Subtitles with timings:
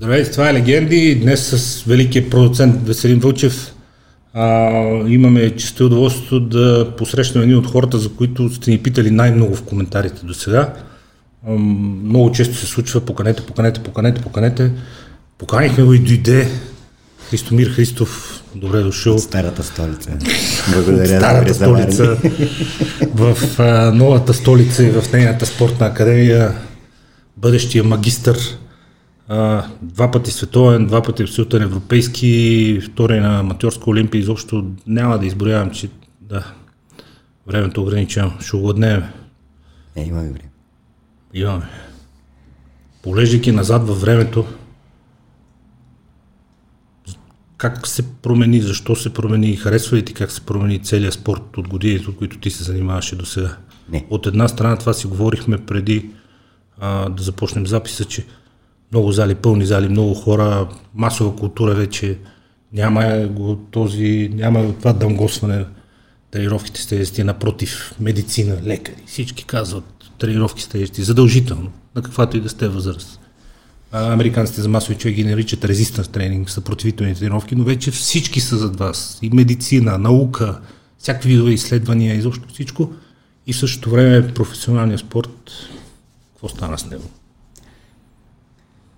[0.00, 1.14] Здравейте, това е Легенди.
[1.14, 3.74] Днес с великия продуцент Веселин Вълчев
[4.34, 4.70] а,
[5.08, 9.62] имаме често удоволствието да посрещнем един от хората, за които сте ни питали най-много в
[9.62, 10.72] коментарите до сега.
[12.04, 14.70] много често се случва поканете, поканете, поканете, поканете.
[15.38, 16.48] Поканихме го и дойде
[17.30, 18.42] Христомир Христов.
[18.54, 19.14] Добре дошъл.
[19.14, 20.10] От старата столица.
[20.72, 21.14] Благодаря.
[21.14, 22.16] От старата столица.
[23.14, 26.54] в а, новата столица и в нейната спортна академия
[27.36, 28.38] бъдещия магистър
[29.30, 35.26] а, два пъти световен, два пъти абсолютен европейски, втори на аматьорска олимпия, изобщо няма да
[35.26, 35.88] изброявам, че
[36.20, 36.52] да,
[37.46, 39.02] времето ограничено, ще огладнеем.
[39.96, 40.50] Е, имаме време.
[41.34, 41.68] Имаме.
[43.02, 44.44] Полеждайки назад във времето,
[47.56, 51.68] как се промени, защо се промени, харесва ли ти как се промени целият спорт от
[51.68, 53.56] годините, от които ти се занимаваше до сега?
[53.88, 54.06] Не.
[54.10, 56.10] От една страна това си говорихме преди
[56.78, 58.26] а, да започнем записа, че
[58.92, 62.18] много зали, пълни зали, много хора, масова култура вече
[62.72, 65.64] няма го този, няма това дъмгосване
[66.30, 69.84] тренировките с тежести, напротив, медицина, лекари, всички казват
[70.18, 73.20] тренировки с тежести, задължително, на каквато и да сте възраст.
[73.92, 78.76] Американците за масови човек ги наричат резистанс тренинг, съпротивителни тренировки, но вече всички са зад
[78.76, 79.18] вас.
[79.22, 80.60] И медицина, наука,
[80.98, 82.92] всякакви видове изследвания, изобщо всичко.
[83.46, 85.50] И в същото време професионалния спорт,
[86.32, 87.10] какво стана с него?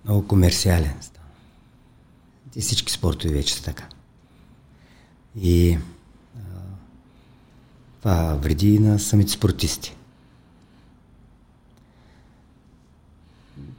[0.04, 1.26] Много комерциален става.
[2.56, 3.84] И всички спортове вече са така.
[5.40, 5.78] И
[6.36, 6.40] а,
[8.00, 9.96] това вреди и на самите спортисти.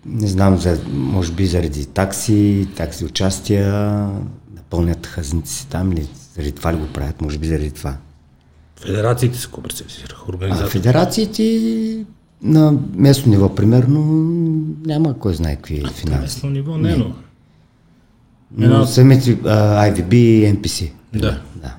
[0.05, 3.71] Не знам, за, може би заради такси, такси участия,
[4.52, 7.97] напълнят хазници си там или заради това ли го правят, може би заради това.
[8.75, 10.65] Федерациите се комерциализираха, организации.
[10.65, 12.05] А федерациите
[12.44, 14.02] на местно ниво, примерно,
[14.86, 16.09] няма кой знае какви финанси.
[16.09, 17.16] На местно ниво не, но...
[18.58, 18.86] Но Една...
[18.86, 20.91] самите uh, IVB и NPC.
[21.14, 21.41] Да.
[21.55, 21.75] да.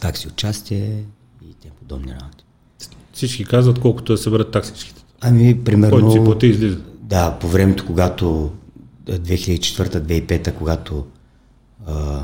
[0.00, 1.04] Такси участие
[1.42, 2.44] и те подобни работи.
[3.12, 5.04] Всички казват колкото да съберат таксичките.
[5.20, 6.00] Ами, примерно...
[6.00, 6.78] Който си плати излиза.
[7.00, 8.52] Да, по времето, когато
[9.06, 11.06] 2004-2005, когато
[11.86, 12.22] а,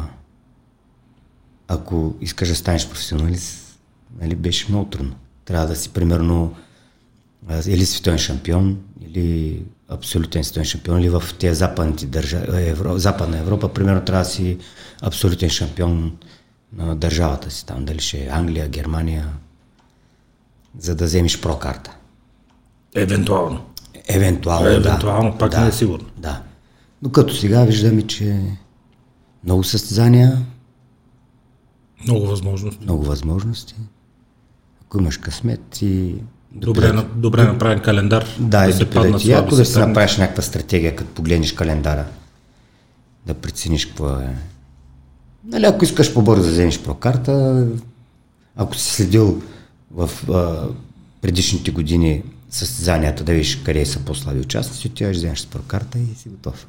[1.69, 3.79] ако искаш да станеш професионалист,
[4.21, 5.15] нали, беше много трудно.
[5.45, 6.55] Трябва да си примерно
[7.67, 13.73] или световен шампион, или абсолютен световен шампион, или в тези западните държави, Евро, Западна Европа,
[13.73, 14.59] примерно трябва да си
[15.03, 16.17] абсолютен шампион
[16.73, 19.29] на държавата си, там дали ще е Англия, Германия,
[20.79, 21.97] за да вземеш прокарта.
[22.95, 23.65] Евентуално.
[24.09, 25.39] Евентуално, Евентуално, да.
[25.39, 26.07] пак да, не е сигурно.
[26.17, 26.43] Да.
[27.03, 28.41] Но като сега виждаме, че
[29.45, 30.47] много състезания.
[32.05, 32.85] Много възможности.
[32.85, 33.75] Много възможности.
[34.83, 36.15] Ако имаш късмет и
[36.53, 38.27] Добре, на, добре направен календар.
[38.39, 42.05] Да, да се паднат ти, ако да си направиш някаква стратегия, като погледнеш календара,
[43.27, 44.35] да прецениш какво е.
[45.45, 47.67] Нали, ако искаш по-бързо да вземеш прокарта,
[48.57, 49.43] ако си следил
[49.91, 50.69] в а,
[51.21, 56.29] предишните години състезанията, да видиш къде са по-слаби участници, отиваш, вземеш с прокарта и си
[56.29, 56.67] готов.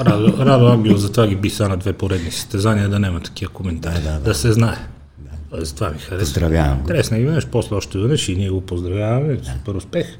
[0.00, 3.94] Радо, Радо Ангел затова ги биса на две поредни състезания, да няма такива коментари.
[3.94, 4.20] Да, да, да.
[4.20, 4.76] да се знае.
[5.58, 6.18] За това ми харесва.
[6.18, 6.92] Поздравявам го.
[6.92, 9.34] Ги веднъж, после още веднъж и ние го поздравяваме.
[9.34, 9.44] Да.
[9.44, 10.18] Супер успех.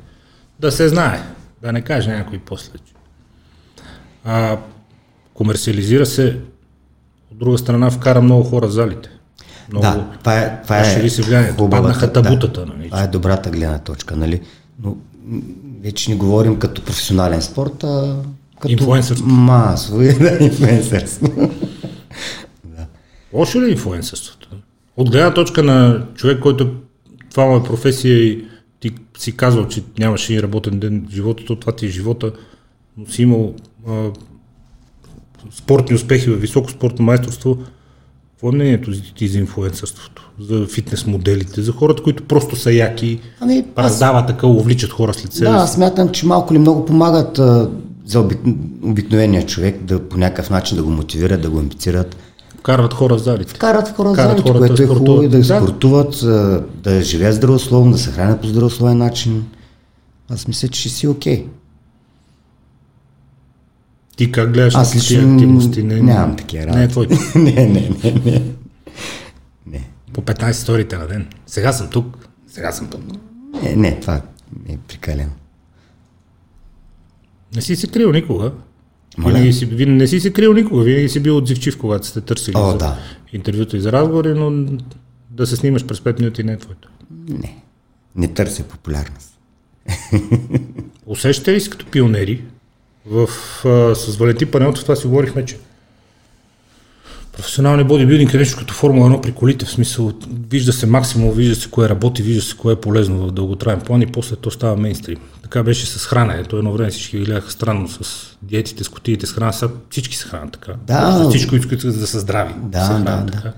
[0.61, 1.22] Да се знае.
[1.62, 2.72] Да не каже някой после.
[4.25, 4.59] А,
[5.34, 6.39] комерциализира се,
[7.33, 9.09] от друга страна вкара много хора в залите.
[9.71, 11.71] Много, да, това е, това е се влиянието.
[11.71, 12.67] Паднаха табутата.
[12.67, 12.87] Да, нали?
[12.89, 14.17] Това е добрата гледна точка.
[14.17, 14.41] Нали?
[14.83, 14.97] Но
[15.83, 18.17] вече не говорим като професионален спорт, а
[18.61, 19.27] като инфлуенсърство.
[19.27, 21.27] Масово, да, инфлуенсърство.
[22.65, 22.87] да.
[23.33, 24.44] Лошо ли е инфлуенсърството?
[24.97, 26.71] От гледна точка на човек, който
[27.31, 28.44] това му е професия и
[28.81, 32.32] ти си казал, че нямаше и работен ден в живота, то това ти е живота,
[32.97, 33.55] но си имал
[33.88, 34.10] а,
[35.50, 37.59] спортни успехи в високо спортно майсторство,
[38.31, 43.21] какво е мнението ти за инфлуенсърството, за фитнес моделите, за хората, които просто са яки,
[43.41, 47.70] ами, раздават така, увличат хора след себе Да, смятам, че малко ли много помагат а,
[48.05, 48.38] за обик...
[48.82, 52.17] обикновения човек да по някакъв начин да го мотивират, да го амбицират.
[52.64, 53.55] Вкарват хора в залите.
[53.55, 56.20] Вкарат хора в залите, което е хубаво да, да спортуват,
[56.82, 59.46] да живеят здравословно, да се хранят по здравословен начин.
[60.31, 61.44] Аз мисля, че си окей.
[61.44, 61.46] Okay.
[64.16, 65.82] Ти как гледаш Аз лично активности?
[65.82, 66.78] Не, нямам такива работи.
[66.78, 67.06] Не е твой.
[67.34, 68.43] не, не, не, не.
[69.67, 69.88] не.
[70.12, 71.26] По 15 сторите на ден.
[71.46, 72.28] Сега съм тук.
[72.49, 73.00] Сега съм тук.
[73.62, 74.20] Не, не, това
[74.69, 75.32] е прикалено.
[77.55, 78.52] Не си се крил никога.
[79.19, 82.70] Винаги си, не си се крил никога, винаги си бил отзивчив, когато сте търсили О,
[82.70, 82.96] за да.
[83.32, 84.78] интервюта и за разговори, но
[85.31, 86.88] да се снимаш през 5 минути не е твоето.
[87.28, 87.62] Не,
[88.16, 89.38] не търся популярност.
[91.06, 92.43] Усещате ли си като пионери,
[93.06, 93.28] В,
[93.64, 95.58] а, с Валентин Панелтов това си говорихме, че
[97.36, 100.12] професионалния бодибилдинг е нещо като Формула 1 при колите, в смисъл
[100.50, 104.02] вижда се максимум, вижда се кое работи, вижда се кое е полезно в дълготраен план
[104.02, 105.19] и после то става мейнстрим.
[105.42, 106.56] Така беше с храненето.
[106.56, 109.52] Едно време всички гледаха странно с диетите, с кутиите, с храна.
[109.52, 110.72] Сега всички се хранят така.
[110.86, 111.28] Да.
[111.31, 112.54] Всички, които да са здрави.
[112.62, 113.32] Да, се хранят да, да.
[113.32, 113.52] така.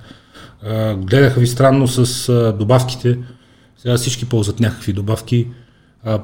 [0.65, 3.19] А, гледаха ви странно с а, добавките.
[3.79, 5.47] Сега всички ползват някакви добавки.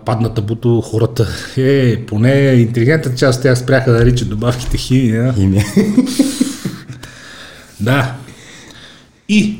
[0.05, 5.35] Падна табуто, хората, е, поне интелигентната част тях спряха да наричат добавките химия.
[5.35, 5.65] Химия.
[7.83, 8.17] Да.
[9.29, 9.59] И,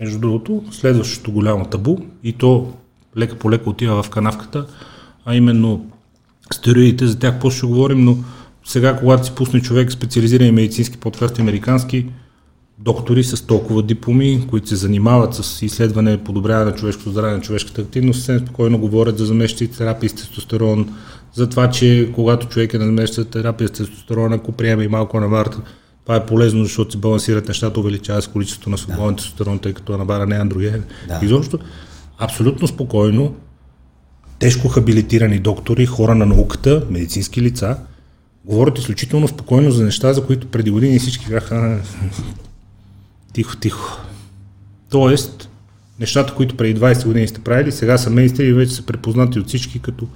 [0.00, 2.72] между другото, следващото голямо табу, и то
[3.16, 4.66] лека по лека отива в канавката,
[5.24, 5.86] а именно
[6.52, 8.16] стероидите, за тях после ще говорим, но
[8.64, 12.06] сега, когато си пусне човек специализирани медицински подкасти, американски,
[12.78, 17.80] доктори с толкова дипломи, които се занимават с изследване, подобряване на човешкото здраве, на човешката
[17.80, 20.94] активност, съвсем спокойно говорят за замещи терапии с тестостерон,
[21.34, 25.20] за това, че когато човек е на замеща терапия с тестостерон, ако приеме и малко
[25.20, 25.60] на варта,
[26.04, 29.94] това е полезно, защото се балансират нещата, увеличава с количеството на свободен тестостерон, тъй като
[29.94, 30.84] анабара не е андроген.
[31.08, 31.20] Да.
[31.22, 31.58] Изобщо,
[32.18, 33.34] абсолютно спокойно,
[34.38, 37.76] тежко хабилитирани доктори, хора на науката, медицински лица,
[38.44, 41.78] говорят изключително спокойно за неща, за които преди години всички бяха «А,
[43.32, 44.00] тихо, тихо.
[44.90, 45.48] Тоест,
[46.00, 49.48] нещата, които преди 20 години сте правили, сега са мейнстри и вече са препознати от
[49.48, 50.06] всички като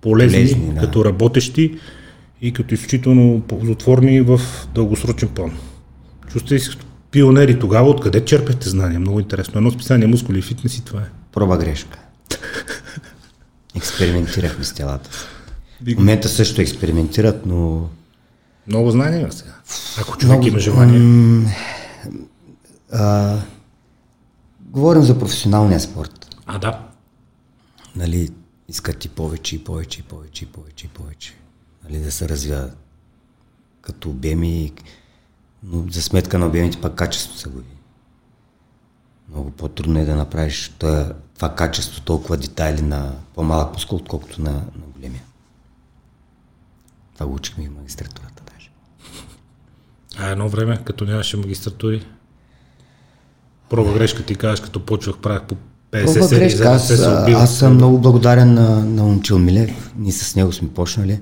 [0.00, 0.80] полезни, Полезни, да.
[0.80, 1.78] като работещи
[2.42, 4.40] и като изключително ползотворни в
[4.74, 5.58] дългосрочен план.
[6.32, 6.70] Чувствате ли се
[7.10, 9.00] пионери тогава, откъде черпехте знания?
[9.00, 9.58] Много интересно.
[9.58, 11.10] Едно списание мускули и фитнес и това е.
[11.32, 11.98] Проба грешка.
[13.76, 15.10] Експериментирахме с телата.
[15.82, 17.88] В момента също експериментират, но
[18.66, 19.54] Много знания сега.
[20.00, 21.46] Ако човек има желание.
[22.92, 23.36] а,
[24.60, 26.36] говорим за професионалния спорт.
[26.46, 26.80] А, да.
[27.96, 28.28] Нали,
[28.68, 31.34] искат и повече, и повече, и повече, и повече, и повече.
[31.84, 32.76] Нали, да се развиват
[33.80, 34.72] като обеми,
[35.62, 37.76] но за сметка на обемите пак качество се губи.
[39.28, 44.50] Много по-трудно е да направиш това, това качество, толкова детайли на по-малък мускул, отколкото на,
[44.52, 45.22] на големия.
[47.14, 48.70] Това го учихме и в магистратурата даже.
[50.18, 52.06] А едно време, като нямаше магистратури,
[53.68, 55.56] проба грешка ти кажеш, като почвах, правях по
[55.92, 57.40] 50 Проба серии, за да се убива.
[57.40, 59.92] аз съм много благодарен на, на Момчил Милев.
[59.96, 61.20] Ние с него сме почнали.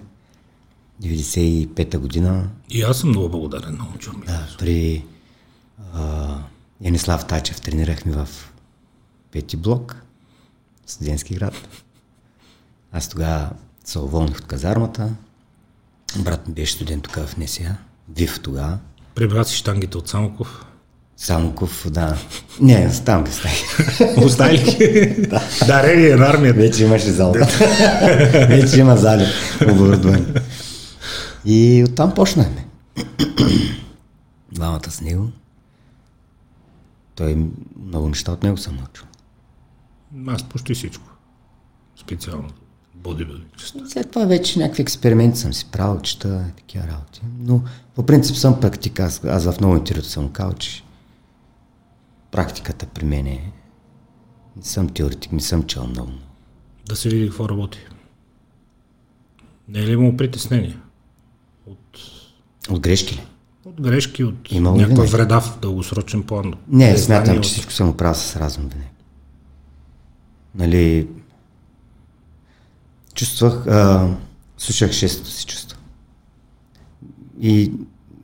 [1.03, 2.49] 95-та година.
[2.71, 4.13] И аз съм много благодарен на Момчо.
[4.27, 5.05] Да, при
[5.95, 6.37] а,
[6.81, 8.29] Янислав Тачев тренирахме в
[9.33, 9.97] пети блок,
[10.87, 11.55] студентски град.
[12.93, 13.51] Аз тогава
[13.85, 15.11] се уволних от казармата.
[16.17, 17.77] Брат ми беше студент тук в НСА.
[18.17, 18.79] Вив тогава.
[19.15, 20.65] Прибра си штангите от Самоков.
[21.17, 22.17] Самоков, да.
[22.61, 23.55] Не, там ги стави.
[24.25, 25.27] Остави ли?
[25.67, 26.61] Дарение на армията.
[26.61, 27.35] Вече имаше зал.
[28.33, 29.27] Вече има зали
[29.71, 30.25] оборудвани.
[31.45, 32.67] И оттам почнахме.
[34.53, 35.29] Двамата с него.
[37.15, 37.47] Той
[37.87, 39.07] много неща от него съм научил.
[40.27, 41.11] Аз почти всичко.
[41.97, 42.49] Специално.
[42.95, 43.49] Бодибилдинг.
[43.89, 47.21] След това вече някакви експерименти съм си правил, чета и такива работи.
[47.39, 47.63] Но
[47.95, 49.03] по принцип съм практика.
[49.03, 50.85] Аз, аз в много интервюто съм казал, че
[52.31, 53.53] практиката при мен е...
[54.57, 56.13] Не съм теоретик, не съм чел много.
[56.87, 57.79] Да се види какво работи.
[59.69, 60.79] Не е ли имало притеснение?
[62.71, 63.27] От, грешки ли?
[63.65, 66.45] от грешки, от Имало някаква вреда в дългосрочен план?
[66.45, 68.91] Не, Незнание смятам, от- че всичко съм го правил с разум винаги.
[70.55, 71.09] Нали,
[73.15, 74.09] чувствах, а,
[74.59, 75.79] слушах шестото си чувство.
[77.41, 77.73] И,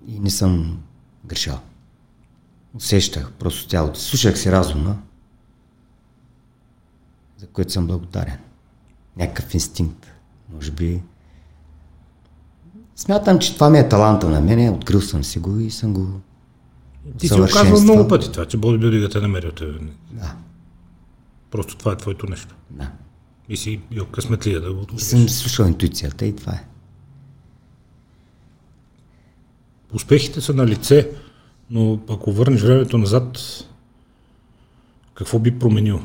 [0.07, 0.83] и не съм
[1.27, 1.59] грешал.
[2.75, 4.01] Усещах просто тялото.
[4.01, 4.99] Слушах си разума,
[7.37, 8.39] за което съм благодарен.
[9.17, 10.07] Някакъв инстинкт.
[10.55, 11.03] Може би.
[12.97, 14.71] Смятам, че това ми е таланта на мене.
[14.71, 16.21] Открил съм си го и съм го
[17.19, 19.79] Ти си го казвал много пъти това, че бодибилдингът е намерил тебе.
[20.11, 20.37] Да,
[21.51, 22.55] Просто това е твоето нещо.
[22.71, 22.91] да.
[23.49, 25.03] И си бил късметлия да го И откриеш.
[25.03, 26.65] съм слушал интуицията и това е.
[29.95, 31.11] Успехите са на лице,
[31.71, 33.39] но ако върнеш времето назад,
[35.15, 36.01] какво би променил?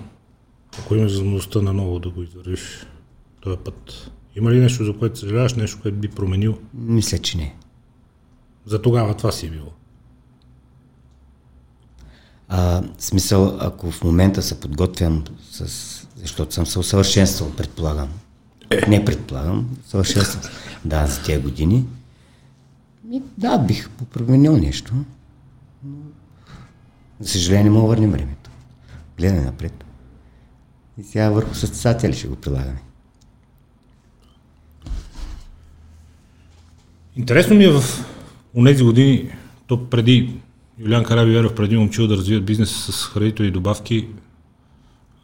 [0.79, 2.85] Ако имаш възможността наново да го извървиш
[3.41, 4.11] този път.
[4.35, 6.57] Има ли нещо, за което съжаляваш, нещо, което би променил?
[6.73, 7.55] Мисля, че не.
[8.65, 9.71] За тогава това си е било.
[12.47, 15.99] А, смисъл, ако в момента се подготвям с...
[16.15, 18.09] Защото съм се усъвършенствал, предполагам.
[18.87, 20.43] Не предполагам, съвършенствам.
[20.43, 20.49] се.
[20.85, 21.85] Да, за тези години.
[23.11, 24.93] И, да, бих променил нещо.
[25.83, 25.93] Но,
[27.19, 28.49] За съжаление, не мога да върнем времето.
[29.17, 29.85] Гледай напред.
[30.97, 32.81] И сега върху състезатели ще го прилагаме.
[37.15, 37.83] Интересно ми е в
[38.65, 39.31] тези години,
[39.67, 40.39] то преди
[40.79, 44.07] Юлиан Карабиверов, преди момчил да развият бизнес с хранителни добавки,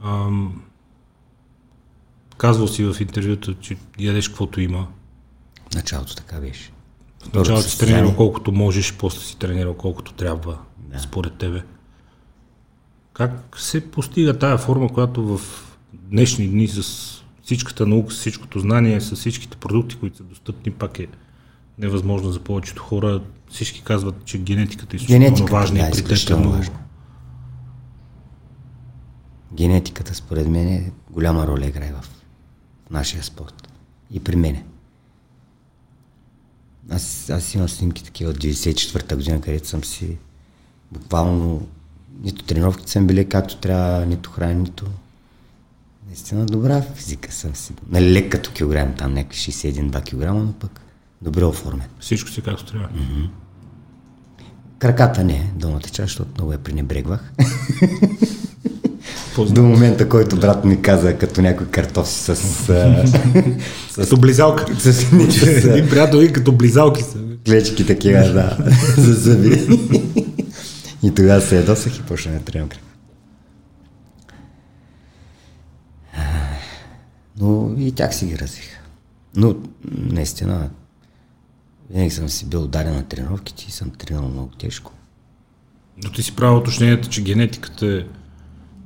[0.03, 0.61] ам,
[2.37, 4.87] казвал си в интервюта, че ядеш каквото има.
[5.71, 6.71] В началото така беше.
[7.23, 10.99] В началото си тренирал колкото можеш, после си тренирал колкото трябва, да.
[10.99, 11.63] според тебе.
[13.13, 15.41] Как се постига тая форма, която в
[15.93, 17.11] днешни дни с
[17.43, 21.07] всичката наука, с всичкото знание, с всичките продукти, които са достъпни, пак е
[21.77, 23.21] невъзможно за повечето хора.
[23.49, 26.63] Всички казват, че генетиката е изключително важна да, и при теб е много.
[29.53, 32.09] Генетиката, според мен, е голяма роля играе в
[32.91, 33.67] нашия спорт.
[34.11, 34.65] И при мене.
[36.89, 40.17] Аз, аз имам снимки такива от 94-та година, където съм си
[40.91, 41.67] буквално
[42.23, 44.85] нито тренировките съм били както трябва, нито храни, нито...
[46.07, 47.73] Наистина добра физика съм си.
[47.89, 50.81] Нали, лек като килограм, там някакви 61-2 кг, но пък
[51.21, 51.87] добре оформен.
[51.99, 52.87] Всичко си както трябва.
[52.87, 53.29] Mm-hmm.
[54.79, 57.31] Краката не, думата част, защото много я пренебрегвах.
[59.49, 62.35] До момента, който брат ми каза, като някой картоф с...
[62.35, 62.67] с,
[63.95, 64.79] като близалка.
[64.79, 65.11] С, с,
[65.65, 67.17] Един приятел и като близалки са.
[67.45, 68.57] Клечки такива, да,
[68.97, 69.67] за зъби.
[71.03, 72.81] и тогава се ядосах и почна да тренирам крак.
[77.39, 78.79] Но и тях си ги развих.
[79.35, 79.55] Но
[79.91, 80.69] наистина,
[81.89, 84.91] винаги съм си бил ударен на тренировките и съм тренирал много тежко.
[86.03, 88.03] Но ти си правил уточнението, че генетиката е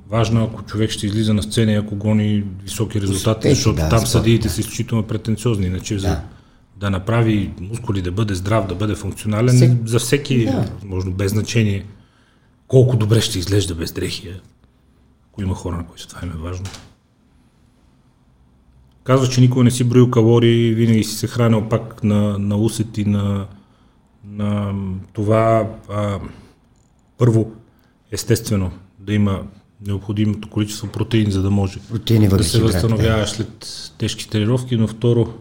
[0.10, 3.90] важно, ако човек ще излиза на сцена и ако гони високи резултати, Успехи, защото да,
[3.90, 4.54] там съдиите да.
[4.54, 5.66] са изключително претенциозни.
[5.66, 6.00] Иначе да.
[6.00, 6.22] за
[6.78, 9.72] да направи мускули, да бъде здрав, да бъде функционален, Всек...
[9.86, 10.66] за всеки, да.
[10.86, 11.86] може без значение,
[12.68, 14.34] колко добре ще изглежда без дрехи.
[15.32, 16.66] Ако има хора, на които това им е важно.
[19.04, 22.98] Казва, че никога не си броил калории, винаги си се хранил пак на, на усет
[22.98, 23.48] и на,
[24.24, 24.74] на
[25.14, 26.20] това а,
[27.18, 27.52] първо,
[28.12, 29.44] естествено, да има
[29.88, 33.36] необходимото количество протеин, за да може Протеини, да се възстановяваш да.
[33.36, 35.34] след тежки тренировки, но второ,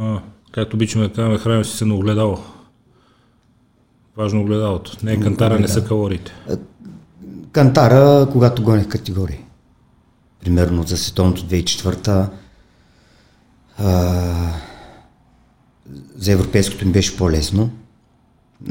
[0.00, 0.20] а,
[0.52, 2.38] както обичаме да казваме, храним си се на огледало.
[4.16, 4.96] Важно огледалото.
[5.02, 6.32] Не е кантара, не са калориите.
[7.52, 9.38] Кантара, когато гонех категории.
[10.40, 12.28] Примерно за световното 2004
[13.78, 14.52] а,
[16.16, 17.70] за европейското ми беше по-лесно.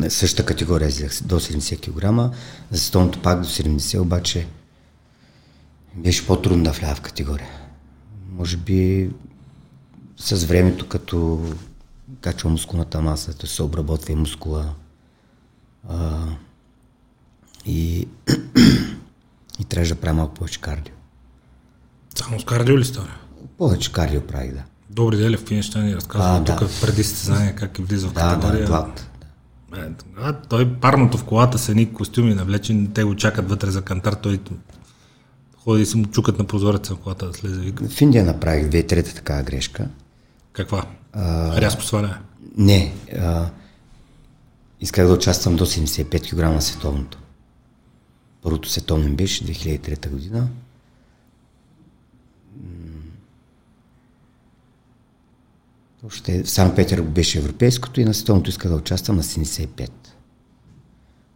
[0.09, 2.35] Същата категория взех до 70 кг,
[2.71, 4.47] за световното пак до 70, обаче
[5.95, 7.49] беше по-трудно да вляза в категория.
[8.31, 9.09] Може би
[10.17, 11.43] с времето, като
[12.21, 14.73] качва мускулната маса, да се обработва и мускула.
[15.89, 16.25] А,
[17.65, 18.07] и,
[19.59, 20.93] и трябва да правя малко повече кардио.
[22.15, 23.09] Само с кардио ли става?
[23.57, 24.63] Повече кардио правих, да.
[24.95, 26.69] Добри дели в финиш ни разказва тук да.
[26.81, 28.65] преди състезание как е влиза в категория.
[28.65, 28.87] Да,
[29.71, 33.71] да, е, а, той парното в колата с едни костюми навлечени, те го чакат вътре
[33.71, 34.39] за кантар, той
[35.63, 37.59] ходи и се му чукат на прозореца на колата да слезе.
[37.59, 37.89] Вика.
[37.89, 39.87] В Индия направих две трета такава грешка.
[40.53, 40.85] Каква?
[41.13, 42.15] А, Рязко сваляне?
[42.57, 42.93] Не.
[43.19, 43.49] А,
[44.81, 47.17] исках да участвам до 75 кг на световното.
[48.41, 50.47] Първото световно беше 2003 година.
[56.05, 59.89] Още в Сан Петър беше европейското и на световното исках да участвам на 75.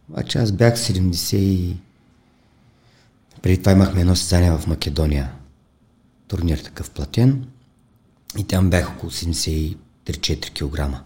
[0.08, 1.76] Обаче аз бях 70
[3.42, 5.32] преди това имахме едно състезание в Македония.
[6.28, 7.46] Турнир такъв платен.
[8.38, 9.76] И там бях около 73-4
[10.90, 11.00] кг.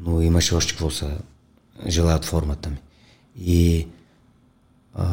[0.00, 1.18] Но имаше още какво са
[1.86, 2.80] желаят формата ми.
[3.36, 3.88] И
[4.94, 5.06] а,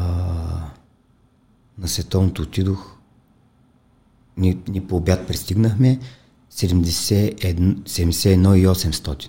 [1.78, 2.94] на световното отидох.
[4.36, 6.00] Ни, ни по обяд пристигнахме
[6.52, 9.28] 71, и 800.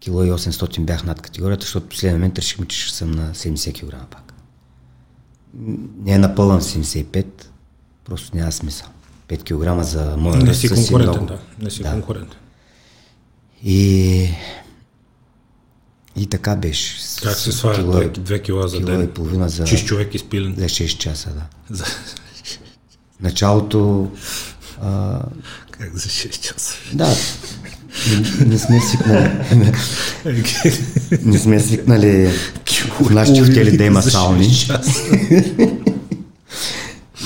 [0.00, 3.34] Кило и 800 бях над категорията, защото в последния момент решихме, че ще съм на
[3.34, 4.26] 70 кг пак
[6.04, 7.26] не е напълно 75,
[8.04, 8.88] просто няма смисъл.
[9.28, 11.26] 5 кг за моя Не си конкурентен, много...
[11.26, 11.38] да.
[11.58, 11.90] Не си да.
[11.90, 12.38] конкурентен.
[13.64, 14.28] И...
[16.16, 16.96] И така беше.
[17.22, 19.04] Как се сваля 2 кг за ден?
[19.04, 19.64] и половина за...
[19.64, 20.54] Чист човек изпилен.
[20.58, 21.74] За 6 часа, да.
[21.76, 21.84] За...
[23.20, 24.10] Началото...
[24.82, 25.22] А...
[25.78, 26.74] Как за 6 часа?
[26.92, 27.14] Да.
[28.10, 29.72] Не, не сме свикнали.
[31.24, 32.30] не сме свикнали
[33.00, 34.52] в нашите хотели да има сауни.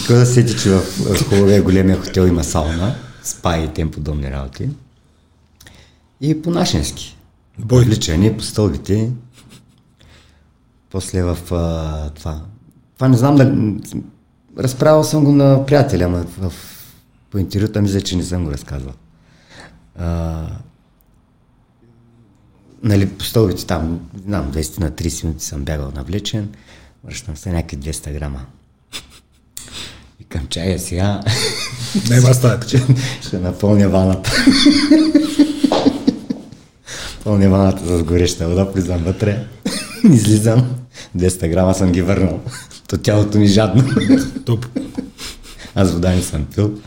[0.07, 4.69] Кой да сети, че в хубавия големия хотел има сауна, спа и тем подобни работи.
[6.21, 7.17] И по нашенски.
[7.73, 9.11] Обличани по стълбите.
[10.91, 12.41] После в а, това.
[12.95, 13.55] Това не знам да...
[14.63, 16.53] Разправил съм го на приятеля, ама в,
[17.31, 18.95] по интервюта ми, за, че не съм го разказвал.
[19.99, 20.47] А,
[22.83, 26.49] нали, по стълбите там, знам, 200 на 30 минути съм бягал навлечен,
[27.05, 28.47] връщам се някакви 200 грама.
[30.19, 31.21] Викам чая сега.
[32.11, 32.83] Не, става, че.
[33.23, 34.31] Ще напълня ваната.
[37.25, 39.47] Пълня ваната с гореща вода, влизам вътре,
[40.13, 40.71] излизам,
[41.19, 42.41] 200 грама съм ги върнал.
[42.89, 43.85] То тялото ми жадно.
[44.45, 44.67] Топ.
[45.75, 46.79] Аз вода не съм пил.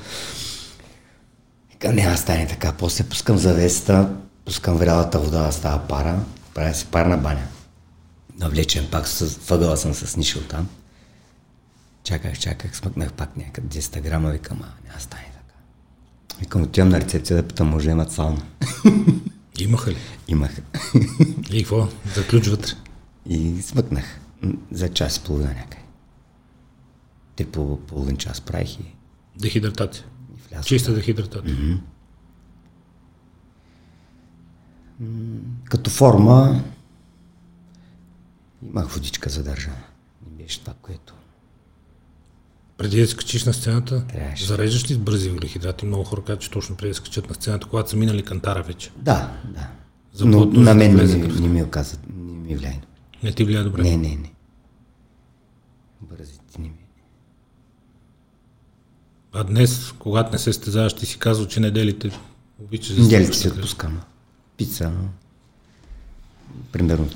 [1.84, 2.74] Няма стане така.
[2.74, 6.20] После пускам завесата, пускам врялата вода да става пара,
[6.54, 7.48] правя си парна баня.
[8.40, 10.70] Навлечен пак с въгъла съм с нишъл там.
[12.04, 15.60] Чаках, чаках, смъкнах пак някъде 10 грама, викам, а няма стане така.
[16.40, 18.42] Викам, отивам на рецепция да питам, може да имат сауна.
[19.60, 19.98] Имаха ли?
[20.28, 20.62] Имах.
[21.52, 21.88] И какво?
[22.16, 22.72] Заключ вътре.
[23.30, 24.20] И смъкнах
[24.72, 25.84] за час и половина някъде.
[27.36, 28.96] Те по половин час правих и,
[29.40, 30.06] Дехидратация.
[30.54, 30.66] Влязох.
[30.68, 31.56] Чиста дехидратация.
[31.56, 31.80] Mm-hmm.
[35.70, 36.64] Като форма
[38.70, 39.84] имах водичка задържана.
[40.32, 41.14] Не беше това, което...
[42.78, 44.46] Преди да скачиш на сцената, Трябваше.
[44.46, 45.86] зареждаш ли с бързи въглехидрати?
[45.86, 48.92] Много хора казват, че точно преди да скачат на сцената, когато са минали кантара вече.
[48.98, 49.68] Да, да.
[50.14, 51.42] За Но на мен не, кръвта.
[51.42, 52.82] не ми оказа, не ми влияе.
[53.24, 53.82] Не ти влияе добре.
[53.82, 54.08] Не, не, не.
[54.08, 54.32] Не ми.
[59.34, 62.12] А днес, когато не се стезаваш, ти си казал, че неделите
[62.60, 64.00] обичаш да Неделите се отпускам.
[64.58, 64.90] Пица.
[64.90, 65.10] но-
[66.72, 67.08] Примерно,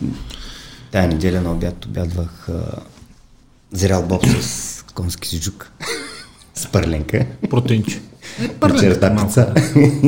[0.92, 2.72] тая неделя на обяд обядвах а,
[3.72, 5.72] зрял боб с конски сиджук.
[6.56, 7.26] с пърленка.
[7.50, 8.02] Протеинче.
[8.64, 9.54] Вечерта пица.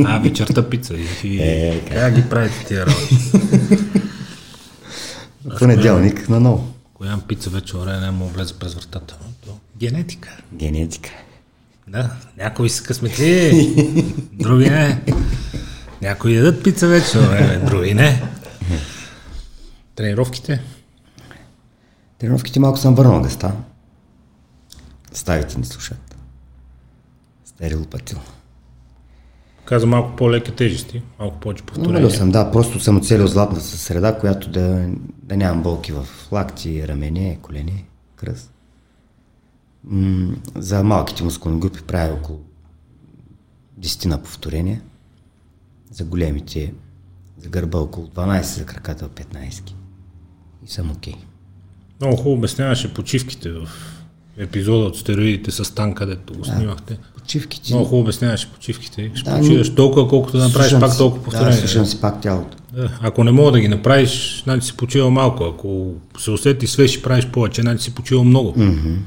[0.06, 0.94] А, вечерта пица.
[1.24, 1.42] И.
[1.42, 3.16] Е, как ги правите тия работи?
[5.60, 6.74] Понеделник на ново.
[6.94, 9.18] Коя пица вече време не мога влезе през вратата.
[9.78, 10.38] Генетика.
[10.54, 11.10] Генетика.
[11.92, 13.52] Да, някои са късметли,
[14.34, 15.04] други не.
[16.02, 18.24] Някои ядат пица вече, време, други не.
[19.96, 20.62] Тренировките?
[22.18, 23.52] Тренировките малко съм върнал гъста.
[25.12, 26.16] Ставите ни слушат.
[27.46, 28.20] Стари лопатил.
[29.66, 32.18] Каза малко по-леки тежести, малко повече Намалил повторения.
[32.18, 34.90] съм, да, просто съм оцелил златната среда, която да,
[35.24, 38.52] да нямам болки в лакти, рамене, колене, кръст.
[39.90, 42.40] М- за малките мускулни групи правя около
[43.80, 44.82] 10 на повторения.
[45.92, 46.74] За големите,
[47.38, 49.74] за гърба около 12, за краката 15.
[50.66, 51.14] И съм окей.
[52.02, 53.68] Много хубаво обясняваше почивките в
[54.38, 56.98] епизода от стероидите с Тан, където го снимахте.
[57.16, 57.74] Почивките.
[57.74, 59.12] Много хубаво обясняваше почивките.
[59.16, 61.58] Ще Да, почиваш толкова, колкото да направиш пак си- толкова Да, повторения.
[61.58, 62.58] слушам си пак тялото.
[62.74, 65.44] Да, ако не мога да ги направиш, значи си почива малко.
[65.44, 68.54] Ако се усети свеж и правиш повече, значи си почива много.
[68.54, 68.98] Mm-hmm.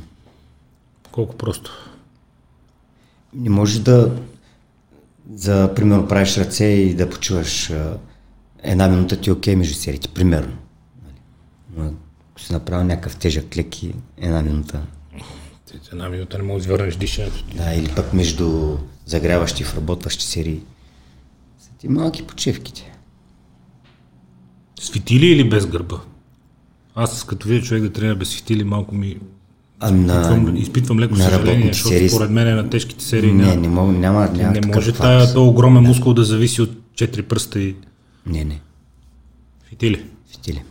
[1.13, 1.73] Колко просто.
[3.35, 4.17] Не можеш да,
[5.35, 7.73] за примерно, правиш ръце и да почуваш
[8.63, 10.57] една минута ти е окей между сериите, примерно.
[11.03, 11.15] Нали?
[11.77, 11.95] Но
[12.31, 14.83] ако си направил някакъв тежък леки, една минута.
[15.93, 17.45] Една минута не можеш да извърнеш дишането.
[17.57, 20.61] Да, или пък между загряващи и вработващи серии.
[21.59, 22.93] Са ти малки почивките.
[24.81, 26.01] С фитили или без гърба?
[26.95, 29.19] Аз като видя човек да тренира без фитили, малко ми
[29.91, 33.69] на, изпитвам, изпитвам леко на съжаление, защото серии- според мен на тежките серии не, не,
[33.69, 37.77] мога, няма, няма не може тая то огромен мускул да зависи от четири пръста и
[38.27, 38.61] Не, не,
[39.69, 40.05] фитили.
[40.31, 40.63] фитили.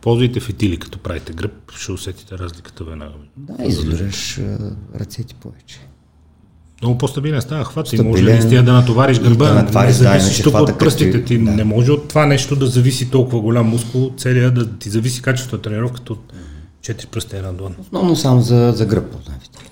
[0.00, 3.12] Ползвайте фитили, като правите гръб, ще усетите разликата веднага.
[3.36, 4.40] Да, изолираш
[4.94, 5.80] ръцете повече.
[6.82, 9.48] Много по-стабилен става хват и може наистина да натовариш гърба.
[9.48, 11.38] Да натовариш, не да, зависиш тук хвата от пръстите ти.
[11.38, 11.50] да.
[11.50, 15.56] Не може от това нещо да зависи толкова голям мускул, целият да ти зависи качеството
[15.56, 16.32] на тренировката от
[16.84, 17.76] четири пръста и една длан.
[17.80, 19.70] Основно само за, за гръб фитили.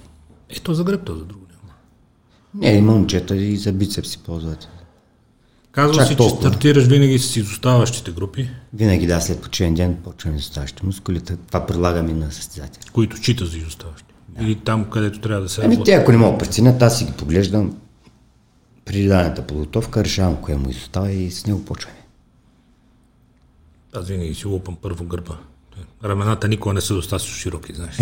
[0.48, 1.74] Ето за гръб, то за друго няма.
[2.54, 4.68] Не, има момчета и за бицепс си ползват.
[5.72, 6.50] Казва Чак си, че толкова.
[6.50, 11.36] стартираш винаги с изоставащите групи, Винаги да, след почивен ден почваме да ставащи мускулите.
[11.36, 12.90] Това предлагам и на състезатели.
[12.92, 14.14] които чита за изоставащи.
[14.40, 17.04] Или там, където трябва да се Ами те, ако не мога да преценят, аз си
[17.04, 17.76] ги поглеждам
[18.84, 21.96] при дадената подготовка, решавам кое му изостава и с него почваме.
[23.94, 25.38] Аз винаги си лупам първо гърба.
[26.04, 27.98] Рамената никога не са достатъчно широки, знаеш.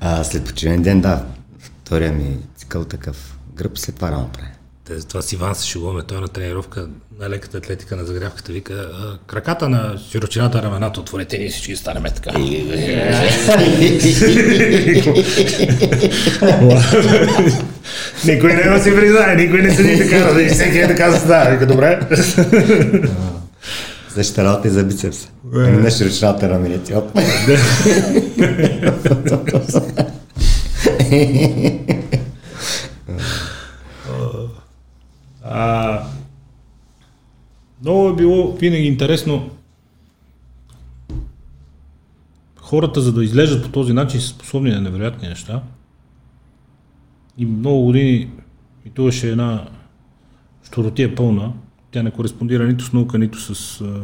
[0.00, 1.24] А след почивен ден, да,
[1.58, 4.48] втория ми цикъл такъв гръб, след това рано прави.
[4.84, 6.88] Те, това си Иван се шегуваме, той е на тренировка
[7.20, 8.90] на леката атлетика на загрявката вика,
[9.26, 12.38] краката на широчината на рамената отворете и всички станем така.
[18.24, 21.50] никой не си признае, никой не седи така, да всеки е така състава.
[21.50, 22.00] Вика, добре.
[24.14, 25.28] Същата работа и за бицепса.
[25.54, 26.96] Ами на широчината на раменете.
[26.96, 27.18] Оп.
[35.44, 36.02] А,
[37.80, 39.50] Много е било винаги интересно
[42.72, 45.62] хората, за да излежат по този начин, са способни на невероятни неща.
[47.38, 48.30] И много години
[48.86, 49.68] и това беше една
[50.62, 51.52] щуротия пълна.
[51.92, 54.02] Тя не кореспондира нито с наука, нито с а,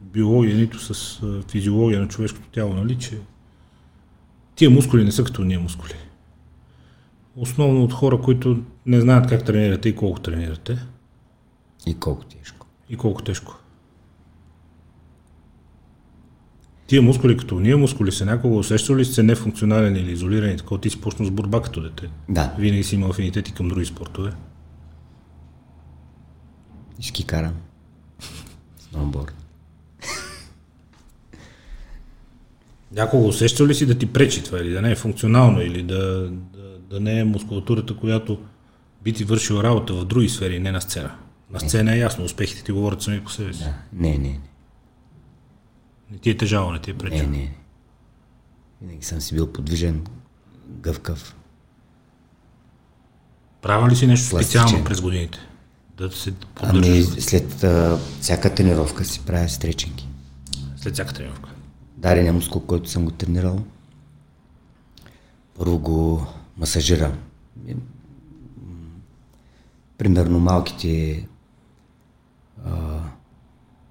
[0.00, 3.18] биология, нито с а, физиология на човешкото тяло, нали, че
[4.54, 5.94] тия мускули не са като ние мускули.
[7.36, 10.78] Основно от хора, които не знаят как тренирате и колко тренирате.
[11.86, 12.66] И колко тежко.
[12.88, 13.58] И колко тежко.
[16.86, 20.90] Тия мускули като ние мускули са някога усещали ли сте нефункционален или изолирани, така ти
[20.90, 22.10] си почнал с борба като дете.
[22.28, 22.54] Да.
[22.58, 24.32] Винаги си имал афинитети към други спортове.
[26.98, 27.54] И ски карам.
[28.90, 29.34] Сноуборд.
[32.92, 36.30] Някога усещал ли си да ти пречи това или да не е функционално или да,
[36.30, 38.38] да, да не е мускулатурата, която
[39.02, 41.14] би ти вършил работа в други сфери, не на сцена?
[41.50, 43.64] На сцена е ясно, успехите ти говорят сами по себе си.
[43.64, 43.74] Да.
[43.92, 44.40] Не, не, не.
[46.10, 47.30] Не ти е тежало, не ти е Не, пречило.
[47.30, 47.54] не, не.
[48.82, 50.04] Винаги съм си бил подвижен,
[50.68, 51.36] гъвкав.
[53.62, 54.60] Правил ли си нещо Пластичен.
[54.62, 55.38] специално през годините?
[55.98, 60.08] Да се Ами поддържаш след а, всяка тренировка си правя стречинги.
[60.76, 61.50] след всяка тренировка.
[61.96, 63.58] Дарения мускул, който съм го тренирал,
[65.58, 67.12] първо го масажирам.
[69.98, 71.26] Примерно малките
[72.64, 73.00] а,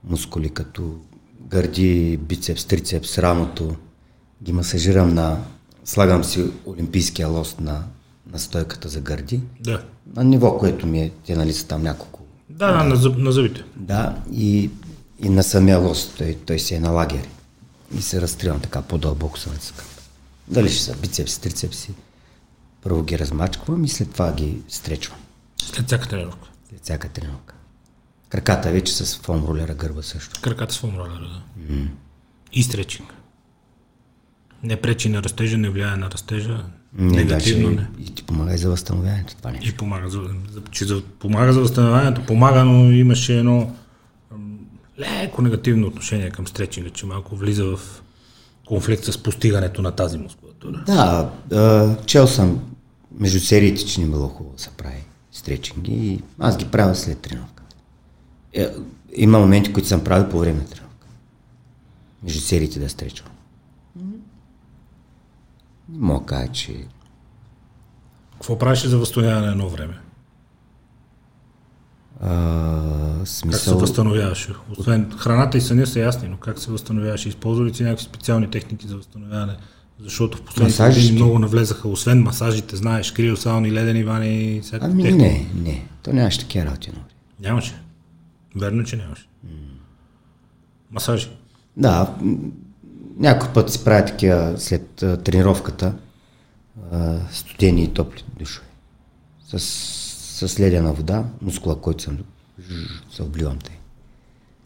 [0.03, 0.99] мускули, като
[1.41, 3.75] гърди, бицепс, трицепс, рамото,
[4.43, 5.43] ги масажирам на...
[5.85, 7.83] Слагам си олимпийския лост на,
[8.31, 9.83] на стойката за гърди, Да.
[10.15, 13.31] На ниво, което ми е, те нали са там няколко Да, да, на, зъб, на
[13.31, 13.63] зъбите.
[13.75, 14.69] да, и,
[15.19, 17.29] и на самия лост, той, той си е на лагери.
[17.97, 19.85] И се разтривам така по-дълбоко съм цъкам.
[20.47, 21.93] Дали ще са бицепси, трицепси.
[22.81, 25.19] Първо ги размачквам и след това ги стречвам.
[25.63, 26.49] След всяка тренировка.
[26.69, 27.53] След всяка тренировка.
[28.29, 30.41] Краката вече с фон ролера гърба също.
[30.41, 31.75] Краката с фомролера, да.
[32.53, 33.13] И стречинг.
[34.63, 36.65] Не пречи на растежа, не влияе на растежа.
[36.93, 38.05] Не, негативно даже не.
[38.05, 39.69] и ти помага и за възстановяването това нещо.
[39.69, 40.21] И помага за,
[40.71, 43.75] че за, помага за възстановяването, помага, но имаше едно
[44.99, 47.79] леко негативно отношение към стречинга, че малко влиза в
[48.67, 50.83] конфликт с постигането на тази мускулатура.
[50.85, 52.59] Да, а, чел съм
[53.19, 57.19] между сериите, че не било хубаво да се прави стречинги и аз ги правя след
[57.19, 57.75] тренировката.
[58.53, 58.69] Е,
[59.15, 61.07] има моменти, които съм правил по време на тренировка.
[62.23, 63.31] Между сериите да стречвам.
[65.89, 66.85] Не мога кажа, че
[68.33, 69.99] Какво правиш за възстановяване едно време?
[72.21, 73.79] а, Как се смисъл...
[73.79, 74.49] възстановяваш?
[74.69, 77.25] Освен храната и съня са ясни, но как се възстановяваш?
[77.25, 79.55] Използва ли си някакви специални техники за възстановяване?
[79.99, 85.03] Защото в последните години много навлезаха, освен масажите, знаеш, криосауни, ледени вани и всякакви Ами
[85.03, 85.23] техники.
[85.55, 85.87] не, не.
[86.03, 86.89] То нямаше такива работи.
[86.91, 87.01] нали?
[87.39, 87.81] Нямаше.
[88.55, 89.27] Верно, че нямаше.
[90.91, 91.29] Масажи.
[91.77, 92.15] Да,
[93.19, 95.93] някой път си правя такива след а, тренировката
[96.91, 98.67] а, студени и топли душове.
[99.47, 99.59] С,
[100.47, 102.17] с ледена вода, мускула, който съм
[103.11, 103.75] се обливам тъй.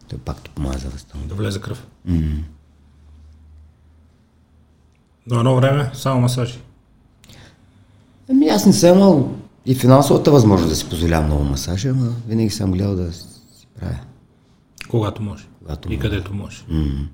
[0.08, 1.28] Той пак ти помага за възстановяване.
[1.28, 1.86] Да влезе кръв.
[5.26, 6.58] Но едно време само масажи.
[8.30, 9.34] Ами аз не съм имал
[9.66, 13.26] и финансовата възможност да си позволявам много масажи, ама винаги съм гледал да си
[13.80, 13.98] правя.
[14.88, 15.44] Когато може.
[15.58, 16.08] Когато и може.
[16.08, 16.64] където може.
[16.68, 17.06] В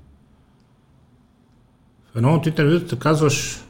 [2.19, 3.63] едно от интервютата казваш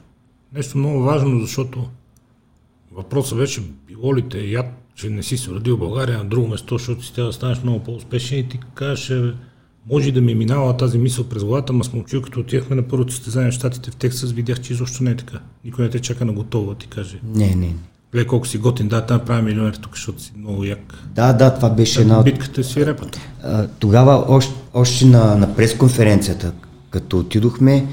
[0.55, 1.89] нещо много важно, защото
[2.91, 6.47] въпросът беше било ли те яд, че не си се родил в България на друго
[6.47, 9.33] место, защото си трябва да станеш много по-успешен и ти кажеш, «Е,
[9.89, 13.13] може да ми е минала тази мисъл през главата, ма смълчил, като отивахме на първото
[13.13, 15.39] състезание в Штатите в Тексас, видях, че изобщо не е така.
[15.65, 17.19] Никой не те чака на готово, ти каже.
[17.35, 17.75] Не, не.
[18.11, 21.03] Гледай колко си готин, да, там правим милионер тук, защото си много як.
[21.15, 23.19] Да, да, това беше една от Битката е свирепата.
[23.43, 26.53] А, тогава още, още на, на пресконференцията,
[26.89, 27.87] като отидохме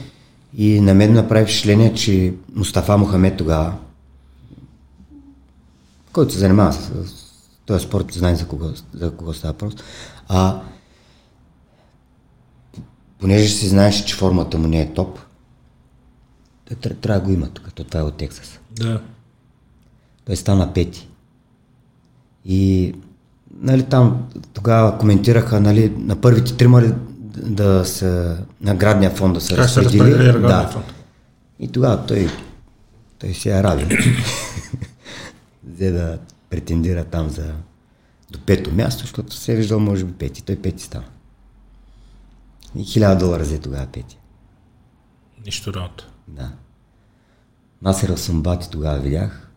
[0.56, 3.74] и на мен направи впечатление, че Мустафа Мохамед тогава,
[6.12, 7.26] който се занимава с, с
[7.66, 9.74] този спорт, знае за кого, за кого става въпрос,
[10.28, 10.60] а,
[13.18, 15.18] понеже си знаеш, че формата му не е топ,
[17.00, 18.58] трябва да го има тук, то това е от Тексас.
[18.72, 19.02] Да.
[20.24, 21.08] Той стана пети.
[22.44, 22.94] И
[23.60, 26.82] нали, там тогава коментираха нали, на първите трима
[27.36, 30.10] да се наградния фонд да се Как се разпредели.
[30.10, 30.68] наградния да.
[30.68, 30.94] фонд?
[31.58, 32.28] И тогава той,
[33.18, 33.98] той си е радил.
[35.64, 36.18] Взе да
[36.50, 37.54] претендира там за
[38.30, 40.42] до пето място, защото се е виждал може би пети.
[40.42, 41.04] Той пети стана.
[42.76, 44.18] И хиляда долара взе тогава пети.
[45.46, 46.08] Нищо работа.
[46.28, 46.52] Да.
[47.82, 49.50] Насер Самбати тогава видях.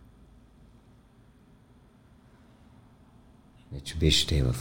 [3.72, 4.56] Вече беше те в...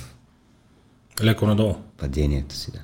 [1.24, 1.76] Леко надолу.
[1.98, 2.80] Падението си, да.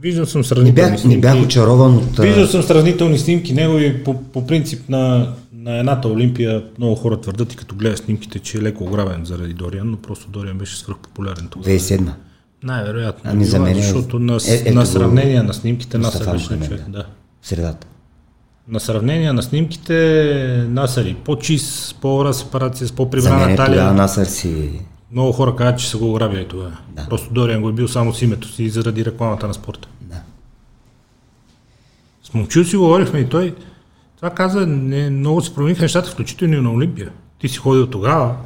[0.00, 1.20] Виждал съм Не сравнителни бях, не снимки.
[1.20, 2.18] бях очарован от...
[2.18, 6.64] Виждал съм сравнителни снимки негови по, по принцип на, на едната Олимпия.
[6.78, 10.30] Много хора твърдат и като гледат снимките, че е леко ограбен заради Дориан, но просто
[10.30, 11.70] Дориан беше свръхпопулярен тогава.
[11.70, 12.10] 2007.
[12.62, 13.30] Най-вероятно.
[13.32, 16.88] Ами за мен е- Защото на, е- ето на сравнение на снимките беше Мохамед, човек.
[16.88, 17.06] да.
[17.42, 17.86] Средата.
[18.68, 23.92] На сравнение на снимките Насър и по-чист, по-добра сепарация, с по-прибрана талия.
[23.92, 24.70] Насър си...
[25.12, 26.76] Много хора казват, че са го ограбили тогава.
[26.88, 27.06] Да.
[27.08, 29.88] Просто Дориан го е бил само с името си заради рекламата на спорта.
[30.00, 30.22] Да.
[32.22, 33.54] С момчил си говорихме и той
[34.16, 37.12] това каза, не, много се промениха нещата, включително и на Олимпия.
[37.38, 38.36] Ти си ходил тогава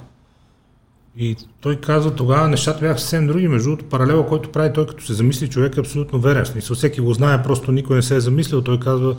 [1.16, 3.48] и той каза тогава нещата бяха съвсем други.
[3.48, 6.46] Между другото, паралела, който прави той, като се замисли, човек е абсолютно верен.
[6.46, 8.62] Смисъл, всеки го знае, просто никой не се е замислил.
[8.62, 9.16] Той казва,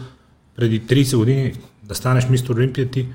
[0.55, 3.07] преди 30 години да станеш мистер Олимпия, ти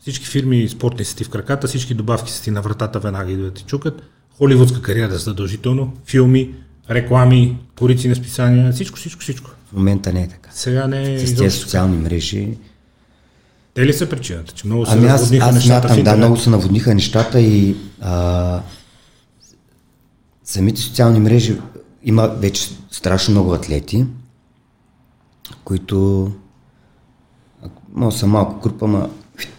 [0.00, 3.36] всички фирми спортни са ти в краката, всички добавки са ти на вратата веднага и
[3.36, 4.02] да ти чукат.
[4.38, 6.54] Холивудска кариера е задължително, филми,
[6.90, 9.50] реклами, корици на списания, всичко, всичко, всичко.
[9.68, 10.50] В момента не е така.
[10.52, 12.58] Сега не е С тези социални мрежи...
[13.74, 16.36] Те ли са причината, че много се Ами аз, разводниха аз нещата смятам, да, много
[16.36, 18.62] се наводниха нещата и а,
[20.44, 21.56] самите социални мрежи
[22.02, 24.06] има вече страшно много атлети,
[25.64, 26.30] които
[27.94, 29.10] може са малко група, ма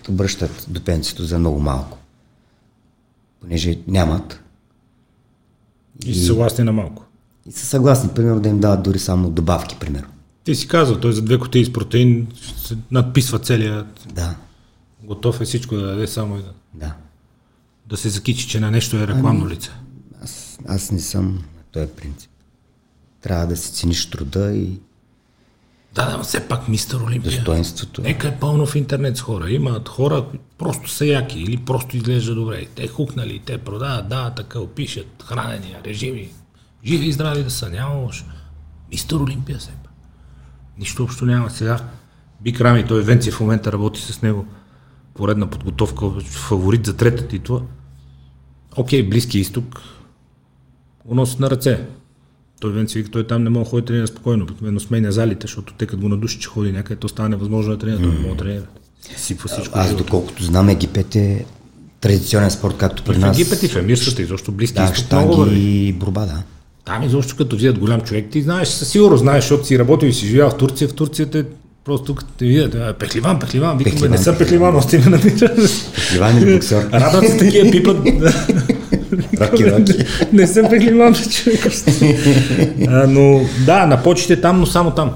[0.09, 1.97] обръщат до пенсито за много малко.
[3.41, 4.41] Понеже нямат
[6.05, 7.03] И са съгласни на малко.
[7.45, 10.07] и са съгласни, примерно, да им дават дори само добавки, примерно.
[10.43, 14.35] Ти си казал, той за две кутии с протеин се надписва целият, Да,
[15.03, 16.93] готов е всичко да даде, само и да, да.
[17.89, 19.69] да се закичи, че на нещо е рекламно лице.
[20.23, 22.31] Аз, аз не съм на този принцип.
[23.21, 24.79] Трябва да си цениш труда и
[25.97, 27.31] Да, да, но все пак мистер Олимпия.
[27.31, 28.01] достоинството.
[28.01, 29.51] Нека е пълно в интернет с хора.
[29.51, 32.65] Имат хора, които просто са яки или просто изглежда добре.
[32.75, 36.29] Те хукнали, те продават, да, така опишат, хранения, режими.
[36.86, 38.25] Живи и здрави да са, няма лошо.
[38.91, 39.93] Мистер Олимпия все пак.
[40.77, 41.79] Нищо общо няма сега.
[42.41, 44.45] Бик Рами, той Венци в момента работи с него.
[45.13, 47.62] Поредна подготовка, фаворит за трета титла.
[48.75, 49.81] Окей, Близки изток
[51.05, 51.88] носят на ръце.
[52.60, 55.74] Той Венци вика, той там не може да ходи тренира спокойно, обикновено сменя залите, защото
[55.74, 58.30] те като го надуши, че ходи някъде, то става невъзможно да тренира, той не може
[58.30, 58.63] да тренира.
[59.17, 59.80] Сипва всичко.
[59.80, 61.46] Аз доколкото знам, Египет е
[62.02, 63.39] традиционен спорт, както при в нас.
[63.39, 66.43] Египет и в Емирствата, изобщо Близки Да, штанги и борба, да.
[66.86, 70.13] Там изобщо като видят голям човек, ти знаеш, със сигурност знаеш, защото си работил и
[70.13, 71.46] си живял в Турция, в Турция те
[71.86, 75.60] просто като те видят, пехливан, пехливан, викам, не Пехливан, съм пехливан, още ме намират.
[76.15, 76.89] Иван или боксер?
[76.93, 77.98] Радват се такива пипат.
[79.41, 79.93] Роки, роки.
[80.34, 81.65] не съм пехливан, бе, човек.
[82.88, 85.13] а, но да, на почите там, но само там.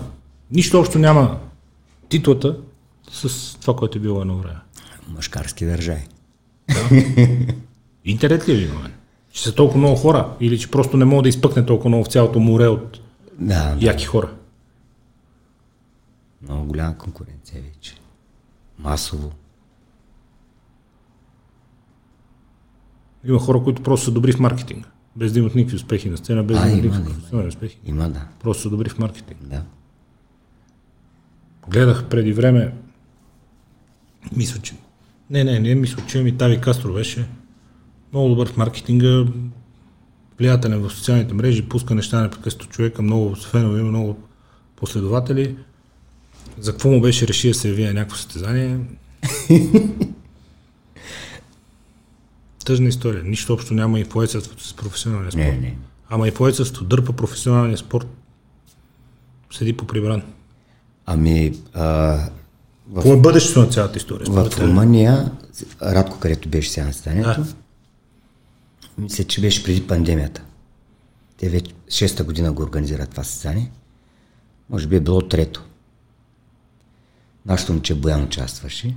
[0.52, 1.40] Нищо общо няма
[2.10, 2.58] титлата
[3.12, 4.60] с това, което е било едно време.
[5.16, 6.08] Машкарски държави.
[8.06, 8.92] Интернет ли е виновен?
[9.32, 12.12] Че са толкова много хора или че просто не мога да изпъкне толкова много в
[12.12, 13.00] цялото море от
[13.40, 13.86] Да, да.
[13.86, 14.30] яки хора?
[16.42, 17.96] Много голяма конкуренция вече.
[18.80, 19.32] Масово.
[23.24, 24.88] Има хора, които просто са добри в маркетинг.
[25.16, 27.78] Без да имат никакви успехи на сцена, без А, да имат има, никакви професионални успехи.
[27.86, 28.28] Има, да.
[28.44, 29.40] Просто са добри в маркетинг.
[29.42, 29.64] Да.
[31.70, 32.74] Гледах преди време,
[34.36, 34.76] мисля, че...
[35.30, 37.28] Не, не, не мисля, че ми Тави Кастро беше
[38.14, 39.26] много добър в маркетинга,
[40.40, 44.18] влиятелен в социалните мрежи, пуска неща непрекъснато човека, много фенове, има много
[44.76, 45.56] последователи.
[46.60, 48.80] За какво му беше реши да се яви на някакво състезание?
[52.64, 53.24] Тъжна история.
[53.24, 55.46] Нищо общо няма и поецът с професионалния спорт.
[55.46, 55.78] Не, не.
[56.10, 58.08] Ама и поецът дърпа професионалния спорт.
[59.52, 60.24] Седи по прибран.
[61.06, 61.84] Ами, а,
[62.90, 64.26] в, Какво е бъдещето на цялата история?
[64.30, 64.60] в?
[64.60, 65.32] Румъния,
[65.82, 67.54] Радко, където беше сега на състоянието, Да.
[68.98, 70.44] мисля, че беше преди пандемията.
[71.38, 73.72] Те вече шеста година го организират това състезание.
[74.70, 75.66] Може би е било трето.
[77.46, 78.96] Нашето момче Боян участваше.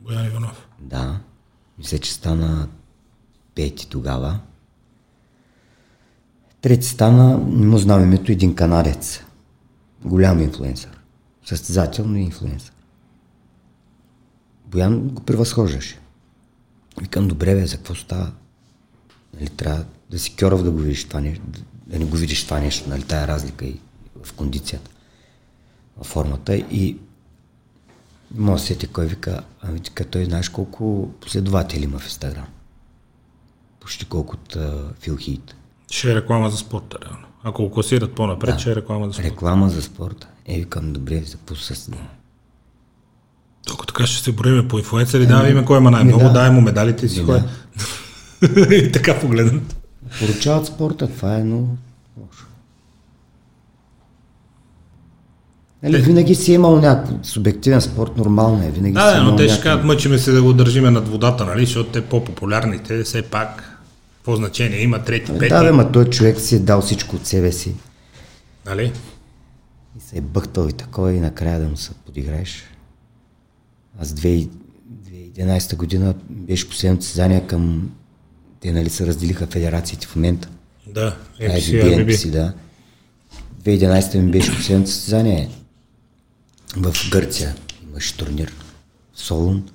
[0.00, 0.66] Боян Иванов.
[0.80, 1.20] Да.
[1.78, 2.68] Мисля, че стана
[3.54, 4.40] пети тогава.
[6.60, 9.20] Трети стана, не му знам името, един канадец.
[10.04, 10.98] Голям инфлуенсър.
[11.44, 12.72] Състезател, но и инфлуенсър.
[14.66, 15.98] Боян го превъзхождаше.
[17.00, 18.32] Викам, добре бе, за какво става?
[19.34, 21.42] Нали, трябва да си кьоров да го видиш това нещо,
[21.86, 23.80] да не го видиш това нещо, нали, тая разлика и
[24.24, 24.90] в кондицията,
[25.96, 26.56] в формата.
[26.56, 26.98] И
[28.34, 32.04] не мога да се сетя кой вика, ами така той знаеш колко последователи има в
[32.04, 32.46] Инстаграм.
[33.80, 34.58] Почти колкото
[35.00, 35.54] Фил Хит.
[35.90, 37.26] Ще е реклама за спорта, реално.
[37.42, 38.60] Ако го класират по-напред, да.
[38.60, 39.28] ще е реклама за спорта.
[39.28, 40.28] Реклама за спорта.
[40.46, 41.96] Е, викам, добре, запусна.
[43.72, 46.32] Ако така ще се броиме по инфлуенсъри, давай име кой има най-много, да.
[46.32, 47.20] дай му медалите си.
[47.20, 47.40] Ми, кой е.
[48.48, 48.76] да.
[48.76, 49.76] и така погледнат.
[50.18, 51.76] Поручават спорта, това е много
[52.20, 52.46] лошо.
[55.82, 58.70] Нали, винаги си е имал някакъв субективен спорт, нормално е.
[58.70, 61.44] Винаги Да, си е но те ще кажат, мъчиме се да го държиме над водата,
[61.44, 61.66] нали?
[61.66, 63.78] Защото те по-популярните, все пак,
[64.16, 67.26] какво значение има трети, пети, Да, бе, ма той човек си е дал всичко от
[67.26, 67.74] себе си
[68.66, 68.92] нали?
[69.98, 72.64] и се е бъхтал и такова и накрая да му се подиграеш.
[74.00, 74.48] Аз 2000
[75.38, 77.90] 2011 година беше последното състезание към...
[78.60, 80.48] Те нали се разделиха федерациите в момента.
[80.86, 82.52] Да, IBB, MPC, да.
[83.62, 85.48] 2011 ми беше последното състезание
[86.82, 87.54] в Гърция.
[87.82, 88.52] Имаше турнир
[89.12, 89.68] в Солун.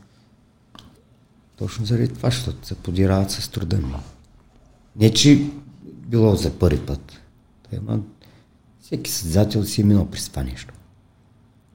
[1.57, 3.93] Точно заради това, защото се подирават с труда ми.
[4.95, 5.47] Не, че
[5.83, 7.21] било за първи път.
[7.69, 7.99] Той, ма,
[8.81, 10.73] всеки състезател си е минал през това нещо.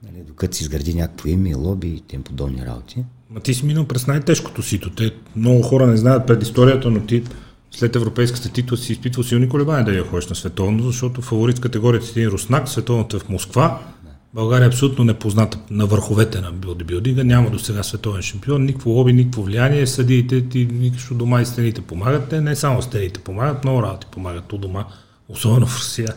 [0.03, 3.03] Нали, докато си изгради някакво име, лоби и тем подобни работи.
[3.29, 4.89] Ма ти си минал през най-тежкото сито.
[4.89, 7.23] Те, много хора не знаят предисторията, но ти
[7.71, 11.61] след европейската титла си изпитвал силни колебания да я ходиш на световно, защото фаворит в
[11.61, 13.81] категорията си е Руснак, световната е в Москва.
[14.33, 19.13] България е абсолютно непозната на върховете на билдибилдинга, няма до сега световен шампион, никакво лоби,
[19.13, 23.83] никакво влияние, съдиите ти нищо дома и стените помагат, те не само стените помагат, много
[23.83, 24.85] работи помагат у дома,
[25.29, 26.13] особено в Русия.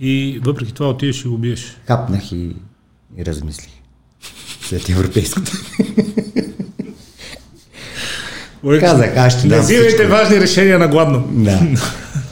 [0.00, 1.76] И въпреки това отидеш и го биеш.
[1.86, 2.56] Капнах и,
[3.16, 3.72] и размислих.
[4.60, 5.52] След европейското.
[8.80, 11.28] Казах, аз ще Не дам взимайте важни решения на гладно.
[11.32, 11.60] Да.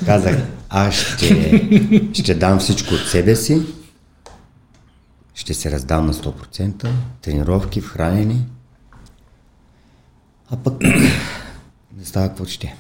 [0.07, 0.37] Казах,
[0.69, 3.63] аз ще, ще дам всичко от себе си.
[5.35, 6.91] Ще се раздам на 100%.
[7.21, 8.47] Тренировки, в хранене.
[10.49, 10.81] А пък
[11.97, 12.77] не става какво ще.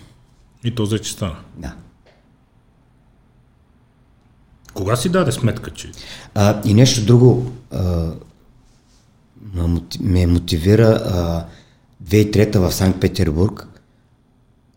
[0.64, 1.36] И то взе, че стана.
[1.56, 1.74] Да.
[4.74, 5.90] Кога си даде сметка, че
[6.34, 8.12] А, и нещо друго а,
[9.54, 11.46] ме моти- ме мотивира а,
[12.04, 13.68] 2003 в Санкт Петербург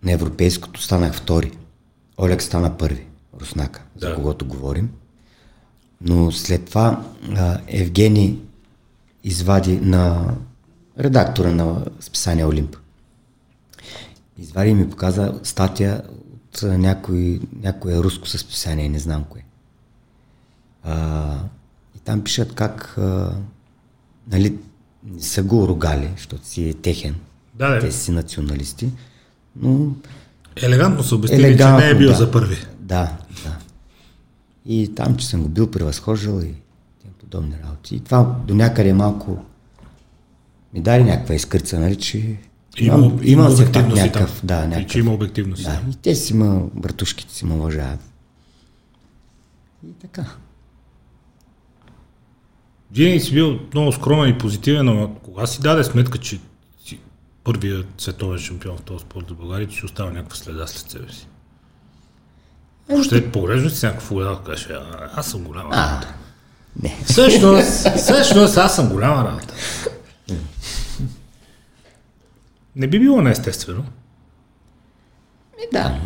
[0.03, 1.51] на европейското станах втори.
[2.17, 3.07] Олег стана първи,
[3.41, 4.15] Руснака, за Да.
[4.15, 4.89] когото говорим.
[6.01, 7.03] Но след това
[7.35, 8.39] а, Евгений
[9.23, 10.35] извади на
[10.99, 12.75] редактора на списание Олимп.
[14.37, 19.43] Извади и ми показа статия от някой, някое руско съсписание, не знам кое.
[20.83, 21.35] А,
[21.95, 23.31] и там пишат как а,
[24.31, 24.57] нали,
[25.03, 27.15] не са го ругали, защото си е техен.
[27.53, 27.79] Да, да.
[27.79, 28.89] Те си националисти.
[29.55, 29.91] Но
[30.55, 32.15] елегантно са обяснили, елегантно, че не е бил да.
[32.15, 32.57] за първи.
[32.79, 33.17] Да.
[34.67, 36.53] И там, че съм го бил превъзхождал и
[37.01, 37.95] тем подобни работи.
[37.95, 39.45] И това до някъде малко
[40.73, 44.67] ми даде някаква изкърца, нали, че Има, имам, имам все пак и някакъв, да, И
[44.67, 45.63] някакъв, че има обективност.
[45.63, 45.81] да.
[45.91, 47.99] И те си ма, братушките си ме уважават.
[49.87, 50.25] И така.
[52.91, 56.39] Винаги си бил много скромен и позитивен, но кога си даде сметка, че
[56.85, 56.99] си
[57.43, 61.11] първият световен шампион в този спорт за България, че си остава някаква следа след себе
[61.13, 61.27] си?
[62.89, 66.13] Въобще поглеждаш си някакво огледало, кажеш, «А, аз съм голяма А, работа.
[66.83, 66.97] не.
[67.05, 69.53] Всъщност, всъщност аз съм голяма работа.
[72.75, 73.85] Не би било неестествено.
[75.57, 76.01] Ми, да,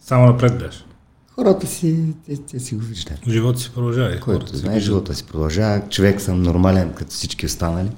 [0.00, 0.84] Само напред гледаш.
[1.28, 3.18] хората си, те, те си го виждат.
[3.28, 4.20] Живот си продължава.
[4.20, 4.86] Който си знае, виждат.
[4.86, 5.88] живота си продължава.
[5.88, 7.90] Човек съм нормален, като всички останали.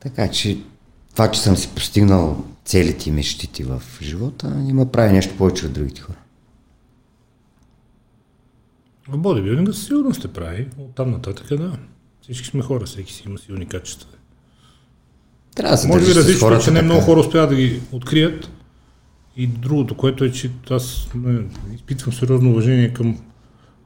[0.00, 0.58] Така че
[1.12, 5.72] това, че съм си постигнал целите и мечтите в живота, има прави нещо повече от
[5.72, 6.18] другите хора.
[9.08, 10.68] В бодибилдинга със сигурност сте прави.
[10.78, 11.72] От там нататък, да.
[12.22, 14.08] Всички сме хора, всеки си има силни качества.
[15.54, 18.50] Трябва да се Може би различно, хората че не много хора успяват да ги открият.
[19.36, 21.40] И другото, което е, че аз не,
[21.74, 23.18] изпитвам сериозно уважение към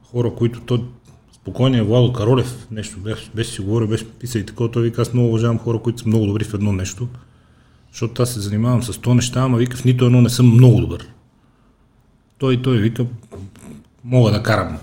[0.03, 0.87] хора, които то
[1.45, 5.13] спокойния Владо Каролев, нещо беше, беше си говорил, беше писал и такова, той вика, аз
[5.13, 7.07] много уважавам хора, които са много добри в едно нещо,
[7.91, 10.81] защото аз се занимавам с то неща, ама вика, в нито едно не съм много
[10.81, 11.07] добър.
[12.37, 13.05] Той, той вика,
[14.03, 14.77] мога да карам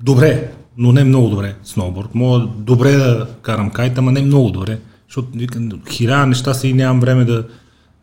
[0.00, 2.14] добре, но не много добре сноуборд.
[2.14, 4.78] Мога добре да карам кайт, ама не много добре.
[5.08, 7.46] Защото викам, хиляда неща са и нямам време да,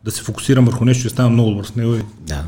[0.04, 1.96] да се фокусирам върху нещо и ставам много добър с него.
[2.20, 2.44] Да.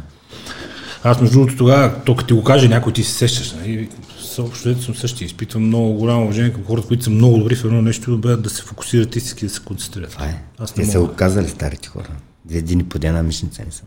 [1.05, 3.53] Аз между другото тогава, то като ти го каже някой, ти се сещаш.
[3.53, 3.89] Нали?
[4.35, 5.26] Съобщо ето съм същия.
[5.26, 8.51] Изпитвам много голямо уважение към хората, които са много добри в едно нещо, да, да
[8.51, 10.11] се фокусират истински, да се концентрират.
[10.11, 10.43] Това е.
[10.59, 11.11] Аз Те не са мога.
[11.11, 12.09] го казали старите хора.
[12.45, 13.87] Две дни по една мишница не съм.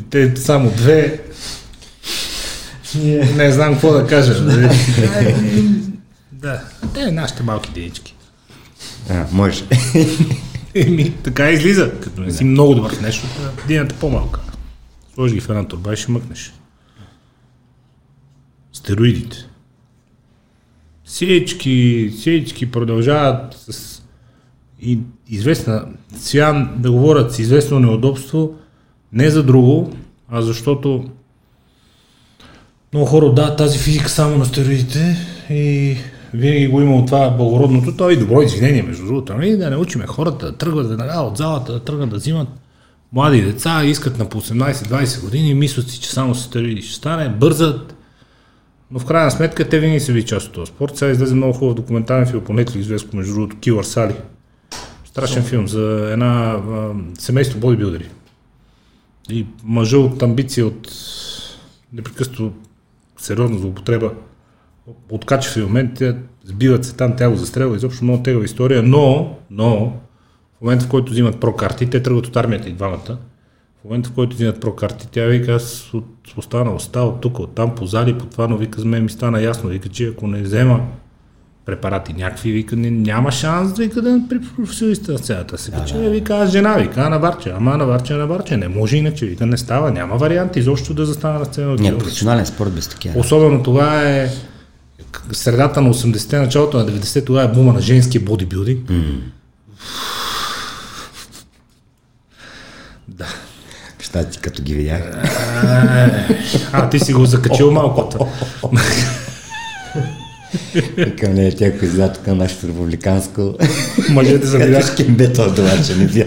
[0.10, 1.22] Те само две.
[3.36, 4.42] Не знам какво да кажа.
[4.42, 4.68] нали?
[6.32, 6.64] да,
[6.94, 8.14] те нашите малки денички.
[9.10, 9.64] А, може.
[10.74, 11.92] Еми, така излиза.
[12.00, 13.26] Като не си много добър в нещо,
[13.68, 14.40] дината по-малка.
[15.14, 16.52] Сложи ги в една турба и ще мъкнеш.
[18.80, 19.36] Стероидите.
[21.04, 24.02] Всички, всички продължават с
[25.28, 25.84] известна,
[26.16, 28.54] сега да говорят с известно неудобство,
[29.12, 29.92] не за друго,
[30.28, 31.04] а защото
[32.92, 35.16] много хора да тази физика само на стероидите
[35.50, 35.96] и
[36.34, 39.56] винаги го има от това благородното, то и добро извинение, между другото, нали?
[39.56, 42.48] да не учиме хората да тръгват веднага от залата, да тръгнат да взимат
[43.12, 47.96] млади деца, искат на по 18-20 години мислят си, че само стероиди ще стане, бързат,
[48.90, 50.96] но в крайна сметка те винаги са ви част от този спорт.
[50.96, 54.14] Сега излезе много хубав документален филм по Netflix, известно между другото, Килър Сали.
[55.04, 58.08] Страшен филм за една а, семейство бодибилдери.
[59.30, 60.88] И мъжа от амбиция, от
[61.92, 62.52] непрекъснато
[63.18, 64.12] сериозна злоупотреба,
[65.10, 66.02] откача в момент,
[66.44, 69.92] сбиват се там, тя го застрелва, изобщо много тегава история, но, но,
[70.58, 73.18] в момента в който взимат прокарти, те тръгват от армията и двамата,
[73.80, 76.06] в момента в който взимат прокарти, тя вика, аз от
[76.36, 79.42] останалостта, от тук, от там, по зали, по това, но вика, с мен ми стана
[79.42, 80.80] ясно, вика, че ако не взема
[81.66, 85.58] препарати някакви, вика, не, няма шанс вика, да при професионалиста на сцената.
[85.58, 86.10] Сега, да, че, да.
[86.10, 89.46] вика, аз жена, вика, на барче, ама на барче, на барче, не може иначе, вика,
[89.46, 91.74] не става, няма вариант изобщо да застана на сцена.
[91.74, 93.20] Не, професионален спорт без такива.
[93.20, 94.28] Особено това е
[95.32, 98.88] средата на 80-те, началото на 90-те, това е бума на женския бодибилдинг.
[98.88, 99.18] Mm.
[103.08, 103.26] Да.
[104.10, 105.02] Щати, като ги видях.
[106.72, 108.08] А, ти си го закачил малко.
[111.18, 113.54] Към не е тя, ако изляза тук нашето републиканско.
[114.10, 114.96] Мъжете за видях.
[114.96, 116.26] Кембето това, че не.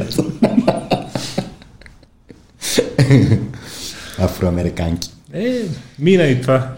[4.19, 5.09] Афроамериканки.
[5.33, 5.61] Е,
[5.99, 6.71] мина и това.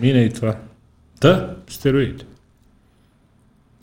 [0.00, 0.56] Мина и това.
[1.20, 2.24] Та, стероидите.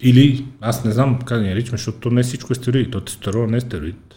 [0.01, 2.91] Или, аз не знам как да ни наричаме, защото то не всичко е стероид.
[2.91, 4.16] То тестостерон не е стероид.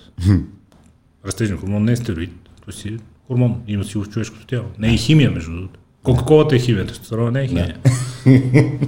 [1.26, 2.50] Растежен хормон не е стероид.
[2.64, 3.62] То си хормон.
[3.66, 4.66] Има си в човешкото тяло.
[4.78, 5.80] Не е химия, между другото.
[6.02, 7.80] Кока-колата е химия, тестостерон не е химия.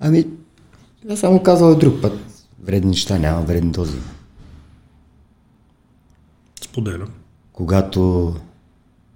[0.00, 0.26] ами,
[1.10, 2.20] аз само казал друг път.
[2.62, 3.98] Вредни неща няма, вредни дози.
[6.62, 7.08] Споделям.
[7.52, 8.34] Когато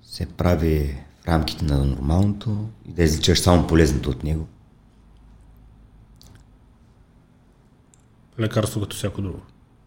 [0.02, 4.48] се прави в рамките на нормалното и да изличаш само полезното от него.
[8.40, 9.40] Лекарство като всяко друго.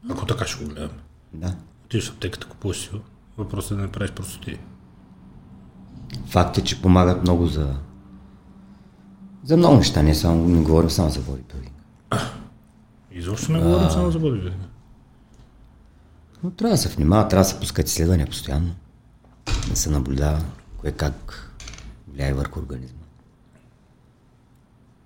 [0.10, 1.00] Ако така ще го гледаме.
[1.34, 1.56] Да.
[1.86, 2.90] Отиваш в аптеката, купуваш си
[3.38, 4.60] Въпросът е да не правиш простоти.
[6.26, 7.76] Факт е, че помагат много за
[9.44, 11.74] за много неща, не, само, не говорим само за бодибилдинг.
[13.12, 14.62] Изобщо не говорим само за бодибилдинг.
[16.44, 18.76] Но трябва да се внимава, трябва да се пускат изследвания постоянно.
[19.70, 20.42] Да се наблюдава
[20.78, 21.50] кое как
[22.14, 23.00] влияе върху организма.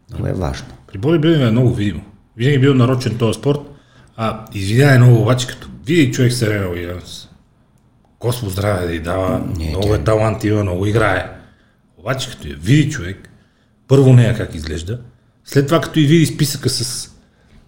[0.09, 0.67] Много е важно.
[0.87, 2.03] При бодибилдинга е много видимо.
[2.37, 3.59] Винаги е бил нарочен този спорт,
[4.17, 7.27] а извинявай много обаче, като види човек Серена Уилямс,
[8.19, 11.31] Господ здраве да й дава, не, много е талант има, много играе.
[11.97, 13.29] Обаче като я види човек,
[13.87, 14.99] първо нея как изглежда,
[15.45, 17.11] след това като и види списъка с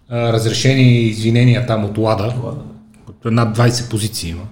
[0.08, 2.34] а, разрешени извинения там от Лада,
[3.06, 4.44] като над 20 позиции има,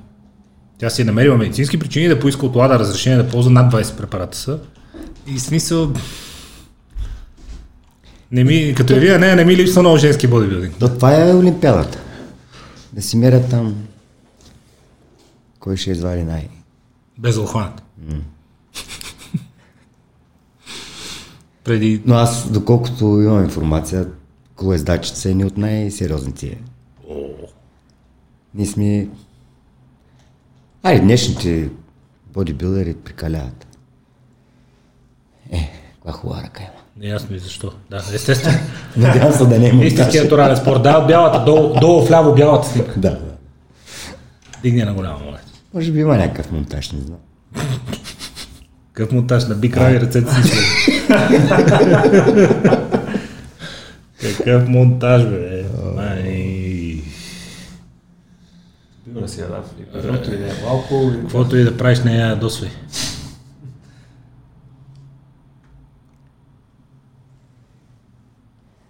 [0.78, 3.96] тя си е намерила медицински причини да поиска от Лада разрешение да ползва над 20
[3.96, 4.58] препарата са.
[5.26, 5.92] И смисъл...
[8.32, 10.74] Не ми, като е вие, не, не ми липсва много женски бодибилдинг.
[10.78, 12.00] То това е Олимпиадата.
[12.92, 13.88] Да си мерят там
[15.60, 16.48] кой ще извади най...
[17.18, 17.82] Без охват.
[21.64, 22.02] Преди...
[22.06, 24.08] Но аз, доколкото имам информация,
[24.56, 26.58] колездачите са едни от най-сериозните.
[28.54, 29.08] Ние сме...
[30.82, 31.70] Ай, днешните
[32.32, 33.66] бодибилдери прикаляват.
[35.50, 36.77] Е, каква хубава ръка има.
[37.00, 37.72] Неясно и защо.
[37.90, 38.58] Да, естествено.
[38.96, 40.82] Надявам се да не е Истинският турален спорт.
[40.82, 43.00] Да, бялата, долу, долу вляво бялата снимка.
[43.00, 43.18] Да, да.
[44.62, 45.38] Дигне на голяма моля.
[45.74, 47.18] Може би има някакъв монтаж, не знам.
[48.92, 51.02] Какъв монтаж на бик рави ръцете си
[54.20, 55.64] Какъв монтаж, бе?
[55.96, 57.02] Май...
[59.06, 61.12] Да си яда Каквото и да е малко.
[61.20, 62.70] Каквото и да правиш, не я досвай.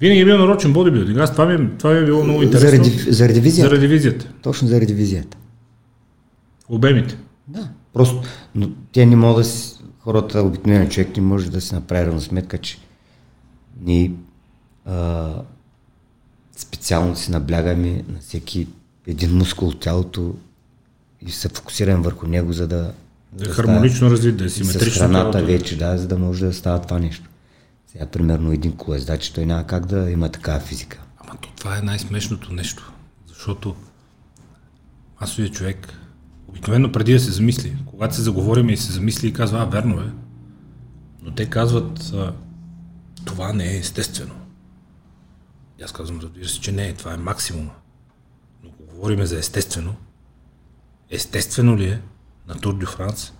[0.00, 1.18] Винаги е бил нарочен бодибилдинг.
[1.18, 2.84] Аз това ми, е- това ми е било много интересно.
[2.84, 3.70] Заради, заради визията.
[3.70, 4.32] Заради визията.
[4.42, 5.36] Точно заради визията.
[6.68, 7.18] Обемите.
[7.48, 7.68] Да.
[7.94, 8.22] Просто,
[8.54, 12.58] но те не могат да си, хората, обикновено човек не може да си направи равносметка,
[12.58, 12.78] че
[13.84, 14.12] ние
[14.86, 15.28] а,
[16.56, 18.66] специално си наблягаме на всеки
[19.06, 20.34] един мускул от тялото
[21.26, 22.92] и се фокусираме върху него, за да...
[23.32, 24.90] Да, да хармонично развит, да е симетрично.
[24.90, 27.28] С храната вече, да, за да може да става това нещо.
[27.98, 31.02] Сега, примерно, един колездач, той няма как да има такава физика.
[31.18, 32.92] Ама то това е най-смешното нещо,
[33.26, 33.76] защото
[35.20, 35.94] масовият човек
[36.48, 40.00] обикновено преди да се замисли, когато се заговорим и се замисли и казва, а, верно
[40.00, 40.12] е,
[41.22, 42.12] но те казват,
[43.24, 44.34] това не е естествено.
[45.78, 47.70] И аз казвам, разбира се, че не, това е максимума.
[48.64, 49.94] Но ако говорим за естествено,
[51.10, 52.00] естествено ли е
[52.48, 53.32] на Тур дю Франс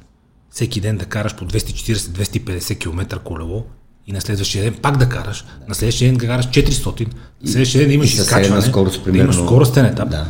[0.50, 3.66] всеки ден да караш по 240-250 км колело
[4.09, 7.06] и на следващия ден пак да караш, на следващия ден да караш 400,
[7.42, 9.46] на следващия ден да имаш и изкачване, скорост, да имаш примерно.
[9.46, 10.11] скоростен етап.
[10.11, 10.26] Да.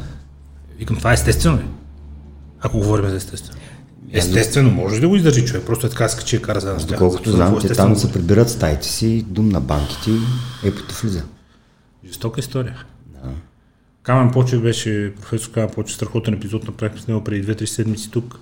[0.78, 1.64] Викам, това е естествено ли?
[2.60, 3.60] Ако говорим за естествено.
[4.12, 6.86] Естествено, може да го издържи човек, просто е така скачи и кара за нас.
[6.86, 11.22] Доколкото знам, те там се прибират стаите си, дум на банките и епото влиза.
[12.06, 12.84] Жестока история.
[13.06, 13.30] Да.
[14.02, 18.40] Камен Почев беше, професор Камен Почев, страхотен епизод направихме с него преди 2-3 седмици тук.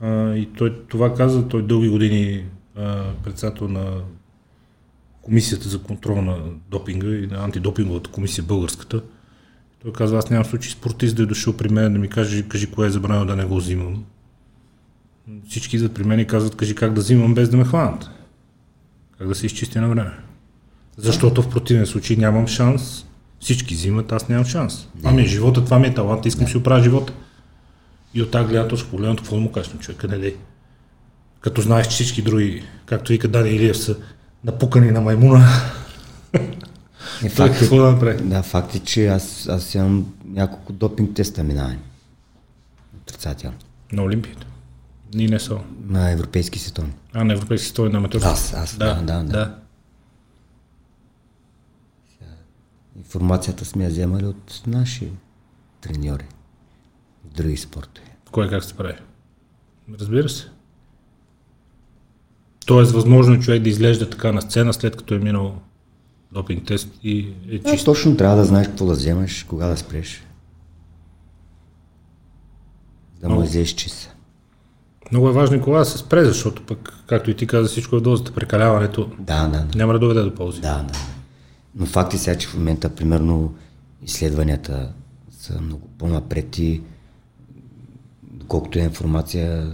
[0.00, 2.44] А, и той това каза, той дълги години
[2.76, 3.90] а, председател на
[5.22, 6.38] Комисията за контрол на
[6.70, 9.02] допинга и на антидопинговата комисия българската.
[9.82, 12.70] Той казва, аз нямам случай спортист да е дошъл при мен да ми каже, кажи
[12.70, 14.04] кое е забранено да не го взимам.
[15.48, 18.10] Всички идват при мен и казват, кажи как да взимам без да ме хванат.
[19.18, 20.12] Как да се изчисти на време.
[20.96, 23.04] Защото в противен случай нямам шанс.
[23.40, 24.88] Всички взимат, аз нямам шанс.
[24.98, 27.12] Това ми е живота, това ми е талант, искам да си оправя живота.
[28.14, 30.36] И от тази гледна точка погледнато, какво да му кажеш на човека, не дей.
[31.40, 33.96] Като знаеш, че всички други, както вика Дани Илиев, са
[34.44, 35.46] напукани на маймуна.
[37.24, 38.22] Е, факт, е, какво да направи?
[38.22, 41.78] да, факт е, че аз, аз имам няколко допинг теста минавани.
[43.02, 43.56] Отрицателно.
[43.92, 44.46] На Олимпиите.
[45.14, 45.58] Ние не са.
[45.86, 46.92] На европейски световни.
[47.12, 48.28] А, на европейски стои на аматьорски.
[48.28, 49.24] Аз, аз, да, да, да.
[49.24, 49.58] да.
[52.96, 55.08] Информацията сме я вземали от наши
[55.80, 56.24] треньори
[57.24, 58.06] в други спортове.
[58.30, 58.94] Кой как се прави?
[60.00, 60.48] Разбира се.
[62.68, 65.54] Тоест, възможно е човек да изглежда така на сцена, след като е минал
[66.32, 67.84] допинг тест и е Да, чист.
[67.84, 70.24] точно трябва да знаеш какво да вземаш, кога да спреш.
[73.20, 74.14] Да му излезеш чист.
[75.12, 77.96] Много е важно и кога да се спре, защото пък, както и ти каза, всичко
[77.96, 78.32] е в дозата.
[78.32, 79.78] Прекаляването Да, да, да.
[79.78, 80.60] няма да доведе до ползи.
[80.60, 80.94] Да, да.
[81.74, 83.54] Но факт е сега, че в момента, примерно,
[84.02, 84.92] изследванията
[85.30, 86.82] са много по-напред и
[88.48, 89.72] колкото е информация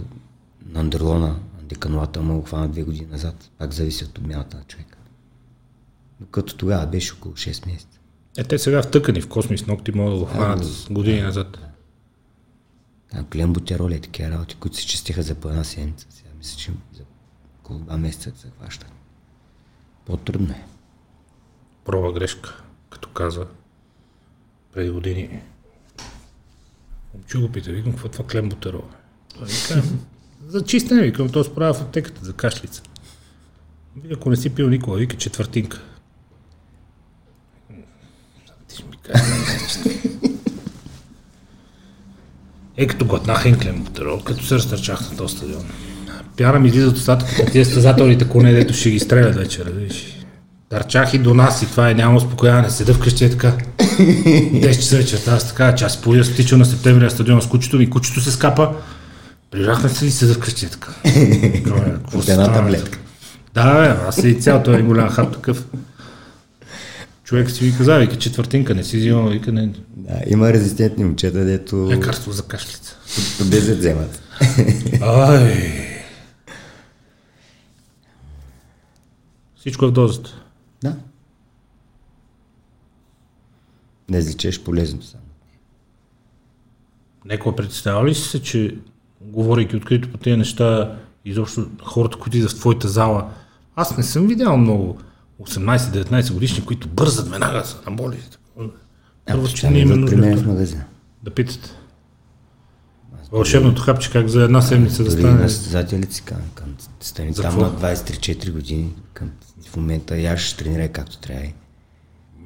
[0.69, 1.35] на Андерлона,
[1.65, 3.51] Декануата му хвана две години назад.
[3.57, 4.97] Пак зависи от обмяната на човека.
[6.19, 7.99] Докато тогава беше около 6 месеца.
[8.37, 11.57] Е, те сега втъкани в космис ногти могат да го хванат с години назад.
[13.11, 16.07] Там клем бутероли и такива работи, които се чистиха за по една седмица.
[16.09, 17.03] Сега мисля, че за
[17.59, 18.91] около два месеца се хващат.
[20.05, 20.65] По-трудно е.
[21.85, 23.47] проба грешка, като каза
[24.73, 25.41] преди години.
[27.13, 28.83] Момче го пита, викам, какво това клембутерол?
[29.35, 29.83] Той вика,
[30.47, 32.81] за чистене, викам, то справя в аптеката за кашлица.
[34.03, 35.81] Вика, ако не си пил никога, вика четвъртинка.
[38.67, 39.79] Ти ми кажеш.
[42.77, 45.63] Е, като глътнах един клембутерол, като се разтърчах на този стадион.
[46.37, 50.25] Пяна ми излиза от устата, като тия стезателните коне, дето ще ги стрелят вечера, видиш.
[50.69, 52.69] Търчах и до нас и това е, няма успокояване.
[52.69, 53.57] Седа вкъщи е така.
[53.77, 57.77] 10 часа вечерта, аз така, че аз полия стичал на септември на стадиона с кучето
[57.77, 58.75] ми, кучето се скапа.
[59.51, 60.93] Прижахме се и седа вкъщи така.
[61.05, 61.63] «Е,
[62.13, 62.99] От се една таблетка.
[63.53, 65.65] Да, аз и цял този голям хап такъв.
[67.23, 69.67] Човек си ви каза, вика четвъртинка, не си взимал, вика не.
[69.89, 72.95] Да, има резистентни момчета, дето Лекарство за кашлица.
[73.37, 74.21] по 10 вземат.
[75.01, 75.81] Ай.
[79.55, 80.41] Всичко е в дозата.
[80.83, 80.95] Да.
[84.09, 85.23] Не изличеш полезното само.
[87.25, 88.77] Некога представя ли си се, че
[89.31, 90.95] говорейки открито по тези неща,
[91.25, 93.29] изобщо хората, които идват в твоята зала,
[93.75, 94.97] аз не съм видял много
[95.41, 98.17] 18-19 годишни, които бързат веднага са наболи.
[99.25, 100.77] Първо, че не има мен в нужда
[101.23, 101.75] да питат.
[103.31, 105.33] Вълшебното хапче как за една седмица да стане.
[105.33, 107.65] на състезателите си към, към стани За там какво?
[107.65, 108.93] на 23-4 години.
[109.13, 109.31] Към,
[109.69, 111.47] в момента я ще тренирай както трябва.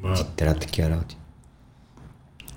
[0.03, 1.17] Ма, Ти трябва такива работи.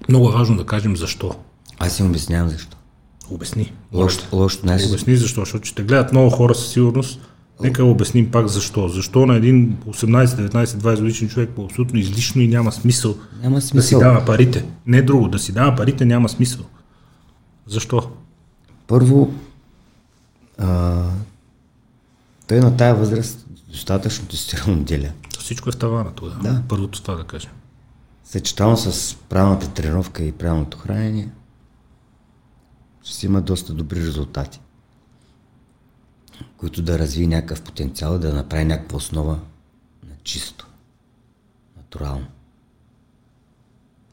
[0.09, 1.35] Много е важно да кажем защо.
[1.79, 2.77] Аз им обяснявам защо.
[3.35, 3.73] Обясни.
[3.93, 7.21] Лошо, лошо, знаеш, Обясни защо, защото ще те гледат много хора със сигурност.
[7.63, 8.89] Нека обясним пак защо.
[8.89, 13.57] Защо на един 18, 19, 20 годишен човек по абсолютно излишно и няма смисъл, Няма
[13.57, 14.01] да си смисъл.
[14.01, 14.65] дава парите.
[14.87, 16.65] Не друго, да си дава парите няма смисъл.
[17.67, 18.11] Защо?
[18.87, 19.35] Първо,
[20.59, 21.03] а,
[22.49, 25.11] той на тая възраст достатъчно тестирано отделя.
[25.35, 26.43] То Всичко е в тавана тогава.
[26.43, 26.63] Да.
[26.69, 27.51] Първото това да кажем.
[28.25, 31.29] Съчетано с правилната тренировка и правилното хранение,
[33.03, 34.61] ще си има доста добри резултати,
[36.57, 39.39] които да развие някакъв потенциал, да направи някаква основа
[40.09, 40.67] на чисто,
[41.77, 42.27] натурално.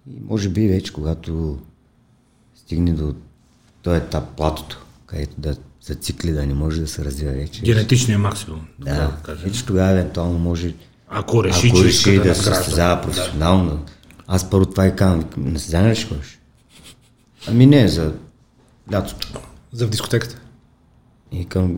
[0.07, 1.59] И може би вече, когато
[2.55, 3.15] стигне до
[3.81, 7.61] този етап платото, където да зацикли, да не може да се развива вече.
[7.61, 8.67] Генетичният максимум.
[8.85, 10.75] така Да, да вече тогава евентуално може
[11.07, 13.85] Ако реши, ако че реши да, да се състезава професионално.
[14.27, 16.39] Аз първо това и казвам, на състезание ли ще ходиш?
[17.47, 18.13] Ами не, за
[18.93, 19.39] лятото.
[19.71, 20.41] За в дискотеката.
[21.31, 21.77] И към...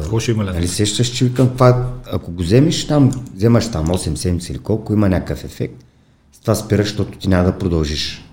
[0.00, 0.54] Какво ще има лято?
[0.54, 4.92] Нали сещаш, че викам това, ако го вземеш там, вземаш там 8 седмици или колко,
[4.92, 5.84] има някакъв ефект,
[6.32, 8.24] с това спираш, защото ти няма да продължиш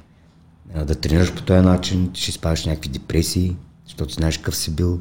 [0.86, 3.56] да тренираш по този начин, ти ще изпадаш в някакви депресии,
[3.86, 5.00] защото знаеш какъв си бил,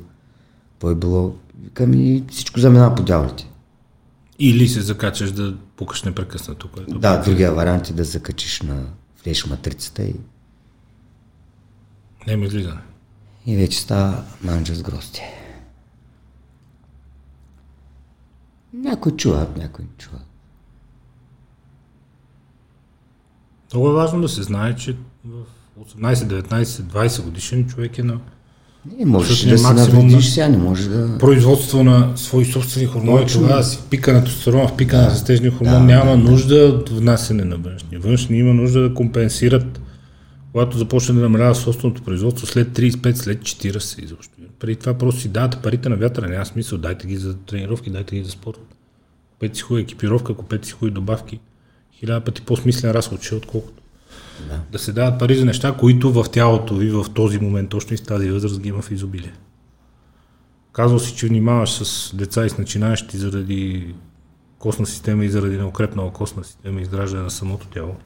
[0.73, 1.35] какво е било.
[1.63, 3.49] Викам и всичко заминава по дяволите.
[4.39, 6.69] Или се закачаш да пукаш непрекъснато.
[6.69, 8.85] Което Да, другия вариант е да закачиш на
[9.25, 10.15] влезеш матрицата и,
[12.27, 12.81] Не ми излизане.
[13.47, 15.20] и вече става манджа с грости.
[18.74, 20.18] Някой чува, някой не чува.
[23.72, 25.45] Много е важно да се знае, че в
[26.01, 28.18] 18, 19, 20 годишен човек е на
[28.99, 31.18] Не, можеш да максимум навредиш на- сега, не можеш да...
[31.18, 35.72] производство на свои собствени хормони, тогава си пика на тестостерон, в пика на състежния хормон,
[35.72, 36.31] да, няма да, да.
[36.31, 37.97] нужда от внасяне на външни.
[37.99, 39.81] Външни има нужда да компенсират,
[40.57, 44.35] когато започне да намалява собственото производство след 35, след 40 изобщо.
[44.59, 48.17] Преди това просто си давате парите на вятъра, няма смисъл, дайте ги за тренировки, дайте
[48.17, 48.61] ги за спорт.
[49.33, 51.41] Купете си хубава екипировка, купете си хубави добавки.
[51.93, 53.83] Хиляда пъти по-смислен разход ще е, отколкото
[54.49, 54.61] Да.
[54.73, 57.97] да се дават пари за неща, които в тялото ви в този момент, точно и
[57.97, 59.33] с тази възраст ги има в изобилие.
[60.73, 63.95] Казвал си, че внимаваш с деца и с начинаещи заради
[64.59, 67.97] костна система и заради неукрепнала костна система и изграждане на самото тяло.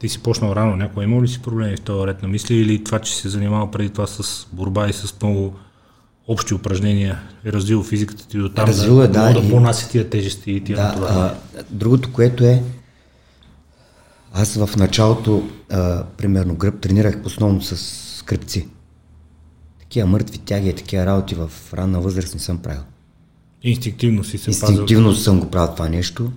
[0.00, 2.84] Ти си почнал рано, някой има ли си проблеми в този ред на мисли или
[2.84, 5.54] това, че се занимавал преди това с борба и с много
[6.28, 10.10] общи упражнения е развил физиката ти до там Развил е, да, да и- понася тия
[10.10, 11.34] тежести и тия Да, натоварвания?
[11.70, 12.62] другото, което е,
[14.32, 18.68] аз в началото, а, примерно гръб, тренирах основно с кръпци.
[19.80, 22.80] Такива мъртви тяги и такива работи в ранна възраст не съм правил.
[23.62, 24.66] Инстинктивно си се пазил.
[24.66, 26.32] Инстинктивно съм го правил това нещо.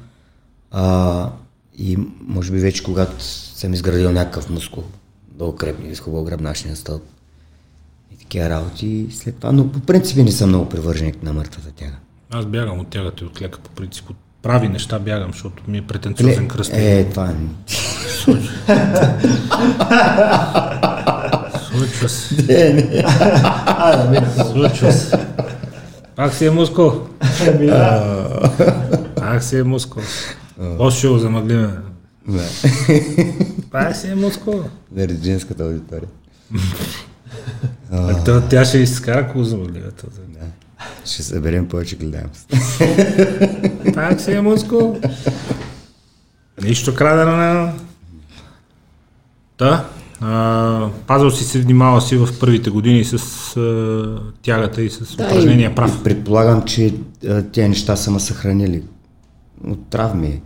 [0.71, 1.29] А,
[1.77, 3.23] и може би вече когато
[3.63, 4.83] съм изградил някакъв мускул,
[5.31, 7.03] да укрепни, изхубал гръбначния стълб
[8.13, 9.51] и такива работи след това.
[9.51, 11.95] Но по принцип не съм много привърженик на мъртвата тяга.
[12.31, 14.09] Аз бягам от тягата и от лека по принцип.
[14.09, 16.71] От прави неща бягам, защото ми е претенциозен кръст.
[16.73, 17.49] е, това не.
[21.59, 22.35] Случва се.
[24.51, 25.17] Случва се.
[26.15, 26.91] Пак си е мускул.
[29.15, 30.03] Пак си е мускул.
[30.79, 31.69] Още ще го замъглиме.
[32.27, 32.43] Не.
[33.71, 34.63] Пак си е мускул.
[34.95, 36.09] Заради женската аудитория.
[37.91, 39.85] А тя- Тя ще изкара, ако го замъглиме.
[41.05, 42.53] Ще съберем повече гледаемост.
[43.93, 44.99] Пак си е мускул.
[46.63, 47.73] Нищо крадено няма.
[49.59, 49.87] Да.
[50.21, 53.13] А, пазил си се, внимавал си в първите години с
[53.57, 55.97] а, тягата и с упражнения прав.
[55.99, 56.93] И предполагам, че
[57.27, 58.83] а, тези неща са ме съхранили
[59.63, 60.41] от травми.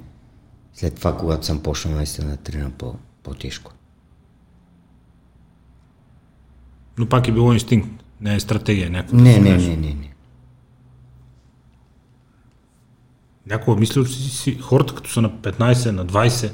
[0.78, 3.71] След това, когато съм почнал наистина да тренирам по, по-тежко.
[6.97, 9.17] Но пак е било инстинкт, не е стратегия някаква.
[9.17, 10.13] Не, не, не, не, не.
[13.47, 16.53] Някога мисля, че си, хората като са на 15, на 20,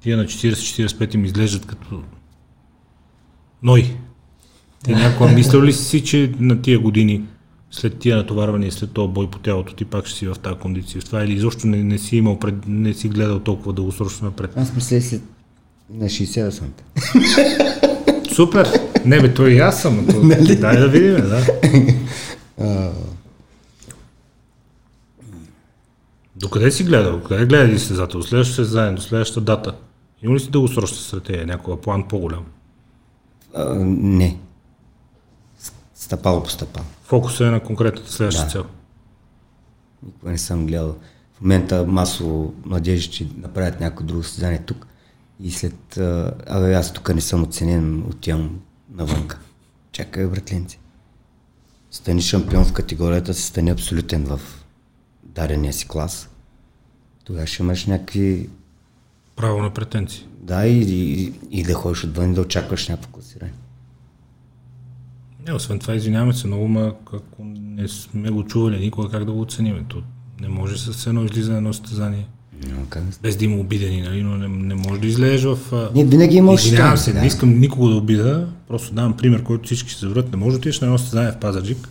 [0.00, 2.02] тия на 40-45 им изглеждат като
[3.62, 3.96] ной.
[4.84, 7.24] Ти някога мислил ли си, че на тия години,
[7.70, 11.00] след тия натоварвания, след този бой по тялото, ти пак ще си в тази кондиция?
[11.00, 14.50] В това или изобщо не, не си имал, пред, не си гледал толкова дългосрочно напред?
[14.56, 15.22] Аз мисля след
[15.90, 16.72] на 60 да съм.
[18.34, 18.68] Супер!
[19.04, 20.06] Не бе, той и аз съм.
[20.06, 20.22] То,
[20.60, 21.46] дай да видим, да.
[26.36, 27.20] Докъде си гледал?
[27.20, 28.22] Къде гледа ли състезател?
[28.22, 29.74] Следващото състезание, до следващата дата.
[30.22, 32.44] Има ли си дългосрочна стратегия, някога план по-голям?
[33.54, 34.38] А, не.
[36.08, 36.86] Стъпало по стъпало.
[37.02, 38.50] Фокусът е на конкретната следваща Да.
[38.50, 38.64] цел.
[40.06, 40.96] Никога не съм гледал.
[41.34, 44.86] В момента масово младежи, че направят някое друго състезание тук
[45.40, 45.96] и след...
[46.46, 49.38] Абе, аз тук не съм оценен, отивам навънка.
[49.92, 50.78] Чакай, братленци.
[51.90, 54.40] Стани шампион в категорията, си стани абсолютен в
[55.22, 56.28] дадения си клас.
[57.24, 58.50] Тогава ще имаш някакви...
[59.36, 60.26] Право на претенции.
[60.40, 63.52] Да, и, и, и да ходиш отвън и да очакваш някакво класиране.
[65.48, 69.32] Не, освен това, извиняваме се много, ма ако не сме го чували никога, как да
[69.32, 69.84] го оценим?
[69.88, 70.02] То
[70.40, 72.26] не може с едно излизане на едно състезание.
[72.62, 74.22] Да Без да има обидени, нали?
[74.22, 75.90] но не, не може да излезеш в...
[75.94, 77.20] Не, винаги има Извинявам се, да.
[77.20, 80.30] не искам никого да обида, просто давам пример, който всички ще завърят.
[80.30, 81.88] Не може да отидеш на едно състезание в Пазарджик,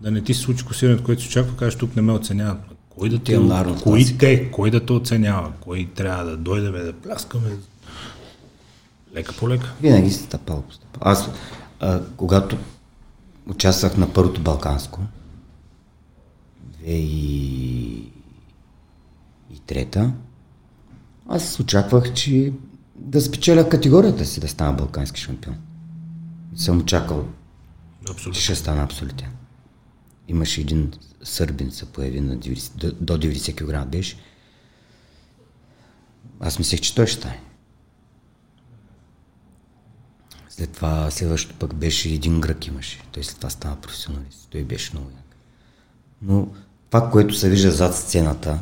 [0.00, 2.58] да не ти се случи косирането, което се очаква, кажеш, тук не ме оценяват.
[2.88, 6.78] Кой да те, Тия народни кои те, кой да те оценява, кой трябва да дойдеме
[6.78, 7.48] да пляскаме.
[9.16, 9.72] Лека по лека.
[9.82, 11.12] Винаги си стъпал по стъпал.
[11.12, 11.28] Аз,
[11.80, 12.56] а, когато
[13.46, 15.00] участвах на първото Балканско,
[19.66, 20.12] трета,
[21.28, 22.52] аз очаквах, че
[22.96, 25.56] да спечеля категорията си да стана балкански шампион.
[26.56, 27.28] Съм очаквал,
[28.10, 28.32] Абсолютно.
[28.32, 29.28] че ще стана абсолютен.
[30.28, 34.16] Имаше един сърбин се появи на 90, до, до 90 кг беше.
[36.40, 37.40] Аз мислех, че той ще стане.
[40.56, 43.00] След това следващото пък беше един грък имаше.
[43.12, 44.48] Той след това стана професионалист.
[44.50, 45.36] Той беше много як.
[46.22, 46.48] Но
[46.90, 48.58] това, което се вижда зад сцената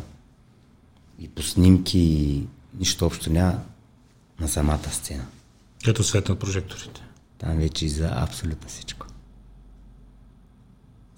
[1.18, 2.46] и по снимки, и
[2.78, 3.62] нищо общо няма
[4.40, 5.26] на самата сцена.
[5.84, 7.02] Като свет на прожекторите.
[7.38, 9.06] Там вече и за абсолютно всичко.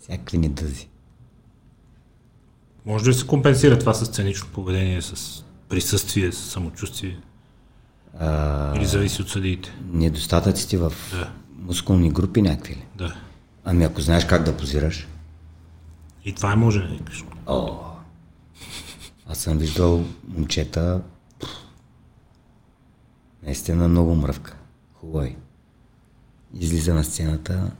[0.01, 0.89] Всякакви недъзи.
[2.87, 7.21] Може да се компенсира това с сценично поведение, с присъствие, с самочувствие?
[8.15, 9.73] А, Или зависи от съдиите?
[9.85, 11.33] недостатъците в Да.
[11.59, 12.85] мускулни групи някакви ли?
[12.97, 13.17] Да.
[13.65, 15.09] Ами ако знаеш как да позираш.
[16.25, 17.25] И това е може да викаш.
[17.47, 17.79] О,
[19.27, 21.01] аз съм виждал момчета,
[23.43, 24.57] наистина много мръвка.
[24.95, 25.37] Хубави.
[26.55, 27.71] Излиза на сцената,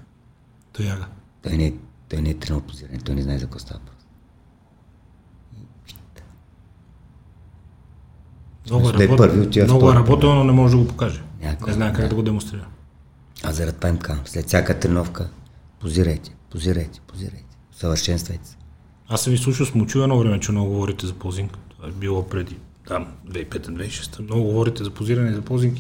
[0.73, 1.07] Тояга.
[1.43, 1.75] той не, е-
[2.09, 3.81] той не е тренал позиране, той не знае за какво става.
[8.71, 11.23] Много е Да е първи, отива много е работил, но не може да го покаже.
[11.43, 12.09] Някой, не знае как да.
[12.09, 12.67] да го демонстрира.
[13.45, 15.29] Аз заради това им казвам, след всяка тренировка,
[15.81, 18.57] позирайте, позирайте, позирайте, съвършенствайте се.
[19.09, 21.59] Аз съм ви слушал с Мочу едно време, че много говорите за позинг.
[21.77, 22.57] Това е било преди,
[22.89, 24.21] там, 2005-2006.
[24.21, 25.79] Много говорите за позиране и за позинг.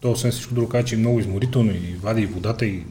[0.00, 2.84] То, освен всичко друго, че е много изморително и вади и водата и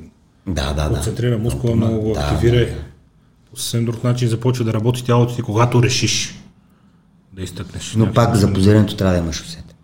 [0.47, 0.93] Да, да, да.
[0.93, 2.55] концентрира мускула, Много го да, активира.
[2.55, 2.67] да, и
[3.51, 6.40] По съвсем друг начин започва да работи тялото ти, когато решиш
[7.41, 7.95] да изтъкнеш.
[7.97, 9.75] Но пак за позирането трябва да имаш усет.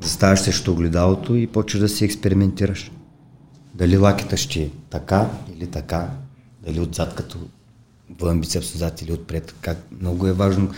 [0.00, 2.90] Заставаш срещу огледалото и почваш да си експериментираш.
[3.74, 6.10] Дали лакета ще е така или така,
[6.66, 7.38] дали отзад като
[8.10, 9.54] двоен бицепс отзад или отпред.
[9.60, 10.70] Как, много е важно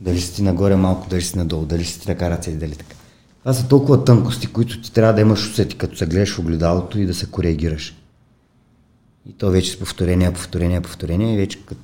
[0.00, 2.94] дали си нагоре малко, дали си надолу, дали си така ръце, дали така.
[3.40, 6.98] Това са толкова тънкости, които ти трябва да имаш усети, като се гледаш в огледалото
[6.98, 7.96] и да се коригираш.
[9.28, 11.80] И то вече с повторение, повторение, повторение и вече като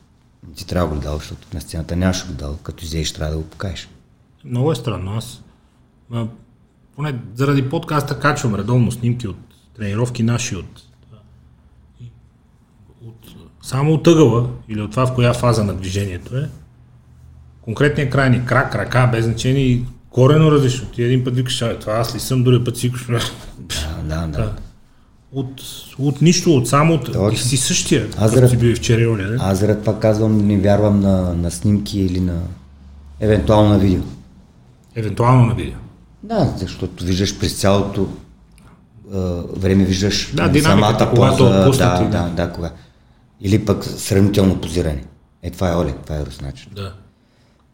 [0.49, 3.89] не ти трябва огледало, защото на сцената нямаш огледало, като излезеш трябва да го покажеш.
[4.45, 5.13] Много е странно.
[5.13, 5.43] Аз
[6.13, 6.27] а,
[6.97, 9.37] поне заради подкаста качвам редовно снимки от
[9.77, 10.83] тренировки наши от,
[13.05, 13.17] от
[13.63, 16.51] само от ъгъла или от това в коя фаза на движението е.
[17.61, 20.89] Конкретният крайни крак, ръка, без значение и корено различно.
[20.89, 23.19] Ти един път викаш, «Абе, това аз ли съм, други път си викаш, «Бе,
[24.03, 24.57] Да, да, да.
[25.37, 25.63] От,
[25.99, 27.13] от нищо, от само от...
[27.13, 27.49] Точно.
[27.49, 29.37] Си същия, Аз като заради- си бил вчера и оня, не?
[29.41, 32.41] Аз заради това казвам, не вярвам на, на снимки или на
[33.21, 34.03] евентуално на видео.
[34.95, 35.79] Евентуално на видео.
[36.23, 38.09] Да, защото виждаш през цялото
[39.15, 39.19] а,
[39.57, 42.09] време, виждаш Да, самата поза, да, да.
[42.11, 42.71] да, да, кога.
[43.41, 45.05] Или пък сравнително позиране.
[45.43, 46.69] Е, това е Оле, това е Руснач.
[46.77, 46.93] Да.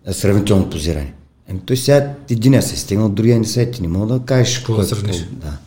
[0.07, 1.13] Е, Сравнително позиране.
[1.49, 4.25] Еми, той сега единия се е стигнал, другия не се е, ти не мога да
[4.25, 5.27] кажеш Какво да е сравниш?
[5.33, 5.59] Да.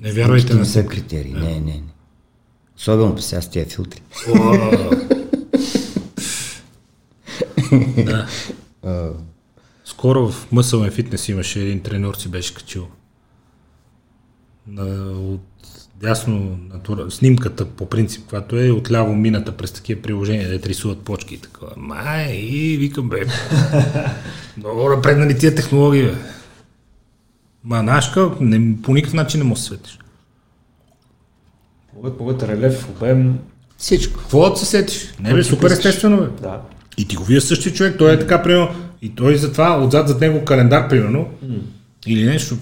[0.00, 1.32] Не вярвайте на не са критерии.
[1.32, 1.82] Не, не, не.
[2.76, 4.02] Особено сега с тия филтри.
[7.96, 8.26] Да.
[9.84, 12.88] Скоро в Muscle Fitness имаше един треньор, си беше качил
[14.66, 15.40] на, от
[15.94, 21.34] дясно натура, снимката по принцип, която е отляво мината през такива приложения, де рисуват почки
[21.34, 21.72] и такова.
[21.76, 23.26] Май, и викам, бе,
[24.56, 26.14] много напреднали тия технологии, бе.
[27.64, 29.98] Ма нашка, не, по никакъв начин не можеш да светиш.
[31.94, 33.38] Повед, повед релеф, обем.
[33.76, 34.18] Всичко.
[34.20, 35.14] Какво да се сетиш?
[35.20, 35.78] Не бе, супер искаш.
[35.78, 36.42] естествено, бе.
[36.42, 36.60] Да.
[36.98, 38.68] И ти го вие същия човек, той е така, примерно,
[39.02, 41.28] и той затова отзад зад него календар, примерно,
[42.06, 42.56] или нещо.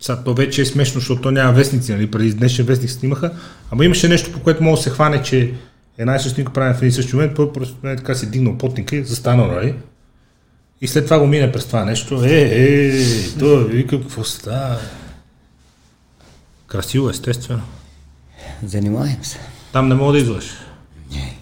[0.00, 2.10] Сега то вече е смешно, защото то няма вестници, нали?
[2.10, 3.32] Преди днешния вестник снимаха,
[3.70, 5.54] ама имаше нещо, по което може да се хване, че
[5.98, 8.96] една и съща снимка прави в един същи момент, просто нали, така си дигнал потника
[8.96, 9.74] и застанал, нали?
[10.82, 12.24] И след това го мине през това нещо.
[12.24, 14.78] Е, е, то вика, какво става?
[16.66, 17.62] Красиво, естествено.
[18.62, 19.38] Занимаем се.
[19.72, 20.52] Там не мога да излъжеш.
[21.12, 21.36] Не.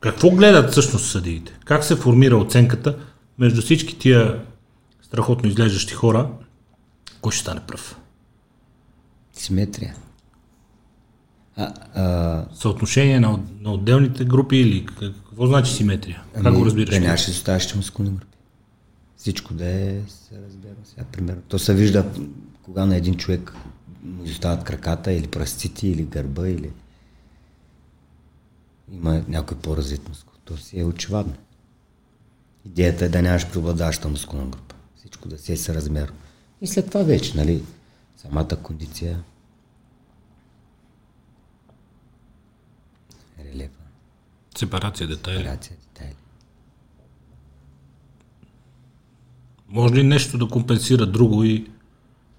[0.00, 1.52] Какво гледат всъщност съдиите?
[1.64, 2.98] Как се формира оценката
[3.38, 4.42] между всички тия
[5.02, 6.28] страхотно изглеждащи хора?
[7.20, 7.96] Кой ще стане пръв?
[9.32, 9.94] Симетрия.
[11.56, 14.86] А, а, Съотношение на, на отделните групи или
[15.36, 16.22] какво значи симетрия?
[16.34, 16.94] Как го разбираш?
[16.94, 18.36] Да нямаше изоставащи мускулни групи.
[19.16, 21.42] Всичко да е, се разбира сега, примерно.
[21.48, 22.12] То се вижда
[22.62, 23.54] кога на един човек
[24.02, 26.70] му изостават краката или пръстците, или гърба, или
[28.92, 30.34] има някой по-развит мускул.
[30.44, 31.34] То си е очевадно.
[32.64, 34.74] Идеята е да нямаш преобладаваща мускулна група.
[34.96, 36.16] Всичко да си е съразмерно.
[36.60, 37.62] И след това вече, нали,
[38.16, 39.22] самата кондиция,
[43.44, 43.82] релефа,
[44.58, 45.40] Сепарация, детайли.
[45.40, 46.14] операция, детайли.
[49.68, 51.66] Може ли нещо да компенсира друго и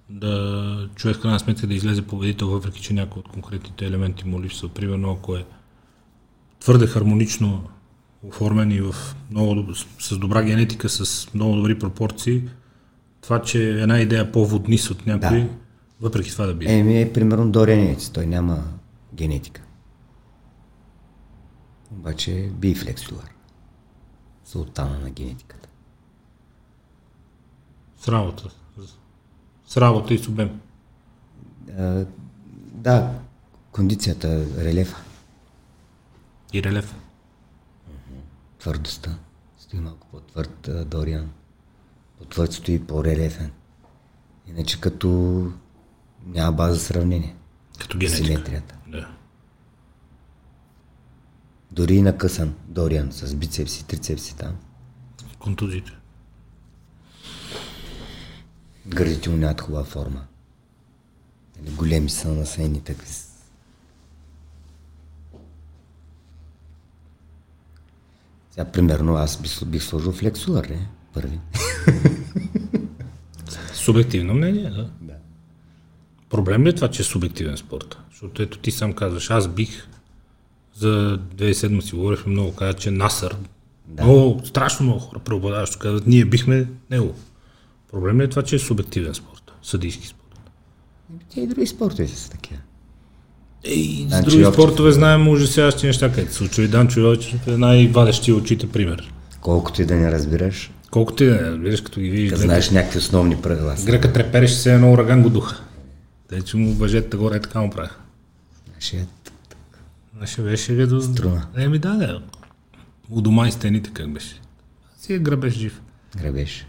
[0.09, 4.41] да човек в крайна сметка да излезе победител, въпреки че някои от конкретните елементи му
[4.41, 4.70] липсва.
[4.70, 5.45] Примерно, ако е
[6.59, 7.63] твърде хармонично
[8.28, 8.95] оформен и в
[9.32, 12.43] много, с добра генетика, с много добри пропорции,
[13.22, 15.49] това, че една идея по-воднис от някой, Да.
[16.01, 16.80] въпреки това да бие.
[16.80, 18.63] Еми е примерно Доренец, той няма
[19.13, 19.61] генетика.
[21.92, 23.34] Обаче би флексулар.
[24.46, 25.70] Султана на генетиката.
[27.98, 28.50] С работа.
[29.68, 30.62] С работа и с обем.
[31.78, 32.06] А,
[32.56, 33.20] да,
[33.72, 34.98] кондицията, релефа,
[36.54, 36.96] И релеф.
[38.60, 39.18] твърдостта.
[39.58, 41.32] Стои малко по-твърд Дориан.
[42.20, 43.52] По-твърд стои по-релефен.
[44.48, 45.08] Иначе като
[46.26, 47.36] няма база за сравнение.
[47.80, 48.26] Като генетика.
[48.28, 48.78] Симетрията.
[48.88, 49.10] Да.
[51.78, 54.56] Дори и накъсан Дориан с бицепси, трицепси там.
[55.40, 55.92] Контузиите.
[58.88, 60.26] Гърдите му нямат хубава форма.
[61.60, 63.08] Нали, големи са насени такви.
[68.52, 70.88] Сега, примерно, аз бих, бих сложил флексулър, не?
[71.14, 71.40] Първи.
[73.74, 74.92] Субективно мнение, да.
[75.02, 75.14] да.
[76.30, 77.98] Проблем ли е това, че е субективен спорт?
[78.10, 79.88] Защото ето ти сам казваш, аз бих
[80.78, 83.36] за 2007 си говорихме много, каза, че Насър,
[83.88, 84.04] да.
[84.04, 87.16] много, страшно много хора преобладаващо казват, ние бихме него.
[87.92, 90.40] Проблем ли е това, че е субективен спорт, съдийски спорт?
[91.34, 92.60] Те и други спортове са такива.
[93.64, 94.64] Ей, с Данчо други Йовчев.
[94.64, 96.64] спортове знаем ужасяващи неща, където се случва.
[96.64, 99.14] И Данчо Йовчев е най-вадещия очите пример.
[99.42, 102.46] Колкото и да не разбираш, Колкото и да не разбираш, като ги видиш, да гръка,
[102.48, 103.78] знаеш някакви основни правила.
[103.78, 103.86] са.
[103.86, 105.62] гръка трепереше се едно ураган го духа.
[106.30, 107.70] Тъй, че му въжета горе така му
[110.18, 110.22] правиха.
[110.22, 111.01] Нашия Беше, беше като...
[111.01, 111.47] Струна.
[111.57, 112.22] Еми да, да.
[113.09, 114.41] У дома и стените как беше.
[114.97, 115.82] Си е грабеж жив.
[116.18, 116.68] грабеж.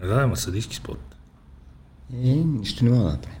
[0.00, 1.16] Да, ама съдийски спорт.
[2.12, 3.40] Е, нищо не мога да направим.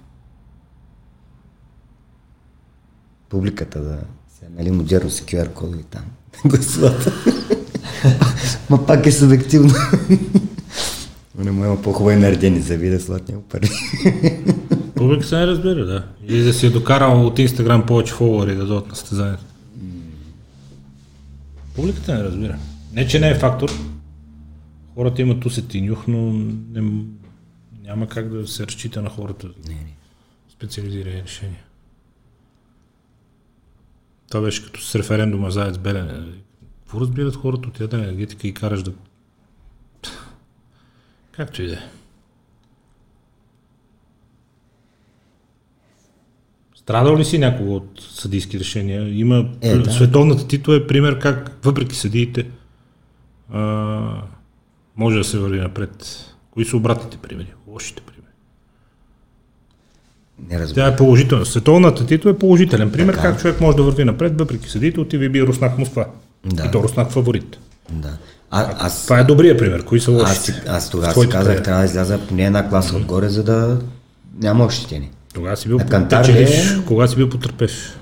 [3.28, 4.00] Публиката да...
[4.38, 6.04] Сега, нали, модерно са QR кодови там.
[6.44, 7.12] Гласуват.
[8.70, 9.74] Ма пак е субективно.
[11.38, 13.42] Не му има по-хубави наредени за вида, слат няма
[14.96, 15.04] пари.
[15.04, 16.06] Публиката не разбира, да.
[16.28, 19.44] И да си е докарал от Инстаграм повече фолуари да дойдат на състезанието.
[21.74, 22.58] Публиката не разбира.
[22.92, 23.70] Не, че не е фактор.
[24.94, 26.32] Хората имат усет и нюх, но
[26.72, 27.04] не,
[27.82, 29.46] няма как да се разчита на хората.
[29.68, 29.96] Не, не.
[30.48, 31.60] специализирани решения.
[34.28, 36.12] Това беше като с референдума за АЕЦ Белене.
[36.80, 38.92] Какво разбират хората от ядрена енергетика и караш да...
[41.32, 41.95] Както и да е.
[46.86, 49.18] Страдал ли си някого от съдийски решения?
[49.18, 49.48] Има...
[49.60, 49.92] Е, да.
[49.92, 52.46] Световната титла е пример как, въпреки съдиите,
[53.52, 53.60] а,
[54.96, 55.90] може да се върви напред.
[56.50, 57.52] Кои са обратните примери?
[57.66, 58.32] Лошите примери?
[60.50, 60.88] Не разбирам.
[60.88, 61.46] Тя е положителна.
[61.46, 63.30] Световната титла е положителен пример Така.
[63.30, 66.06] как човек може да върви напред, въпреки съдите, отива и бие Руснак Москва.
[66.46, 66.64] Да.
[66.66, 67.58] И то Руснак фаворит.
[67.90, 68.16] Да.
[68.50, 69.84] А, аз, Това е добрия пример.
[69.84, 70.42] Кои са аз, лошите?
[70.42, 73.78] си- аз тогава си казах, трябва да изляза поне една класа отгоре, за да
[74.38, 75.10] няма ощетени.
[75.36, 77.98] Тогава си бил печелиш, ли кога си бил потърпеш.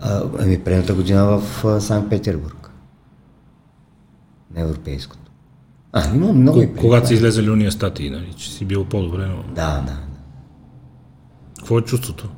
[0.00, 2.70] А, ами предната година в а, Санкт-Петербург.
[4.54, 5.30] На европейското.
[5.92, 9.26] А, има много и преди Когато си излезали уния статии, нали, че си бил по-добре,
[9.26, 9.98] но Да, да, да.
[11.58, 12.28] какво е чувството?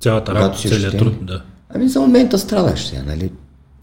[0.00, 1.42] Цялата работа, целият труд, да.
[1.68, 3.32] Ами за момента страдаш сега, нали?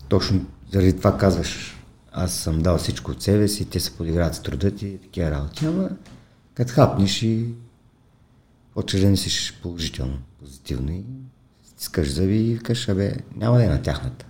[0.09, 1.77] Точно заради това казваш,
[2.11, 5.31] аз съм дал всичко от себе си, те се подиграват с труда ти и такива
[5.31, 5.89] работи, ама
[6.53, 7.45] като хапнеш и
[8.75, 11.03] почваш да мислиш положително, позитивно и
[11.63, 14.25] стискаш зъби и викаш, абе, няма да е на тяхната.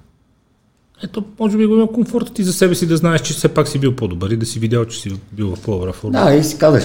[1.03, 3.67] Ето, може би го има комфорта ти за себе си да знаеш, че все пак
[3.67, 6.25] си бил по-добър и да си видял, че си бил в по-добра форма.
[6.25, 6.83] Да, и си казваш,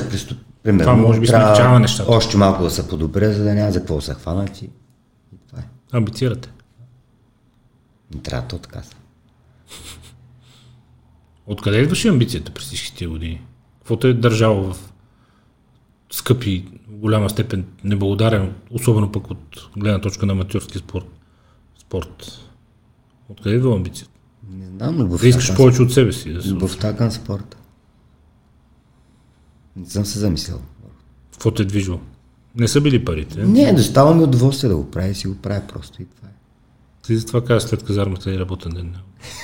[0.62, 2.12] примерно, Това може би смягчава нещата.
[2.12, 5.60] Още малко да се подобря, за да няма за какво се хванат и, и това
[5.60, 5.64] е.
[5.92, 6.48] Амбицирате.
[8.14, 8.82] Не трябва то така.
[8.82, 8.94] са.
[11.46, 13.42] Откъде идваше амбицията през всички тия години?
[13.78, 14.92] Каквото е държало в
[16.10, 16.64] скъпи,
[17.00, 21.06] голяма степен неблагодарен, особено пък от гледна точка на аматьорски спорт.
[21.80, 22.40] спорт.
[23.28, 24.12] Откъде идва амбицията?
[24.50, 26.32] Не знам, любовта Да искаш повече от себе си.
[26.32, 26.48] Да се...
[26.48, 27.56] Любовта към спорта.
[29.76, 30.60] Не съм се замислял.
[31.32, 32.00] Какво те е движило?
[32.56, 33.44] Не са били парите.
[33.44, 36.32] Не, достава ми удоволствие да го правя и си го правя просто и това е.
[37.06, 38.94] Ти затова казваш след казармата и работен ден.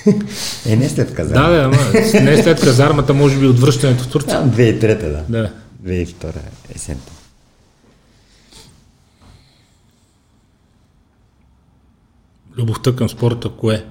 [0.66, 1.34] Е, не след каза.
[1.34, 1.76] Да, да, ама
[2.22, 4.40] не след казармата, може би от връщането в Турция.
[4.40, 5.24] Там 2003 да.
[5.28, 5.52] Да.
[5.84, 6.34] 2002
[6.74, 7.13] есента.
[12.58, 13.86] Любовта към спорта кое?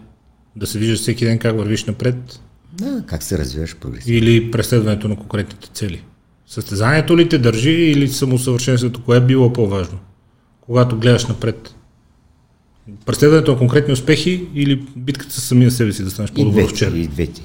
[0.56, 2.40] Да се вижда всеки ден как вървиш напред
[2.74, 4.18] Да, как се развиваш прогресивно.
[4.18, 6.04] или преследването на конкретните цели?
[6.48, 9.04] Състезанието ли те държи или самосъвършенството?
[9.04, 10.00] Кое е било по-важно?
[10.62, 11.76] Когато гледаш напред?
[13.06, 16.98] Преследването на конкретни успехи или битката с самия себе си да станеш И по-добър вчера?
[16.98, 17.42] и двете.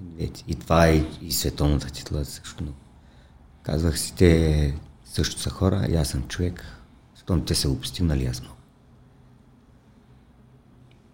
[0.00, 0.44] И двете.
[0.48, 2.78] И това е и световната титла също много.
[3.62, 6.64] Казвах си, те също са хора, и аз съм човек.
[7.22, 8.51] Щом те са го постигнали, аз мога.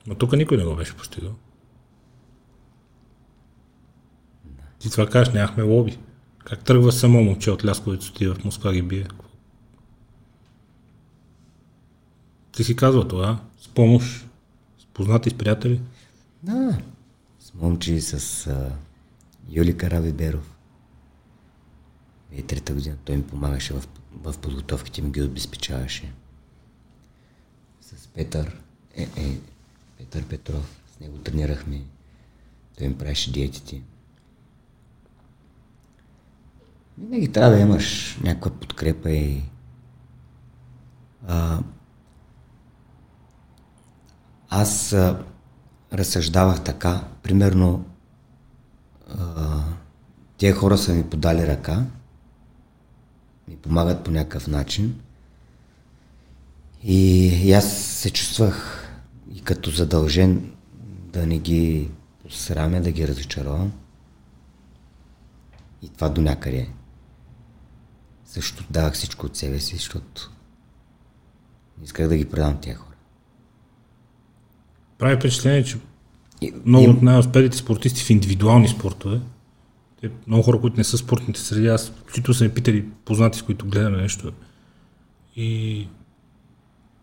[0.09, 1.35] Но тук никой не го беше постигал.
[4.79, 5.99] Ти това кажеш, нямахме лоби.
[6.39, 9.07] Как тръгва само момче от Лясковец, отива в Москва ги бие?
[12.53, 14.27] Ти си казва това, с помощ,
[14.79, 15.81] с познати, с приятели.
[16.43, 16.79] Да.
[17.41, 18.73] С момче и с а,
[19.51, 20.57] Юли Карабиберов.
[22.33, 23.89] 2003 година той ми помагаше в,
[24.23, 26.13] в подготовките, ми ги обезпечаваше.
[27.81, 28.61] С Петър,
[28.95, 29.39] е, е,
[29.99, 31.83] Петър Петров, с него тренирахме.
[32.79, 33.83] Той ми правеше диетите.
[36.99, 39.43] Винаги трябва да имаш някаква подкрепа и
[41.27, 41.61] а,
[44.49, 45.25] аз а,
[45.93, 47.85] разсъждавах така, примерно
[49.09, 49.63] а,
[50.37, 51.87] тия хора са ми подали ръка,
[53.49, 55.01] ми помагат по някакъв начин
[56.83, 58.78] и, и аз се чувствах
[59.49, 60.53] като задължен
[61.13, 61.91] да не ги
[62.23, 63.73] посрамя, да ги разочаровам.
[65.83, 66.69] И това до някъде.
[68.25, 70.31] Също давах всичко от себе си, защото
[71.79, 72.97] не исках да ги предам тия хора.
[74.99, 75.79] Прави впечатление, че
[76.41, 79.21] И, много и- от най-успелите спортисти в индивидуални спортове,
[80.01, 83.43] те, много хора, които не са спортните среди, аз включително са ми питали познати, с
[83.43, 84.33] които гледаме нещо.
[85.37, 85.89] И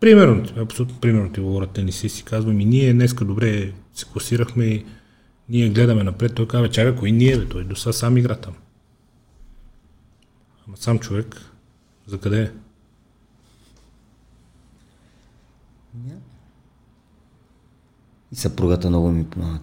[0.00, 4.86] примерно, абсолютно примерно ти говоря тенисист и казвам, и ние днеска добре се класирахме и
[5.48, 6.34] ние гледаме напред.
[6.34, 7.48] Той казва, чакай, кой ние, бе?
[7.48, 8.54] Той до сега сам игра там.
[10.68, 11.50] Ама сам човек,
[12.06, 12.50] за къде е?
[18.32, 19.60] И съпругата много ми помага.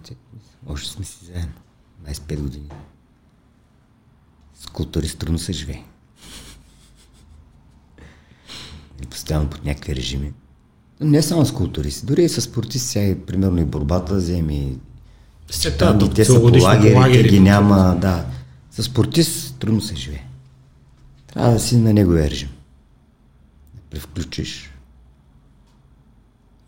[0.67, 1.53] Още сме си заедно.
[2.05, 2.69] 25 години.
[4.55, 5.83] С културист трудно се живее.
[8.92, 10.33] И постоянно под някакви режими.
[11.01, 14.77] Не само с културисти, дори и с спортисти, сега и, примерно и борбата вземи.
[15.51, 18.25] Се, Там да, и те са по целогодишни лагери, ги няма, да.
[18.71, 20.23] С спортист трудно се живее.
[21.33, 22.49] Трябва да си на неговия режим.
[23.73, 24.71] Да превключиш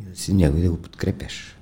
[0.01, 1.55] и да си него и да го подкрепяш.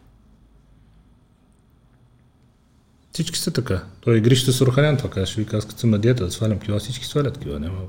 [3.12, 3.84] Всички са така.
[4.02, 6.80] Той игрища с Орханян, това казваш, вика, аз като съм на диета да свалям кила,
[6.80, 7.80] всички свалят кила, няма.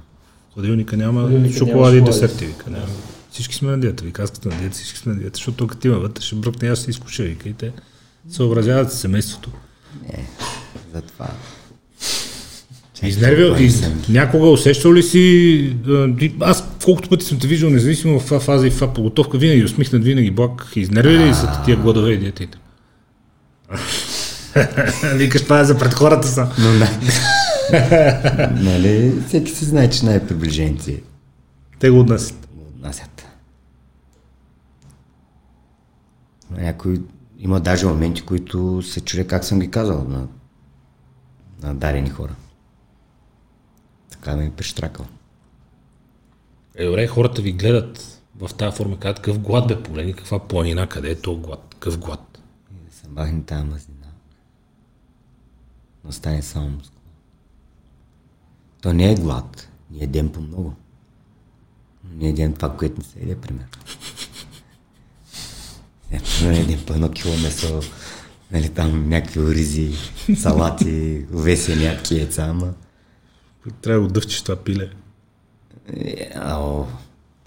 [0.55, 2.86] Хладилника няма Хладилника шоколади и десерти, вика, няма.
[3.30, 5.84] Всички сме на диета, вика, аз като на диета, всички сме на диета, защото тук
[5.84, 7.72] има вътре, ще бръкне, аз се изкуша, вика, и те
[8.30, 9.50] съобразяват с семейството.
[10.02, 10.26] Не,
[10.94, 11.26] затова.
[13.02, 13.82] Изнервил, из...
[14.09, 15.76] някога усещал ли си,
[16.18, 19.38] ти- аз колкото пъти съм те виждал, независимо в каква фаза и в каква подготовка,
[19.38, 22.59] винаги усмихнат, винаги благ, изнервили ли са тия гладове и диетите?
[25.14, 26.48] Викаш, това е за пред хората са.
[26.59, 26.88] Но не.
[28.62, 31.02] нали, всеки си знае, че най-приближените
[31.78, 32.48] Те го отнасят.
[32.54, 33.26] го отнасят.
[36.50, 37.02] Има Някой,
[37.38, 40.26] има даже моменти, които се чуя как съм ги казал на,
[41.62, 42.34] на дарени хора.
[44.10, 45.06] Така ми е прищракал.
[46.74, 50.86] Е, добре, хората ви гледат в тази форма, казват какъв глад бе, погледни каква планина,
[50.86, 52.38] къде е то глад, какъв глад.
[52.72, 54.06] И да се махне тази мазнина.
[56.04, 56.93] Но стане само мускул.
[58.85, 59.68] То не е глад.
[59.91, 60.74] Ние едем по много.
[62.05, 63.68] Но ние едем това, което не се еде, примерно.
[66.11, 67.80] Е, примерно едем по едно кило месо,
[68.53, 69.95] нали, там някакви оризи,
[70.37, 72.72] салати, увесени ядки яйца, ама...
[73.82, 74.91] Трябва да го дъвчиш това пиле.
[75.97, 76.85] Е, ао,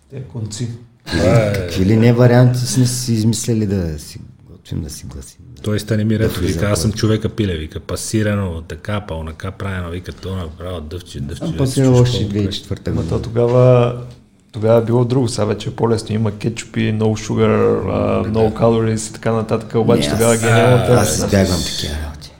[0.10, 0.70] Те конци.
[1.56, 4.20] какви ли не варианти сме си измислили да си
[4.68, 5.40] готвим, да си гласим.
[5.64, 9.52] Той стане ми рето, влиза вика, аз съм човека пиле, вика, пасирано, така, па, онака,
[9.52, 11.44] правено, вика, то направо дъвче, дъвче.
[11.44, 12.64] А да е чуеш още колко правиш.
[12.64, 13.18] 2004 Ама година.
[13.18, 13.96] то тогава,
[14.52, 16.16] тогава е било друго, сега вече е по-лесно.
[16.16, 21.00] Има кетчупи, no sugar, а, no calories и така нататък, обаче Не, тогава няма.
[21.02, 22.32] Аз избягвам такива работи.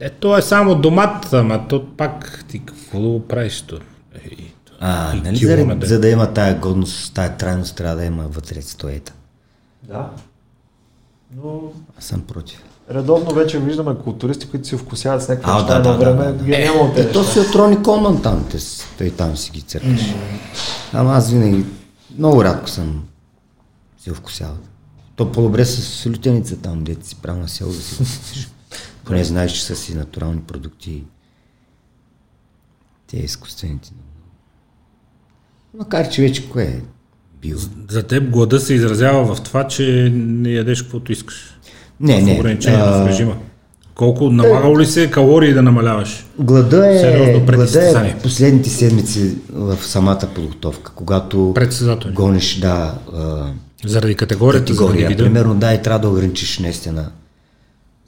[0.00, 3.78] Е, то е само домат, ама то пак ти какво да го правиш то?
[4.80, 5.88] А, нали, кило за, на ден.
[5.88, 9.12] за да има тая годност, тая трайност, трябва да има вътре стоета.
[9.82, 10.10] Да.
[11.34, 12.62] Но Аз съм против.
[12.90, 16.24] редовно вече виждаме културисти, които си вкусяват с някакви неща да, да, време.
[16.24, 16.44] да, да.
[16.44, 18.58] Ги няма от тези Е, то си от Рони Колман там, те,
[18.98, 20.14] той там си ги църкаш.
[20.92, 21.64] Ама аз винаги,
[22.18, 23.04] много рядко съм
[23.98, 24.68] си вкусяват.
[25.16, 28.48] То по-добре с лютеница там, дете си правил на село да си го купиш.
[29.04, 31.04] Поне знаеш, че са си натурални продукти.
[33.06, 33.92] Те изкуствените.
[35.78, 36.80] Макар, че вече кое е.
[37.90, 41.58] За теб глада се изразява в това, че не ядеш каквото искаш.
[42.00, 42.32] Не, не.
[42.32, 43.36] ограничение в режима.
[43.94, 46.26] Колко налагало ли се калории да намаляваш?
[46.38, 51.54] Глада е, Сериозно глада е последните седмици в самата подготовка, когато
[52.14, 52.94] гониш, да,
[53.84, 55.08] Заради категорията, заради категория.
[55.08, 55.24] вида.
[55.24, 57.10] Примерно, да, и трябва да ограничиш наистина.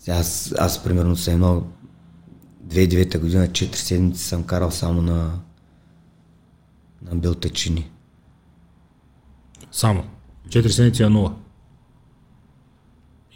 [0.09, 1.63] Аз, аз примерно съм едно
[2.69, 5.31] 2009 година, 4 седмици съм карал само на,
[7.11, 7.91] на белтачини.
[9.73, 10.05] Само.
[10.49, 11.33] 4 седмици на 0.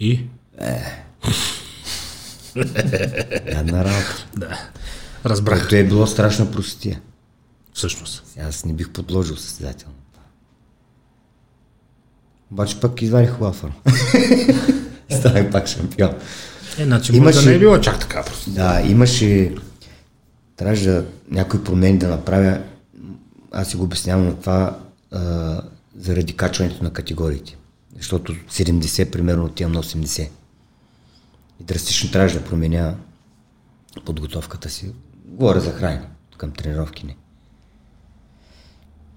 [0.01, 0.26] И?
[3.47, 4.26] Една работа.
[4.37, 4.59] Да.
[5.26, 5.59] Разбрах.
[5.61, 7.01] Което е било страшна простия.
[7.72, 8.24] Всъщност.
[8.41, 9.95] Аз не бих подложил състезателно.
[12.53, 13.74] Обаче пък извадих форма.
[15.11, 16.11] Станах пак шампион.
[16.78, 18.51] Е, значи Имаше- не е било чак така просто.
[18.51, 19.55] Да, имаше...
[20.57, 22.61] Трябваше да някои промени да направя.
[23.53, 24.78] Аз си го обяснявам на това
[25.12, 25.62] а,
[26.03, 27.57] заради качването на категориите.
[27.96, 30.28] Защото 70 примерно отивам на 80.
[31.61, 32.94] И драстично трябваше да променя
[34.05, 34.94] подготовката си.
[35.24, 37.16] Говоря за хранене, към тренировки не.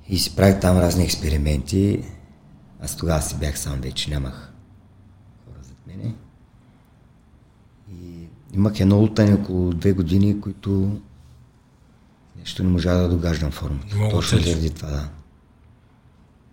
[0.09, 2.03] И си правих там разни експерименти.
[2.81, 4.53] Аз тогава си бях сам вече, нямах
[5.45, 6.15] хора зад мене.
[7.91, 11.01] И имах едно лутане около две години, които
[12.37, 13.95] нещо не можа да догаждам формата.
[14.11, 15.09] Точно заради това, да.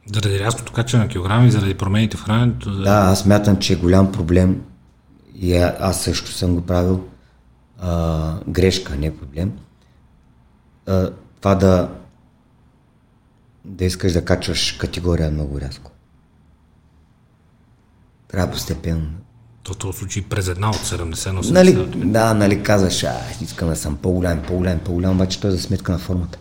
[0.06, 2.72] Заради рязкото качване на килограми, заради промените в храненето.
[2.72, 2.82] За...
[2.82, 4.62] Да, аз мятам, че е голям проблем
[5.34, 7.04] и а- аз също съм го правил.
[7.80, 9.52] А, грешка, не проблем.
[10.86, 11.88] А, това да
[13.64, 15.90] да искаш да качваш категория много рязко.
[18.28, 19.10] Трябва постепенно.
[19.62, 21.50] То този случай през една от 70 на 80.
[21.50, 25.62] Нали, да, нали казваш, а, искам да съм по-голям, по-голям, по-голям, обаче той е за
[25.62, 26.38] сметка на формата.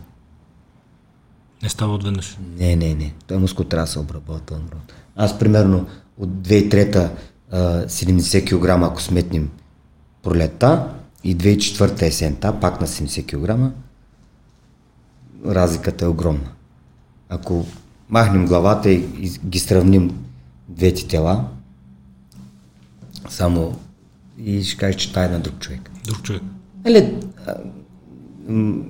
[1.63, 2.37] Не става отведнъж.
[2.59, 3.13] Не, не, не.
[3.27, 4.59] Той мускул трябва да се обработва.
[5.15, 5.87] Аз примерно
[6.17, 7.09] от 2003
[7.51, 9.49] а, 70 кг, ако сметнем
[10.23, 10.87] пролета
[11.23, 13.73] и 2004 есента, пак на 70 кг,
[15.45, 16.51] разликата е огромна.
[17.29, 17.65] Ако
[18.09, 20.25] махнем главата и, и ги сравним
[20.69, 21.47] двете тела,
[23.29, 23.79] само
[24.37, 25.91] и ще кажеш, че това е на друг човек.
[26.05, 26.41] Друг човек.
[26.85, 27.15] Нали,
[27.47, 27.55] а,
[28.47, 28.83] м,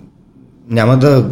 [0.67, 1.31] няма да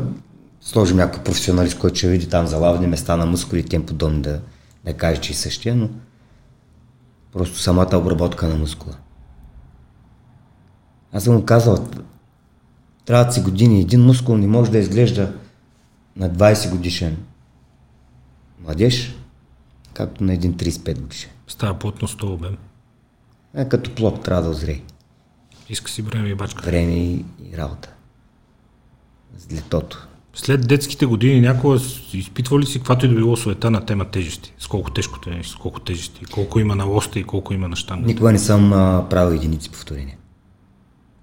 [0.69, 4.41] сложим някой професионалист, който ще види там залавни места на мускули и тем подобни да,
[4.85, 5.89] да каже, че е същия, но
[7.31, 8.95] просто самата обработка на мускула.
[11.13, 11.87] Аз съм му казал,
[13.05, 13.81] трябват си години.
[13.81, 15.33] Един мускул не може да изглежда
[16.15, 17.17] на 20 годишен
[18.63, 19.15] младеж,
[19.93, 21.29] както на един 35 годишен.
[21.47, 22.57] Става плътност обем.
[23.55, 24.81] Е, като плод трябва да озрее.
[25.69, 26.63] Иска си време и бачка.
[26.65, 27.93] Време и, и работа.
[29.37, 30.08] С летото.
[30.41, 34.05] След детските години някога с- изпитва ли си каквато и да било суета на тема
[34.05, 34.53] тежести?
[34.59, 37.75] С колко тежко е, с колко тежести, колко има на лоста и колко има на
[37.75, 38.05] штанга?
[38.05, 40.17] Никога не съм а, правил единици повторения.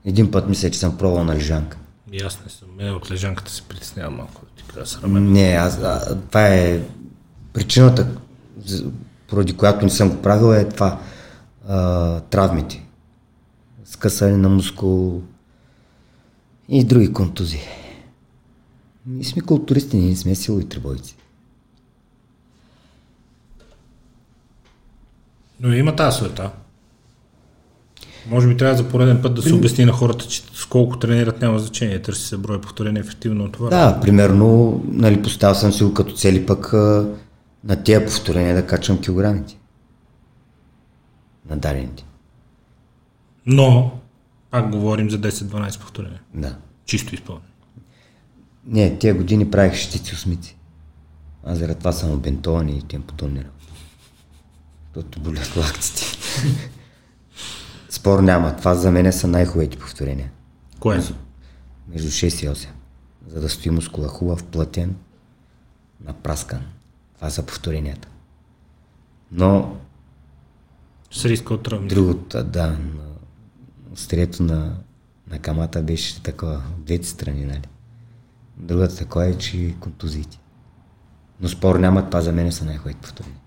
[0.05, 1.78] Един път мисля, че съм пробвал на лежанка.
[2.12, 2.68] И аз не съм.
[2.80, 4.40] Е, от лежанката се притеснявам малко.
[4.44, 5.32] Да ти кажа срамен.
[5.32, 6.80] Не, аз, а, това е
[7.52, 8.09] причината,
[9.28, 11.01] поради която не съм го правил, е това.
[11.68, 12.82] А, травмите.
[13.84, 15.22] Скъсане на мускул
[16.68, 17.60] и други контузии.
[19.06, 21.16] Ние сме културисти, ние сме силови трибойци.
[25.60, 26.50] Но има тази суета.
[28.30, 31.40] Може би трябва за пореден път да се обясни на хората, че с колко тренират
[31.40, 32.02] няма значение.
[32.02, 33.68] Търси се брой повторения ефективно от това.
[33.68, 37.08] Да, примерно, нали, поставил съм си като цели пък а,
[37.64, 39.58] на тия повторения да качвам килограмите.
[41.50, 42.04] На дадените.
[43.46, 43.98] Но,
[44.50, 46.20] пак говорим за 10-12 повторения.
[46.34, 46.56] Да.
[46.84, 47.45] Чисто изпълнено.
[48.66, 50.56] Не, тия години правих шестици осмици.
[51.44, 53.72] Аз заради това съм обентован и тем подобни работи.
[54.94, 56.02] Защото болят лактите.
[57.90, 58.56] Спор няма.
[58.56, 60.30] Това за мен са най-хубавите повторения.
[60.80, 61.01] Кое е?
[61.88, 62.68] Между 6 и 8.
[63.26, 64.97] За да стои мускула хубав, плътен,
[66.05, 66.62] напраскан.
[67.14, 68.09] Това са повторенията.
[69.32, 69.76] Но
[71.10, 71.88] С риска от травми.
[71.88, 72.78] другото, да,
[73.93, 74.76] острието на,
[75.30, 77.62] на камата беше такова, от двете страни, нали.
[78.56, 80.38] Другата такова е, че контузиите.
[81.40, 83.38] Но спор няма, това за мен са най-хубавите повторения.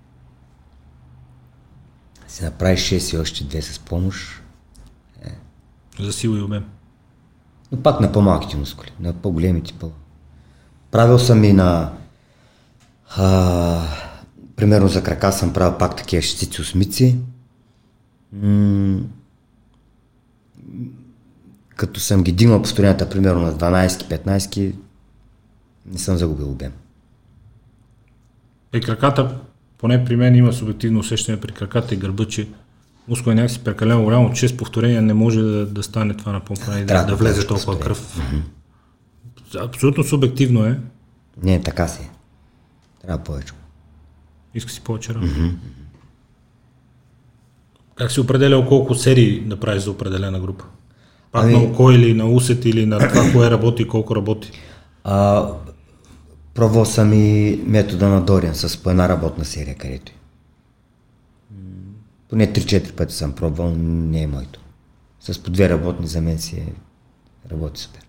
[2.27, 4.41] Си направиш 6 и още 2 с помощ,
[5.99, 6.65] За сила и обем.
[7.71, 9.91] но пак на по-малките мускули, на по-големите по.
[10.91, 11.93] Правил съм и на
[13.17, 13.83] а,
[14.55, 17.19] примерно за крака съм правил пак такива шестици осмици.
[18.33, 18.99] М-
[21.75, 24.75] като съм ги димал постоянната, примерно на 12-15,
[25.85, 26.71] не съм загубил обем.
[28.73, 29.37] Е, краката,
[29.77, 32.47] поне при мен има субективно усещане при краката и гърба, че
[33.07, 36.79] мускул е някакси прекалено голямо, от 6 повторения не може да, да стане това напомпване
[36.79, 38.21] и да, да да влезе толкова кръв.
[39.59, 40.79] Абсолютно субективно е.
[41.43, 42.09] Не, така си.
[43.01, 43.53] Трябва повече.
[44.55, 45.33] Иска си повече работа.
[47.95, 50.65] Как си определял колко серии да правиш за определена група?
[51.31, 54.51] Пак Ами- на око или на усет или на това, кое работи и колко работи?
[55.03, 55.47] А,
[56.59, 60.11] пробвал съм и метода на Дориан с по една работна серия, където
[62.29, 64.59] Поне 3-4 пъти съм пробвал, не е моето.
[65.19, 66.73] С по две работни за мен си е,
[67.51, 68.01] работи супер.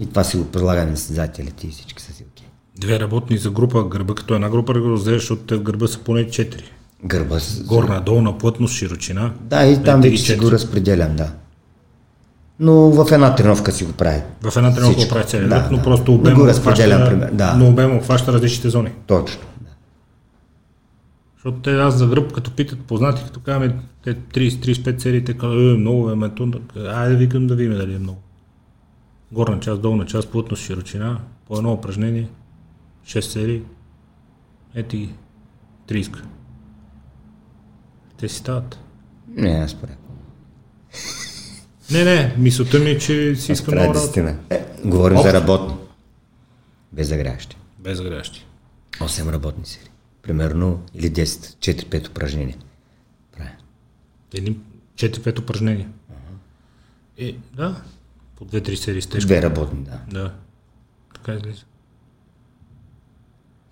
[0.00, 2.46] И това си го предлагам на състезателите и всички са си окей.
[2.76, 5.86] Две работни за група, гърба като една група да го разделяш, защото те в гърба
[5.86, 6.62] са поне 4.
[7.04, 7.38] Гърба.
[7.64, 9.34] Горна, долна, плътност, широчина.
[9.40, 11.32] Да, и там вече си го разпределям, да.
[12.60, 14.22] Но в една тренировка си го прави.
[14.42, 15.08] В една тренировка Всичко.
[15.08, 17.54] го прави целият Да, да, но просто Не обем го обхваща, да.
[17.54, 18.92] но обем обхваща различните зони.
[19.06, 19.40] Точно.
[19.60, 19.70] Да.
[21.36, 25.58] Защото те аз за гръб, като питат познати, като казваме те 30-35 серии, те казват,
[25.58, 28.18] е, много е, мето, айде викам да видим дали е много.
[29.32, 31.18] Горна част, долна част, плътност, широчина,
[31.48, 32.28] по едно упражнение,
[33.06, 33.62] 6 серии,
[34.74, 35.14] ети ги,
[35.88, 36.22] 30.
[38.16, 38.78] Те си стават.
[39.36, 39.94] Не, аз правя.
[41.90, 44.36] Не, не, мисълта ми е, че си искам много работа.
[44.50, 45.30] Е, говорим Общо.
[45.30, 45.74] за работни.
[46.92, 47.56] Без загряващи.
[47.78, 48.46] Без загрящи.
[48.92, 49.90] 8 работни серии.
[50.22, 52.56] Примерно, или 10, 4-5 упражнения.
[53.36, 53.50] Правя.
[54.34, 54.58] Едни
[54.94, 55.88] 4-5 упражнения.
[57.18, 57.82] Е, да,
[58.36, 59.26] по 2-3 серии с тежко.
[59.26, 60.20] Две работни, да.
[60.20, 60.34] Да.
[61.14, 61.64] Така излиза.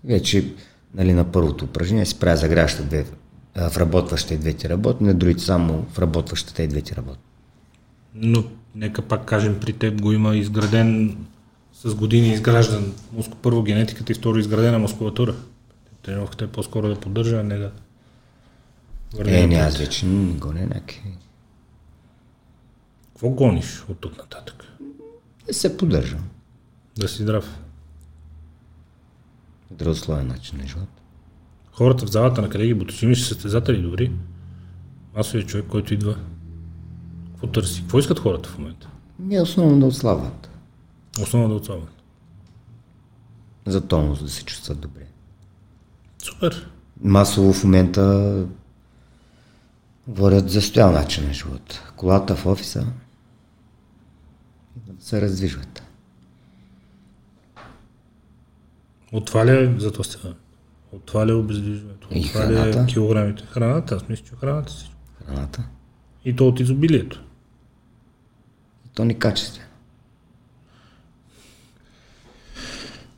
[0.04, 0.54] Вече,
[0.94, 3.06] нали, на първото упражнение си правя загряваща две,
[3.54, 7.22] а, вработваща и двете работни, на другите само вработващата и двете работни.
[8.16, 8.44] Но
[8.74, 11.16] нека пак кажем, при теб го има изграден
[11.72, 13.38] с години изграждан мускул.
[13.42, 15.34] Първо генетиката и второ изградена мускулатура.
[16.02, 17.72] Тренировката е по-скоро да поддържа, а не да
[19.14, 21.16] върви Е, не, аз вече не гоня някакви.
[23.08, 24.64] Какво гониш от тук нататък?
[25.48, 26.20] Не се поддържам.
[26.98, 27.58] Да си здрав.
[29.70, 30.88] Здравословен начин на живот.
[31.72, 33.02] Хората в залата на къде ги буташ?
[33.02, 34.12] Имаш състезатели добри.
[35.16, 36.16] Масовият човек, който идва.
[37.36, 37.80] Какво търси?
[37.80, 38.88] Какво искат хората в момента?
[39.18, 40.50] Не основно да отслабват.
[41.22, 42.02] Основно да отслабват.
[43.66, 45.06] За тонус да се чувстват добре.
[46.24, 46.70] Супер.
[47.00, 48.44] Масово в момента
[50.08, 51.82] водят застоял начин на живот.
[51.96, 52.86] Колата в офиса
[55.00, 55.82] се раздвижват.
[59.12, 60.34] От това ли е затластяване?
[60.92, 62.08] От това ли е обездвижването?
[62.10, 63.42] От И това ли е килограмите?
[63.42, 64.90] Храната, аз мисля, че храната си.
[65.26, 65.64] Храната.
[66.24, 67.25] И то от изобилието.
[68.96, 69.66] То ни качествено.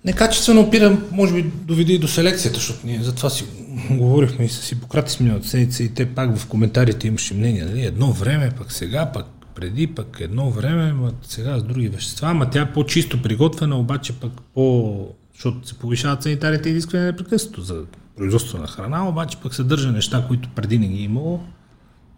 [0.05, 3.45] Некачествено опира, може би, доведе и до селекцията, защото ние за това си
[3.91, 7.85] говорихме и с Хипократи с миналата седмица и те пак в коментарите имаше мнение, нали?
[7.85, 12.51] едно време, пък сега, пък преди, пък едно време, ма сега с други вещества, ама
[12.51, 15.09] тя е по-чисто приготвена, обаче пък по...
[15.35, 17.83] защото се повишават санитарите изисквания непрекъснато за
[18.17, 21.41] производство на храна, обаче пък съдържа неща, които преди не ги е имало,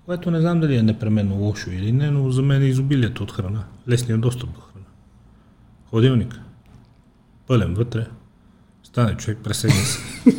[0.07, 3.33] което не знам дали е непременно лошо или не, но за мен е изобилието от
[3.33, 3.65] храна.
[3.89, 4.87] Лесният достъп до храна.
[5.91, 6.41] Ходилник.
[7.47, 8.07] Пълен вътре.
[8.83, 9.99] Стане човек, пресегне се.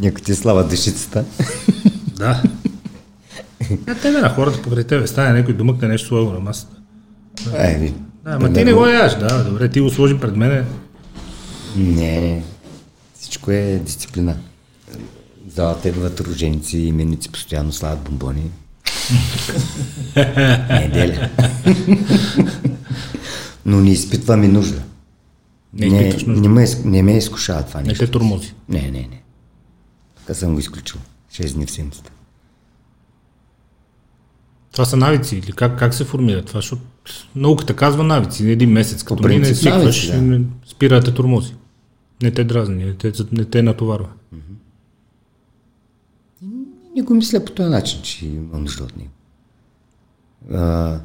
[0.00, 1.24] Някой ти слава дъщицата.
[2.16, 2.42] да.
[3.86, 6.76] А тебе на хората покрай тебе стане някой домъкне нещо сложи на масата.
[7.54, 7.94] Е, ви.
[8.24, 10.64] Да, ама ти не го яш, да, добре, ти го сложи пред мене.
[11.76, 12.44] Не, не.
[13.14, 14.36] Всичко е дисциплина.
[15.50, 18.50] В Залата идват роженици и именици постоянно слагат бомбони.
[20.70, 21.30] Неделя.
[23.66, 24.82] Но не изпитвам и нужда.
[25.72, 26.30] Не не, нужда.
[26.32, 28.04] не, ме, не ме изкушава това Не нещо.
[28.06, 28.54] те тормози.
[28.68, 29.22] Не, не, не.
[30.16, 31.00] Така съм го изключил.
[31.32, 32.10] 6 дни в седмицата.
[34.72, 36.58] Това са навици или как, как се формира това?
[36.58, 36.82] Защото
[37.36, 38.50] науката казва навици.
[38.50, 40.22] Един месец, като мине, свикваш, да.
[40.22, 41.54] не- спира да те тормози.
[42.22, 44.08] Не те дразни, не те, не те натоварва.
[47.00, 49.10] Не го мисля по този начин, че има нужда от него.
[50.52, 50.98] А,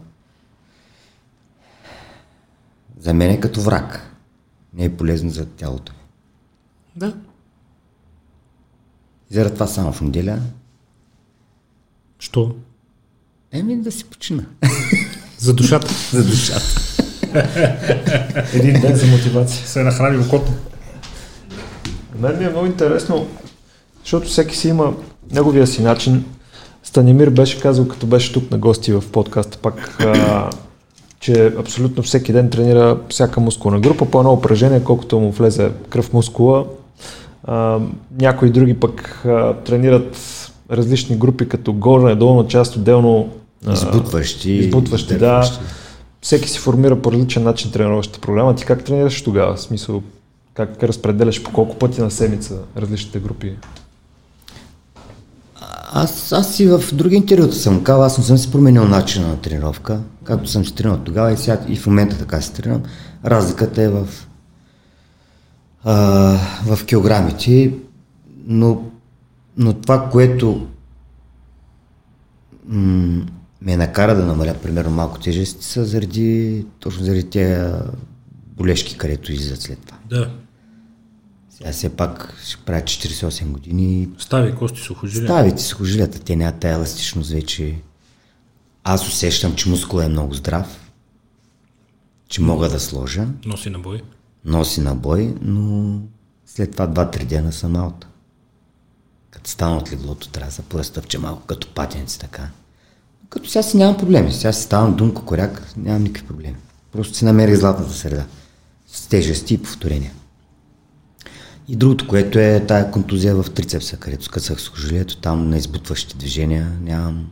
[3.00, 4.12] за мен е като враг.
[4.74, 6.00] Не е полезно за тялото ми.
[6.96, 7.18] Да.
[9.32, 10.40] И заради това само в неделя,
[12.20, 12.56] Що?
[13.52, 14.46] еми да си почина.
[15.38, 15.94] За душата.
[16.12, 16.82] за душата.
[18.54, 19.68] Един ден за мотивация.
[19.68, 20.52] Се нахрани окото.
[22.20, 23.28] Мен ми е много интересно,
[24.06, 24.94] защото всеки си има
[25.32, 26.26] неговия си начин.
[26.84, 30.50] Станимир беше казал, като беше тук на гости в подкаста, пак, а,
[31.20, 36.14] че абсолютно всеки ден тренира всяка мускулна група по едно упражнение, колкото му влезе кръв
[36.14, 36.66] мускула.
[37.44, 37.80] А,
[38.20, 40.18] някои други пък а, тренират
[40.72, 43.30] различни групи, като горна и долна част, отделно
[43.74, 44.52] Избутващи.
[44.52, 45.52] избутващи, да.
[46.22, 48.56] Всеки си формира по различен начин тренировъчната програма.
[48.56, 49.56] Ти как тренираш тогава?
[49.56, 50.04] В смисъл,
[50.54, 53.54] как разпределяш по колко пъти на седмица различните групи?
[55.98, 59.42] Аз, аз и в други интервюта съм казал, аз не съм си променил начина на
[59.42, 62.84] тренировка, както съм си тренирал тогава и, сега, и в момента така си тренирам.
[63.26, 64.08] Разликата е в,
[65.84, 65.94] а,
[66.66, 67.74] в килограмите,
[68.48, 68.92] но,
[69.58, 70.68] но това, което
[72.68, 73.26] м-
[73.62, 77.72] ме накара да намаля, примерно, малко тежести, са заради, точно заради тези
[78.58, 79.98] болешки, където излизат след това.
[80.10, 80.30] Да.
[81.58, 85.28] Сега все пак ще правя 48 години Стави кости сухожилия.
[85.28, 87.76] Ставите сухожилията, те нямат тая еластичност вече.
[88.84, 90.92] Аз усещам, че мускула е много здрав,
[92.28, 94.02] че мога да сложа, Носи на бой.
[94.46, 96.00] носи на бой, но
[96.46, 98.08] след това 2-3 дена съм аут.
[99.32, 102.50] Като стана от леглото, трябва да се поръстъпча малко, като патенци така.
[103.30, 104.34] Като сега си нямам проблеми.
[104.34, 106.58] Сега си ставам думка коряк, нямам никакви проблеми.
[106.92, 108.26] Просто си намерих златната среда.
[108.88, 110.12] С тежести и повторения.
[111.68, 116.72] И другото, което е тая контузия в трицепса, където скъсах сухожилието, там на избутващи движения
[116.82, 117.28] нямам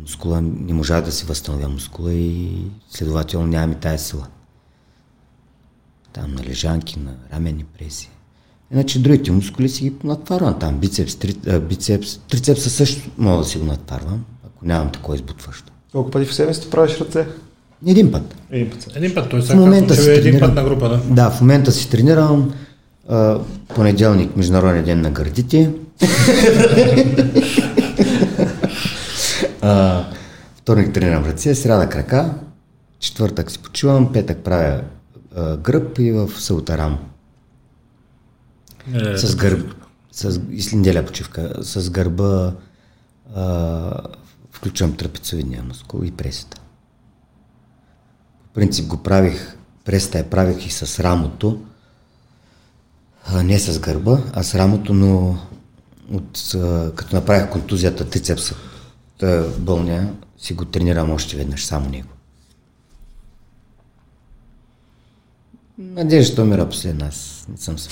[0.00, 2.58] мускула, не можа да си възстановя мускула и
[2.90, 4.26] следователно нямам и тая сила.
[6.12, 8.10] Там на лежанки, на раменни преси.
[8.72, 10.78] Иначе другите мускули си ги надпарвам там.
[10.78, 15.72] Бицепс, три, а, бицепс, трицепса също мога да си го надпарвам, ако нямам такова избутващо.
[15.92, 17.26] Колко пъти в седмицата правиш ръце?
[17.86, 18.34] Един път.
[18.50, 18.96] Един път.
[18.96, 21.00] Един път, той В момента си е един път на група, да.
[21.14, 22.52] Да, в момента си тренирам.
[23.08, 23.38] А,
[23.74, 25.70] понеделник, Международен ден на гърдите.
[29.62, 30.04] а,
[30.54, 32.34] вторник тренирам ръце, сряда крака,
[33.00, 34.80] четвъртък си почивам, петък правя
[35.36, 36.98] а, гръб и в събота рамо.
[38.94, 39.74] Е, С гърб.
[40.12, 41.52] С, и с неделя почивка.
[41.60, 42.52] С гърба
[43.34, 43.92] а,
[44.50, 46.61] включвам трапецовидния мускул и пресата.
[48.54, 51.62] Принцип го правих, пресата я правих и с рамото,
[53.26, 55.38] а, не с гърба, а с рамото, но
[56.12, 58.54] от, а, като направих контузията трицепса,
[59.18, 62.08] та болния, си го тренирам още веднъж, само него.
[65.78, 67.88] Надежда, то умира последна, аз не съм се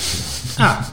[0.58, 0.84] А,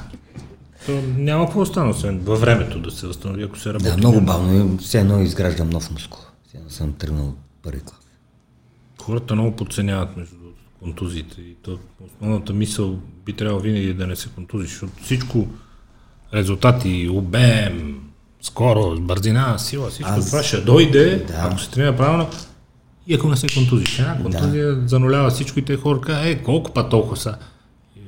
[0.86, 3.90] то няма какво остана, освен във времето да се възстанови, ако се работи.
[3.90, 4.78] Да, много бавно.
[4.78, 6.20] Все едно изграждам нов мускул.
[6.48, 7.34] Все едно съм тръгнал
[7.64, 8.07] първи клас.
[9.08, 10.36] Хората много подценяват между
[10.80, 11.78] контузиите и то
[12.08, 15.48] основната мисъл би трябвало винаги да не се контузиш, защото всичко
[16.34, 18.00] резултати, обем,
[18.42, 21.34] скорост, бързина, сила, всичко Аз- това ще дойде, Да.
[21.34, 22.30] ако се тренира правилно
[23.08, 24.00] и ако не се контузиш.
[24.00, 27.38] Една контузия занулява всичко и те хора казват, е, колко па толкова са.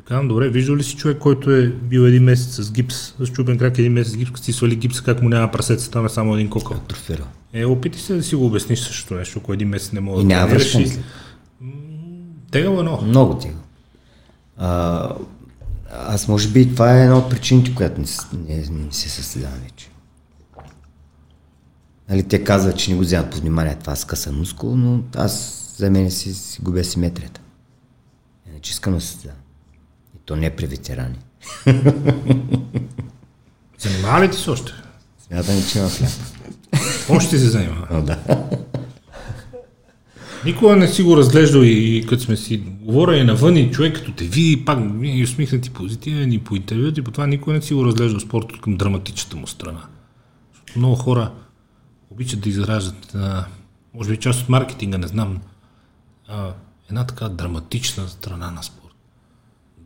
[0.09, 3.57] Казвам, добре, виждал ли си човек, който е бил един месец с гипс, с чупен
[3.57, 6.09] крак, един месец с гипс, като си свали гипс, как му няма прасеца, там е
[6.09, 6.77] само един кокъл.
[6.77, 7.25] Атрофирал.
[7.53, 10.23] Е, опити се да си го обясниш същото нещо, ако един месец не мога И
[10.23, 11.71] да няма тренираш връщане и-.
[12.51, 13.05] Тегаво е много.
[13.05, 13.53] Много тига.
[14.57, 15.11] А,
[15.91, 18.07] аз може би това е една от причините, която не,
[18.47, 19.89] не, не се състезавам вече.
[22.09, 25.91] Нали, те казват, че не го вземат под внимание това скъсан мускул, но аз за
[25.91, 27.41] мен си, си губя симетрията.
[28.49, 29.39] Иначе искам да състезавам.
[30.29, 31.15] То не при ветерани.
[33.79, 34.71] Занимава ли ти се още?
[35.27, 36.11] Смятам, че има хляб.
[37.09, 37.87] Още се занимава.
[37.91, 38.19] О, да.
[40.45, 44.11] Никога не си го разглеждал и, и като сме си говорили навън и човек като
[44.11, 47.61] те види, пак и усмихнат и позитивен и по интервюта и по това никога не
[47.61, 49.81] си го разглеждал спорта към драматичната му страна.
[50.53, 51.31] Защото много хора
[52.09, 53.45] обичат да израждат, а,
[53.93, 55.39] може би част от маркетинга, не знам,
[56.27, 56.53] а,
[56.89, 58.78] една така драматична страна на спорт.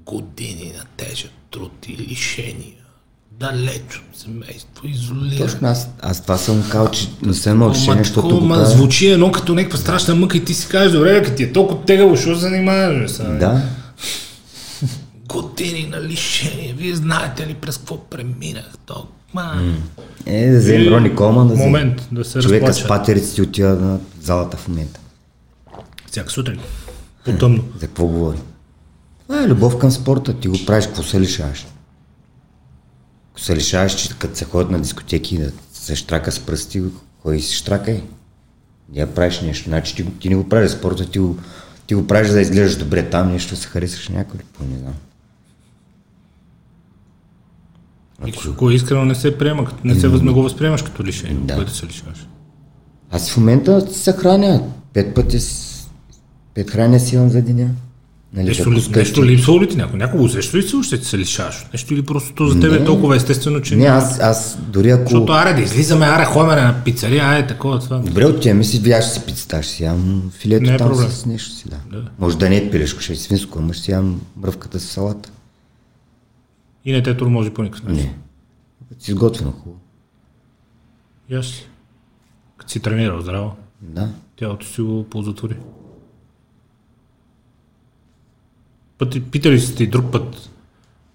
[0.05, 2.83] Години на тежък труд и лишения,
[3.31, 5.37] далеч от семейство, изолиран.
[5.47, 9.07] Точно аз, аз това съм казал, че не имал Ама решение, защото го ма, звучи
[9.07, 12.17] едно като някаква страшна мъка и ти си кажеш, добре, като ти е толкова тегаво,
[12.17, 13.29] що се занимаваш, сега?
[13.29, 13.61] Да,
[15.27, 19.73] Години на лишение, вие знаете ли през какво преминах, то, ма...
[20.25, 21.55] е да вземем Рони Колман, да.
[21.55, 22.87] Момент да се Човека с разплача.
[22.87, 24.99] патериците отива на залата в момента.
[26.11, 26.59] Всяка сутрин.
[27.25, 27.63] По-тъмно.
[27.79, 28.37] За какво говори?
[29.33, 30.33] Това е любов към спорта.
[30.33, 31.67] Ти го правиш, какво се лишаваш?
[33.31, 36.83] Ако се лишаваш, че като се ходят на дискотеки да се штрака с пръсти,
[37.21, 38.03] кой си штракай?
[38.93, 39.69] Я правиш нещо.
[39.69, 41.37] Значи ти, ти не го правиш спорта, ти го,
[41.87, 44.93] ти го правиш да изглеждаш добре там, нещо се харесаш някой какво, не знам.
[48.47, 51.41] Ако е искрено не се приема, като- не, се, въз- не го възприемаш като лишение,
[51.43, 51.55] Да.
[51.55, 52.27] което се лишаваш.
[53.11, 55.39] Аз в момента се храня пет пъти,
[56.53, 57.69] пет храня си имам за деня.
[58.35, 59.99] Нали, Нещо, ли, нещо липсва ли ти някой?
[59.99, 61.61] Някого усеща ли се още, че се лишаваш?
[61.65, 63.75] от Нещо или просто то за тебе е толкова естествено, че...
[63.75, 65.01] Не, аз, аз дори ако...
[65.03, 67.97] Защото аре да излизаме, аре ходим на пицария, аре такова това.
[67.99, 71.09] Добре, отиваме си, вяш си пицата, ще си ям филето Не е там проблем.
[71.09, 71.77] с нещо си, да.
[71.97, 72.09] Да.
[72.19, 75.31] Може да не е пилешко, ще е свинско, ама ще си ям мръвката с салата.
[76.85, 78.03] И не те тормози по никакъв начин.
[78.03, 78.15] Не.
[78.89, 79.79] Като си изготвено хубаво.
[81.33, 81.67] Аз си.
[82.57, 83.51] Като си тренирал здраво,
[83.81, 84.09] Да.
[84.39, 85.55] тялото си го ползотвори.
[89.03, 90.49] Пъти, питали сте и друг път,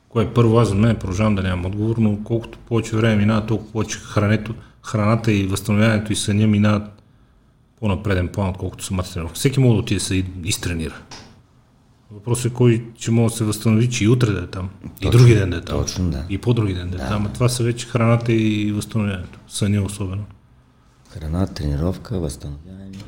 [0.09, 3.47] кое е първо, аз за мен продължавам да нямам отговор, но колкото повече време минава,
[3.47, 7.03] толкова повече хрането, храната и възстановяването и съня минават
[7.81, 9.35] по-напреден план, отколкото самата тренировка.
[9.35, 10.95] Всеки може да отиде да се и- изтренира.
[12.11, 14.71] Въпросът е кой ще може да се възстанови, че и утре да е там,
[15.01, 16.25] и други ден да е там, точно, да.
[16.29, 17.27] и по-други ден да е там.
[17.27, 19.39] А това са вече храната и възстановяването.
[19.49, 20.25] Съня особено.
[21.11, 22.91] Храна, тренировка, възстановяване.
[22.95, 22.99] и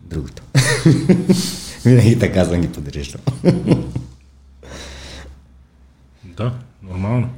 [0.00, 0.42] Другото.
[1.84, 3.20] Винаги така съм ги подреждал.
[6.26, 6.52] Да,
[6.82, 7.28] нормално.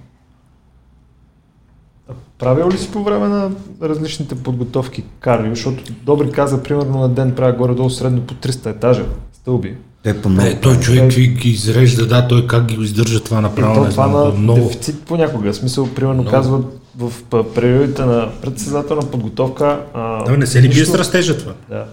[2.38, 3.50] Правил ли си по време на
[3.82, 5.54] различните подготовки кардио?
[5.54, 9.76] Защото Добри каза, примерно на ден правя горе-долу средно по 300 етажа стълби.
[10.02, 10.48] Той по много.
[10.48, 13.74] Не, той човек ги, ги изрежда, да, той как ги издържа това направо.
[13.74, 14.60] то не това знам, на много.
[14.60, 15.52] дефицит понякога.
[15.52, 16.66] В смисъл, примерно казват
[16.96, 17.12] в
[17.54, 19.80] периодите на предсъзнателна подготовка.
[19.94, 21.52] А, Да, не се ли бие нищо- с растежа това?
[21.68, 21.86] Да.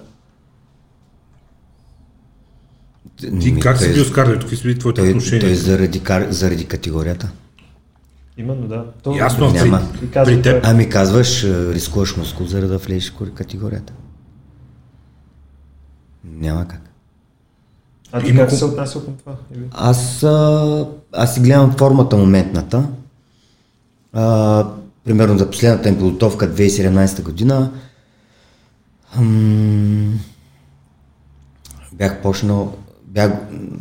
[3.41, 4.41] Ти как си бил с кардиото?
[4.41, 5.41] Какви са били твоите отношения?
[5.41, 6.27] той заради, кар...
[6.30, 7.31] заради категорията.
[8.38, 8.85] Именно, да.
[9.03, 9.81] То, Ясно, а Няма.
[10.14, 10.65] казва, при теб.
[10.65, 13.93] Ами казваш, рискуваш мускул, за да влезеш в категорията.
[16.23, 16.81] Няма как.
[18.11, 19.35] А ти Има как се отнася към това?
[19.72, 22.88] Аз, а, аз си гледам формата моментната.
[24.14, 24.68] А,
[25.03, 27.72] примерно за последната ми подготовка 2017 година
[29.18, 30.19] ам,
[31.93, 32.77] бях почнал,
[33.11, 33.31] бях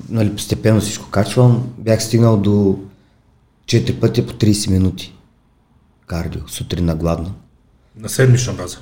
[0.09, 2.78] нали, постепенно всичко качвам, бях стигнал до
[3.66, 5.15] 4 пъти по 30 минути
[6.07, 7.35] кардио, сутрин на гладно.
[7.97, 8.78] На седмична база.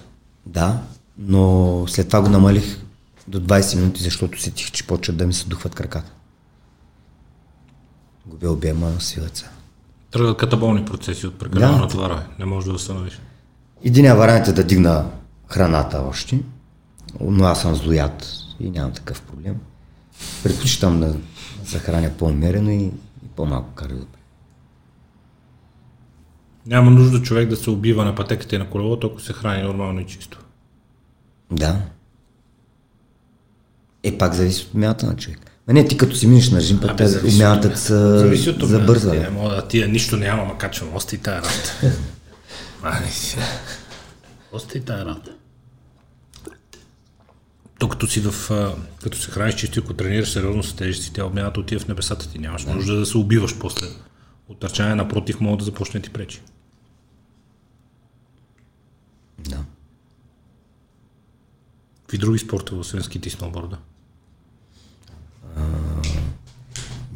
[0.47, 0.83] Да,
[1.19, 2.79] но след това го намалих
[3.29, 6.13] до 20 минути, защото сетих, че почват да ми се духват краката.
[8.27, 9.51] Губя обема на силата.
[10.11, 11.79] Тръгват катаболни процеси от прекалено Да.
[11.79, 12.27] натоварване.
[12.39, 13.21] Не можеш да възстановиш.
[13.85, 15.07] Единия вариант е да дигна
[15.49, 16.41] храната още,
[17.21, 19.57] но аз съм злоят и нямам такъв проблем.
[20.43, 21.17] Предпочитам да
[21.65, 22.85] се храня по-умерено и,
[23.25, 24.05] и по-малко кардио.
[26.67, 30.01] Няма нужда човек да се убива на пътеката и на колелото, ако се храни нормално
[30.01, 30.39] и чисто.
[31.51, 31.81] Да.
[34.03, 35.39] Е, пак зависи от умяната на човек.
[35.69, 37.19] А не, ти като си минеш на жим, пък тази
[38.67, 39.11] забърза.
[39.11, 39.23] Ти бе.
[39.23, 40.97] Не мога да тия нищо няма, ма качвам.
[40.97, 41.93] Ости тая работа.
[44.53, 45.31] Ости тая работа.
[47.79, 48.51] То като си в...
[49.03, 52.39] като се храниш чисто, ако тренираш сериозно с тежести, тя обмяната отива в небесата ти.
[52.39, 53.87] Нямаш нужда да се убиваш после.
[54.49, 56.43] Отърчане напротив, мога да започне да ти пречи.
[59.39, 59.65] Да.
[62.01, 63.79] Какви други спортове, освен скити и сноуборда?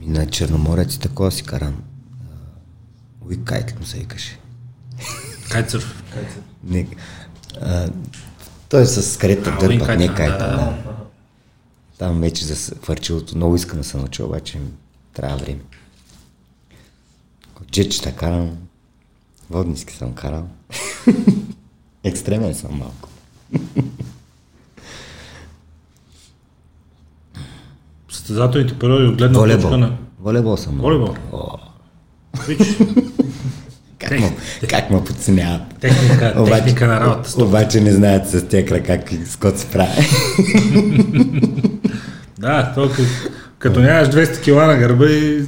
[0.00, 1.82] На Черноморец и такова си карам.
[3.20, 4.38] Уикайт му се викаше.
[5.50, 6.02] Кайтсърф.
[6.64, 6.88] Не,
[7.60, 7.90] а,
[8.72, 10.38] той е с карета А, дърпат, уикайт, не кайта.
[10.38, 10.74] да, Да,
[11.98, 14.58] Там вече за хвърчилото много искам да се науча, обаче
[15.14, 15.60] трябва време.
[17.70, 18.50] Джетчета карам,
[19.50, 20.48] водниски съм карал.
[22.04, 23.08] Екстремен съм малко.
[28.10, 29.98] Състезателните периоди от гледна точка на...
[30.20, 30.78] Волейбол съм.
[30.78, 31.14] Волейбол?
[34.02, 34.32] Как, ме,
[34.68, 35.62] как ме подценяват.
[35.80, 37.30] техника, техника на работа.
[37.30, 37.42] стоп.
[37.42, 39.90] обаче не знаят с тези крака с кот се прави.
[42.38, 42.90] Да, то
[43.58, 45.46] като, нямаш 200 кила на гърба и да,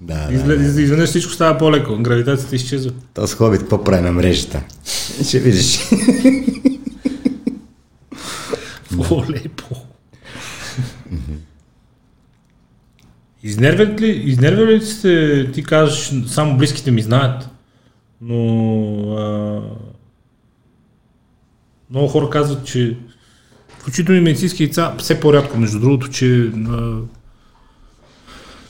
[0.00, 0.64] да, изглед- да.
[0.64, 1.96] из- изведнъж всичко става по-леко.
[1.96, 2.92] Гравитацията изчезва.
[3.14, 4.60] То с хобит, какво прави на мрежата?
[5.24, 5.78] Ще видиш.
[8.90, 9.76] Волейбол.
[13.42, 15.10] Изнервят ли, изнервят ли сте,
[15.52, 17.48] ти казваш, само близките ми знаят,
[18.20, 18.42] но
[19.16, 19.62] а,
[21.90, 22.96] много хора казват, че
[23.78, 26.96] включително и медицински лица, все по-рядко, между другото, че а,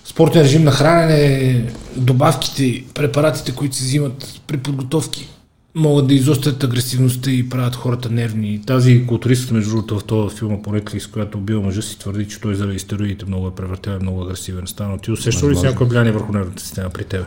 [0.05, 1.64] спортен режим на хранене,
[1.97, 5.28] добавките, препаратите, които се взимат при подготовки,
[5.74, 8.62] могат да изострят агресивността и правят хората нервни.
[8.66, 12.40] Тази културистка, между другото, в този филм по Netflix, която убил мъжа си, твърди, че
[12.40, 14.98] той заради стероидите много е превратен, много агресивен стана.
[14.98, 17.24] Ти усещаш ли си някое влияние върху нервната система при тебе?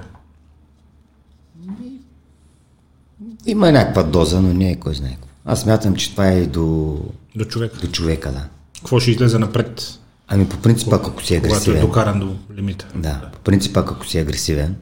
[3.46, 5.18] Има някаква доза, но не е кой знае.
[5.46, 6.98] Аз смятам, че това е и до,
[7.36, 7.78] До човека.
[7.78, 8.48] до човека, да.
[8.76, 12.88] Какво ще излезе напред, Ами по принцип, ако си когато е агресивен, докаран до лимита?
[12.96, 14.76] да, по принцип, ако си агресивен,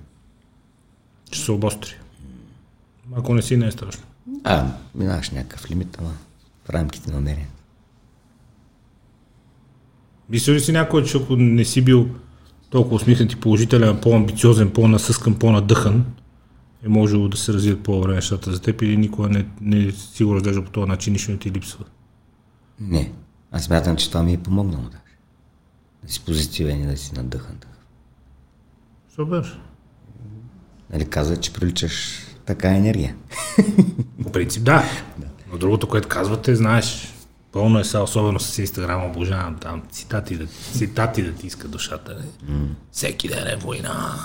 [1.31, 1.89] Ще се обостри.
[3.15, 4.03] Ако не си, не е страшно.
[4.43, 4.65] а,
[4.95, 6.11] минаваш някакъв лимит, ама
[6.65, 7.47] в рамките на умерение.
[10.29, 12.07] Мисля ли си някой, че ако не си бил
[12.69, 16.05] толкова усмихнат и положителен, по-амбициозен, по-насъскан, по-надъхан,
[16.83, 20.35] е можело да се развият по-добре нещата за теб или никога не, не си го
[20.35, 21.85] разглежда по този начин, нищо не ти липсва.
[22.79, 23.11] Не.
[23.51, 25.17] Аз смятам, че това ми е помогнало даже.
[26.03, 27.55] Да си позитивен и да си надъхан.
[27.55, 27.77] такъв.
[29.15, 29.59] Супер.
[30.93, 33.15] Нали казва, че приличаш така енергия.
[34.23, 34.83] По принцип да.
[35.51, 37.13] Но другото, което казвате, знаеш,
[37.51, 42.15] пълно е сега, особено с Инстаграм, обожавам там цитати да, цитати да ти иска душата.
[42.15, 42.57] Не?
[42.91, 44.15] Всеки ден е война.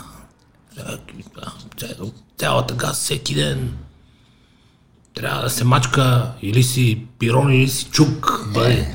[1.77, 3.77] Цял- Цялата газ всеки ден.
[5.15, 8.45] Трябва да се мачка или си пирон, или си чук.
[8.55, 8.87] Бе.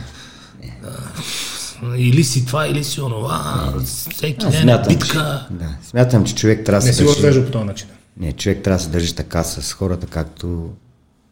[0.83, 3.73] А, Или си това, или си онова.
[4.11, 5.45] Всеки ден е смятам, битка.
[5.49, 7.17] Че, да, смятам, че човек трябва Не да си се го държи...
[7.17, 7.87] разглежда по този начин.
[8.17, 10.73] Не, човек трябва да се държи така с хората, както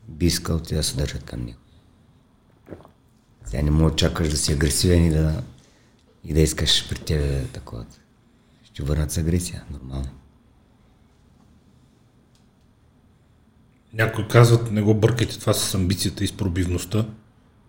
[0.08, 1.58] би искал ти да се държат към него.
[3.46, 5.34] Сега не му очакваш да си агресивен и да,
[6.26, 7.86] и да искаш при тебе такова.
[8.64, 10.08] Ще върнат с агресия, нормално.
[13.98, 17.06] Някои казват, не го бъркайте това с амбицията и с пробивността.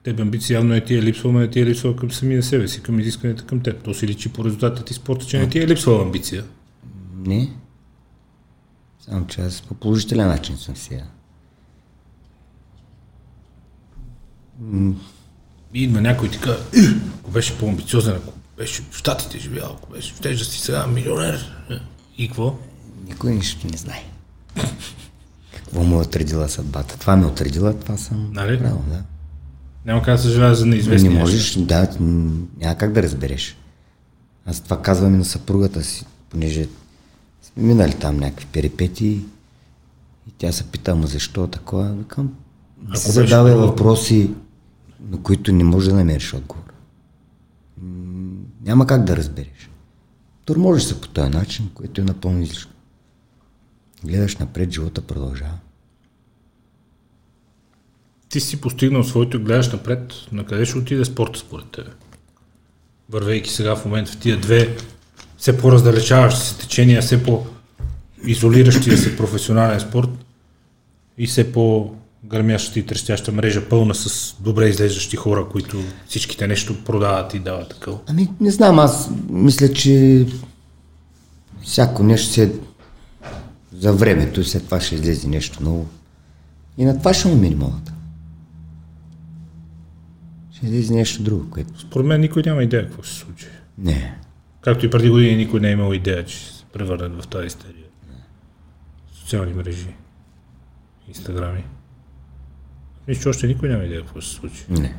[0.03, 2.69] Тебе амбиция явно не ти е липсва, но не ти е липсва към самия себе
[2.69, 3.83] си, към изискванията към теб.
[3.83, 6.45] То си личи по резултатите ти в спорта, че не ти е липсвала амбиция.
[7.17, 7.53] Не.
[9.01, 11.05] Само че аз по положителен начин съм сега.
[15.75, 16.81] И идва някой ти казва, «Е,
[17.21, 21.53] ако беше по-амбициозен, ако беше в Штатите живял, ако беше, щеш да си сега милионер.
[21.71, 21.75] Е,
[22.19, 22.59] И какво?
[23.09, 24.05] Никой нищо не знае.
[25.67, 26.99] Какво му е отредила съдбата?
[26.99, 28.59] Това ми е отредила, това съм Нали?
[28.59, 29.03] правил, да.
[29.87, 33.57] Няма как да съжалява за неизвестни не можеш, да, м, няма как да разбереш.
[34.47, 36.69] Аз това казвам и на съпругата си, понеже
[37.43, 39.25] сме минали там някакви перипети и
[40.39, 41.93] тя се пита, ама защо такова?
[41.93, 42.33] Викам,
[42.89, 44.31] Ако си задавай било- въпроси,
[45.11, 46.63] на които не можеш да намериш отговор.
[48.63, 49.71] Няма как да разбереш.
[50.45, 52.71] Тормозиш се по този начин, което е напълно излишно.
[54.07, 55.59] Гледаш напред, живота продължава.
[58.29, 61.91] Ти си постигнал своето и гледаш напред, на къде ще отиде спорта според тебе?
[63.11, 64.77] Вървейки сега в момента в тия две
[65.39, 70.11] все по-раздалечаващи се течения, все по-изолиращия се професионален спорт
[71.19, 77.35] и все по-гърмящата и трещяща мрежа, пълна с добре изглеждащи хора, които всичките нещо продават
[77.35, 77.95] и дават такъв.
[78.07, 80.27] Ами, не знам, аз мисля, че
[81.65, 82.53] всяко нещо се
[83.79, 85.89] за времето и след това ще излезе нещо ново.
[86.79, 87.93] И на това ще му мине молата.
[90.53, 91.81] Ще излезе нещо друго, което...
[91.81, 93.47] Според мен никой няма идея какво ще се случи.
[93.79, 94.19] Не.
[94.61, 97.47] Както и преди години никой не е имал идея, че ще се превърнат в тази
[97.47, 97.85] истерия.
[99.13, 99.95] Социални мрежи,
[101.09, 101.65] инстаграми.
[103.23, 104.65] Че още никой няма идея какво ще се случи.
[104.69, 104.97] Не.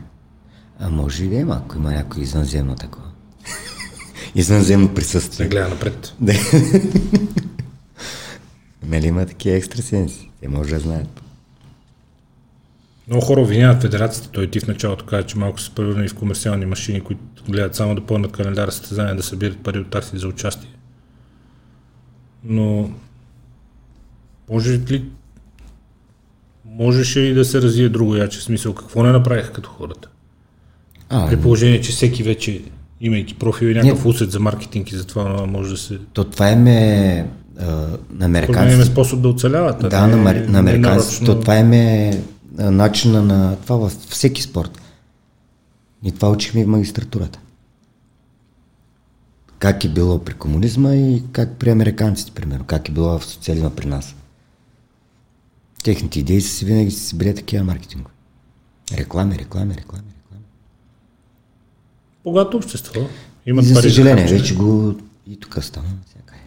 [0.80, 3.12] А може и да има, ако има някой извънземно такова.
[4.36, 5.48] извънземно Да присъствие.
[5.48, 6.14] гледа напред.
[6.20, 6.34] Да.
[8.84, 10.30] нали има такива екстрасенси?
[10.42, 11.22] Те може да знаят.
[13.08, 14.30] Много хора обвиняват федерацията.
[14.32, 17.96] Той ти в началото каза, че малко са превърнали в комерциални машини, които гледат само
[17.96, 20.70] да пълнат календара състезания, да събират пари от такси за участие.
[22.44, 22.90] Но
[24.50, 25.06] може ли
[26.66, 28.40] можеше ли да се развие друго яче?
[28.40, 30.10] В смисъл, какво не направиха като хората?
[31.10, 32.62] А, При положение, че всеки вече,
[33.02, 36.00] имайки профил и някакъв усет за маркетинг и за това може да се...
[36.14, 37.28] то това им е
[37.58, 38.86] на Според мен има американците.
[38.86, 39.80] способ да оцеляват.
[39.80, 40.80] Да, не- на, на американците.
[40.80, 41.26] нарочно.
[41.26, 42.24] То това им е
[42.58, 44.82] начина на това във всеки спорт.
[46.04, 47.40] И това учихме и в магистратурата.
[49.60, 52.66] Как е било при комунизма и как при американците, примерно.
[52.66, 54.16] Как е било в социализма при нас.
[55.84, 58.14] Техните идеи са си винаги са си били такива маркетингови.
[58.98, 60.44] Реклами, реклами, реклами, реклами.
[62.24, 63.00] Богато общество.
[63.46, 64.96] И Имат за пари съжаление, вече го
[65.28, 65.88] и тук стана.
[66.08, 66.40] Всякъде.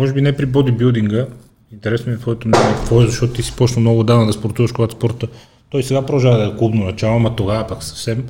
[0.00, 1.26] Може би не при бодибилдинга.
[1.72, 2.74] Интересно ми е твоето мнение.
[2.76, 5.28] Какво е, защото ти си почнал много давно да спортуваш, когато спорта.
[5.70, 8.26] Той сега продължава да е клубно начало, ама тогава пък съвсем.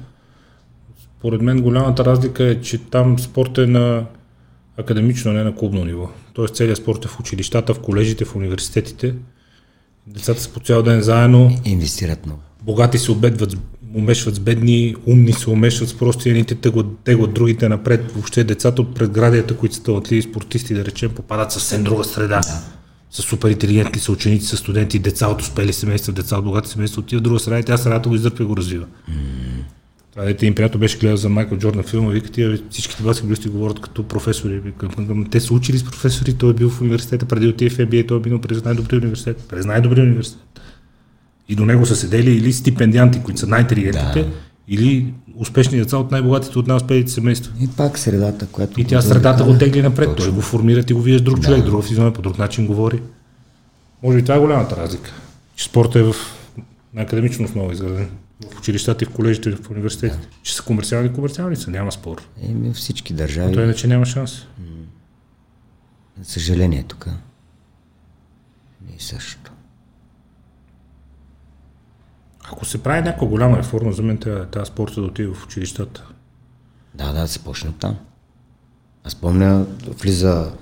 [1.19, 4.05] Според мен голямата разлика е, че там спорт е на
[4.77, 6.09] академично, не на клубно ниво.
[6.33, 9.15] Тоест целият спорт е в училищата, в колежите, в университетите.
[10.07, 11.51] Децата са по цял ден заедно.
[11.65, 12.43] Инвестират много.
[12.63, 13.57] Богати се обедват,
[13.95, 18.13] умешват с бедни, умни се умешват с прости едните, теглят, теглят другите напред.
[18.13, 22.41] Въобще децата от предградията, които са талантливи спортисти, да речем, попадат съвсем друга среда.
[22.41, 22.63] Да.
[23.11, 27.01] Са супер интелигентни, са ученици, са студенти, деца от успели семейства, деца от богати семейства,
[27.01, 28.87] отиват в друга среда и тя средата го издърпа и го развива.
[30.13, 33.81] Това дете им приятел беше гледал за Майкъл Джордан филма, вика тия всичките баскетболисти говорят
[33.81, 34.61] като професори.
[34.61, 38.09] Викам, те са учили с професори, той е бил в университета, преди отиде в NBA,
[38.09, 39.45] той е бил през най-добрия университет.
[39.49, 40.50] През най-добрия университет.
[41.51, 44.31] И до него са седели или стипендианти, които са най-интелигентните, да.
[44.69, 47.53] или успешни деца от най-богатите, от най-успелите семейства.
[47.61, 48.81] И пак средата, която...
[48.81, 50.09] И тя средата го тегли напред.
[50.09, 50.25] Точно.
[50.25, 51.47] Той го формира, ти го виждаш друг да.
[51.47, 53.03] човек, друга физиономия, по друг начин говори.
[54.03, 55.13] Може би това е голямата разлика.
[55.57, 56.15] Че спорта е в
[56.95, 58.11] на академично основа изграден.
[58.55, 60.23] В училищата и в колежите, в университетите.
[60.23, 60.37] Да.
[60.43, 62.29] Че са комерциални, комерциални са, няма спор.
[62.43, 63.49] Еми, всички държави.
[63.49, 64.47] Но той иначе няма шанс.
[66.19, 67.07] За съжаление тук.
[68.89, 69.50] Не е също.
[72.53, 74.19] Ако се прави някаква голяма реформа, за мен
[74.53, 76.05] тази спорта да отиде в училищата.
[76.95, 77.97] Да, да, се почне там.
[79.05, 79.67] Аз помня,
[80.03, 80.53] влиза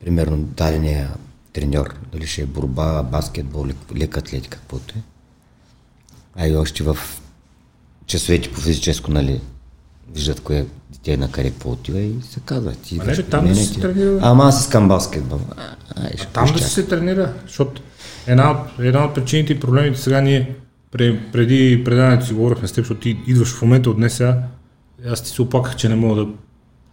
[0.00, 1.10] примерно дадения
[1.52, 3.66] треньор, дали ще е борба, баскетбол,
[3.96, 5.02] лек атлетика, каквото е.
[6.36, 6.98] А и още в
[8.06, 9.40] часовете по физическо, нали,
[10.14, 12.72] виждат кое дете на къде какво отива и се казва.
[12.72, 14.18] Ти а не, там да се тренира.
[14.22, 15.40] Ама аз искам баскетбол.
[15.56, 15.62] А,
[15.96, 17.82] а, а там да се тренира, защото
[18.26, 20.56] една от, една от причините и проблемите сега ние
[20.92, 24.42] преди предаването си говорихме с теб, защото ти идваш в момента от днес сега,
[25.06, 26.30] аз ти се оплаках, че не мога да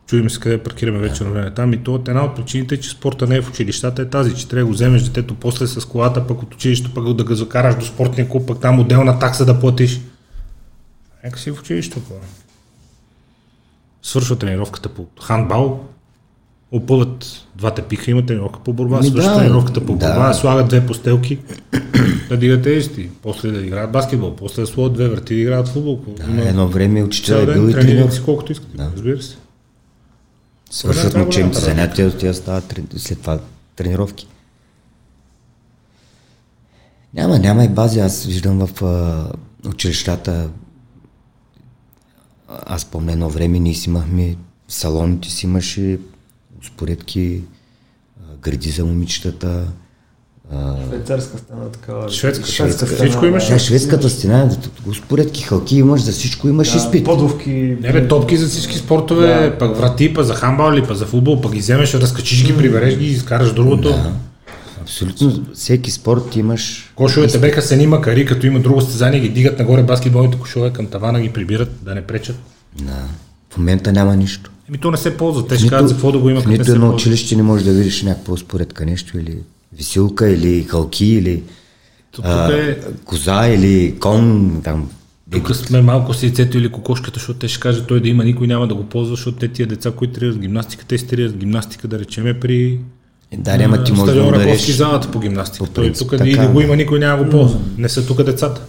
[0.07, 3.27] чуем се къде паркираме вече на време там и то една от причините, че спорта
[3.27, 6.27] не е в училищата е тази, че трябва да го вземеш детето после с колата,
[6.27, 9.59] пък от училището пък да го закараш до спортния клуб, пък там отделна такса да
[9.59, 10.01] платиш.
[11.23, 12.11] Нека си в училището.
[14.01, 15.88] Свършва тренировката по хандбал,
[16.71, 17.25] опъват
[17.55, 20.33] двата пика, има тренировка по борба, свършва да, тренировката по борба, да.
[20.33, 21.39] слагат две постелки,
[22.29, 25.99] да дигат тежести, после да играят баскетбол, после да слагат две врати да играят футбол.
[26.07, 28.09] Да, едно време учител е бил и тренер.
[28.09, 28.91] си колкото искате, да.
[28.95, 29.37] разбира се.
[30.69, 33.39] Свършват на учебните занятия, тя стават след това
[33.75, 34.27] тренировки.
[37.13, 37.99] Няма, няма и бази.
[37.99, 39.27] Аз виждам в а,
[39.69, 40.49] училищата.
[42.47, 44.35] Аз помня едно време, ние си имахме
[44.67, 45.99] салоните си имаше
[46.65, 47.41] споредки,
[48.41, 49.67] гради за момичетата,
[50.89, 52.09] Швейцарска стена, такава.
[52.09, 52.97] Шведска, шведска стена.
[52.97, 53.47] Всичко имаш.
[53.47, 54.51] Да, шведската стена,
[54.97, 57.05] според халки имаш, за всичко имаш да, изпит.
[57.05, 57.49] Подовки.
[57.81, 59.57] Не бе, топки за всички спортове, да.
[59.57, 62.97] пък врати, па за хамбал или па за футбол, пък ги вземеш, разкачиш ги, прибереш
[62.97, 63.89] ги и изкараш другото.
[63.89, 64.13] Да.
[64.81, 66.91] Абсолютно всеки спорт имаш.
[66.95, 70.87] Кошовете беха се нима кари, като има друго състезание, ги дигат нагоре баскетболните кошове към
[70.87, 72.35] тавана, ги прибират, да не пречат.
[72.81, 73.03] Да.
[73.49, 74.51] В момента няма нищо.
[74.69, 75.47] Еми то не се ползва.
[75.47, 76.41] Те ще кажат за какво да го има.
[76.41, 79.37] В нито едно училище не може да видиш някакво споредка нещо или
[79.73, 81.43] висилка или халки или
[82.23, 82.77] а, е...
[83.05, 84.89] коза или кон там.
[85.31, 88.47] Тук сме малко с яйцето или кокошката, защото те ще кажат той да има, никой
[88.47, 91.99] няма да го ползва, защото те тия деца, които тренират гимнастика, те тренират гимнастика, да
[91.99, 92.79] речеме при
[93.31, 94.71] е, да, няма ти може да удареш...
[94.71, 95.65] залата по гимнастика.
[95.65, 97.59] По принцип, той тук и да го има, никой няма го ползва.
[97.77, 98.61] Не са тук децата.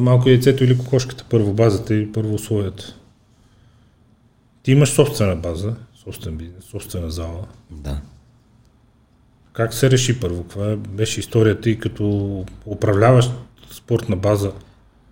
[0.00, 2.94] Малко яйцето или кокошката, първо базата и първо условията.
[4.62, 5.74] Ти имаш собствена база,
[6.04, 7.46] собствен бизнес, собствена зала.
[7.70, 8.00] Да.
[9.52, 10.42] Как се реши първо?
[10.42, 13.30] Каква беше историята и като управляваш
[13.70, 14.52] спортна база?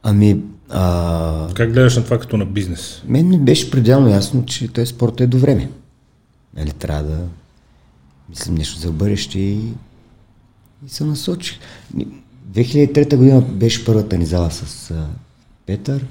[0.03, 0.43] Ами...
[0.69, 1.49] А...
[1.55, 3.03] Как гледаш на това като на бизнес?
[3.07, 5.71] Мен ми беше пределно ясно, че този спорт е до време.
[6.57, 7.19] Нали, трябва да
[8.29, 9.61] мислим нещо за бъдеще и,
[10.87, 11.59] и се насочих.
[12.53, 14.95] 2003 година беше първата ни зала с
[15.67, 16.07] Петър.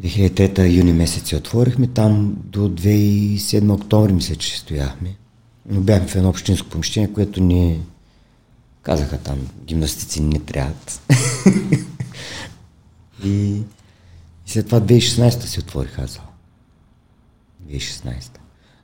[0.00, 5.16] 2003 юни месец се отворихме, там до 2007 октомври мисля, че стояхме.
[5.66, 7.80] Но бяхме в едно общинско помещение, което ни
[8.82, 11.00] казаха там, гимнастици не трябват.
[13.24, 13.62] и, и
[14.46, 16.20] след това 2016 се отворих аз.
[17.68, 18.38] 2016.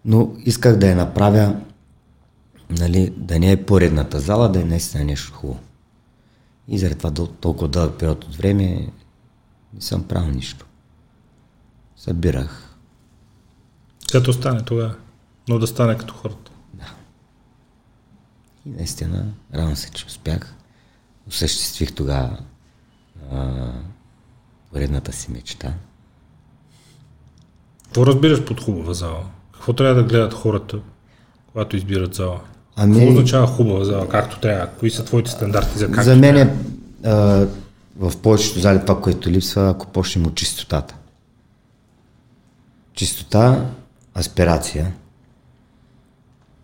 [0.05, 1.57] Но исках да я направя,
[2.71, 5.61] нали, да не е поредната зала, да е наистина нещо хубаво.
[6.69, 8.89] И заради това толкова дълъг период от време
[9.75, 10.67] не съм правил нищо.
[12.07, 12.77] Събирах.
[14.13, 14.95] Като стане тогава,
[15.49, 16.51] но да стане като хората.
[18.67, 19.25] И наистина,
[19.55, 20.55] рано се, че успях.
[21.29, 22.39] Осъществих тогава
[24.73, 25.75] поредната си мечта.
[27.85, 29.25] Какво разбираш под хубава зала?
[29.53, 30.79] Какво трябва да гледат хората,
[31.53, 32.41] когато избират зала?
[32.77, 32.95] Ами...
[32.95, 34.67] Какво означава хубава зала, както трябва?
[34.67, 36.05] Кои са твоите стандарти за как?
[36.05, 36.57] За мен е
[37.97, 40.97] в повечето зали това, което липсва, ако почнем от чистотата.
[42.97, 43.71] Чистота,
[44.19, 44.95] аспирация,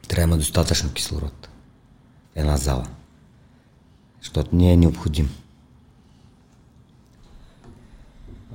[0.09, 1.49] трябва достатъчно кислород
[2.35, 2.87] една зала,
[4.23, 5.31] защото не е необходим.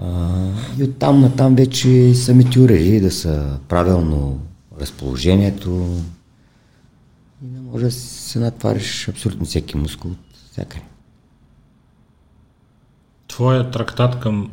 [0.02, 4.41] А, и оттам натам вече самите уреди да са правилно
[4.80, 6.02] разположението
[7.44, 10.86] и да може да се натвариш абсолютно всеки мускул от всякъде.
[13.28, 14.52] Твоя трактат към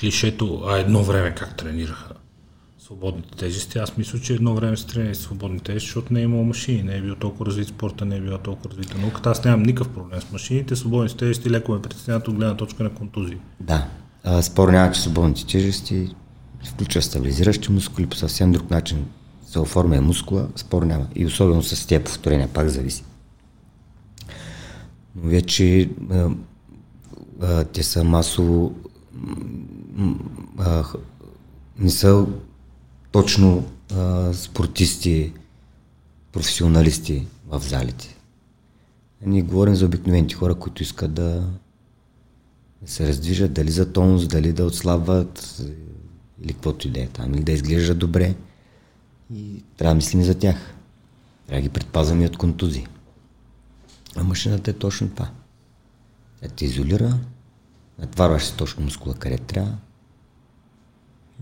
[0.00, 2.12] клишето, а едно време как тренираха
[2.78, 3.78] свободните тежести.
[3.78, 6.96] Аз мисля, че едно време се тренира свободни тежести, защото не е имало машини, не
[6.96, 9.30] е бил толкова развит спорта, не е била толкова развита науката.
[9.30, 10.76] Аз нямам никакъв проблем с машините.
[10.76, 13.38] Свободните тежести леко ме притесняват от гледна точка на контузии.
[13.60, 13.88] Да.
[14.42, 16.14] Спор няма, че свободните тежести
[16.64, 19.06] включва стабилизиращи мускули по съвсем друг начин
[19.46, 21.06] се оформя мускула, спор няма.
[21.14, 23.04] И особено с тези повторения пак зависи.
[25.16, 25.90] Но вече
[27.72, 28.74] те са масово
[30.58, 30.84] а,
[31.78, 32.26] не са
[33.12, 33.64] точно
[33.94, 35.32] а, спортисти,
[36.32, 38.16] професионалисти в залите.
[39.26, 41.44] Ние говорим за обикновените хора, които искат да,
[42.86, 45.62] се раздвижат, дали за тонус, дали да отслабват
[46.42, 48.34] или каквото и да е там, или да изглеждат добре.
[49.34, 50.74] И трябва да мислим за тях.
[51.46, 52.86] Трябва да ги предпазваме от контузии.
[54.16, 55.30] А машината е точно това.
[56.42, 57.18] Тя те изолира,
[57.98, 59.76] натварваш се точно мускула къде трябва.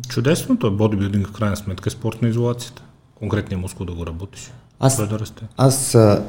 [0.09, 2.83] Чудесното е бодибилдинг в крайна сметка е спорт на изолацията.
[3.15, 4.53] Конкретния мускул да го работиш.
[4.81, 5.47] Аз, да расте.
[5.57, 6.25] аз а,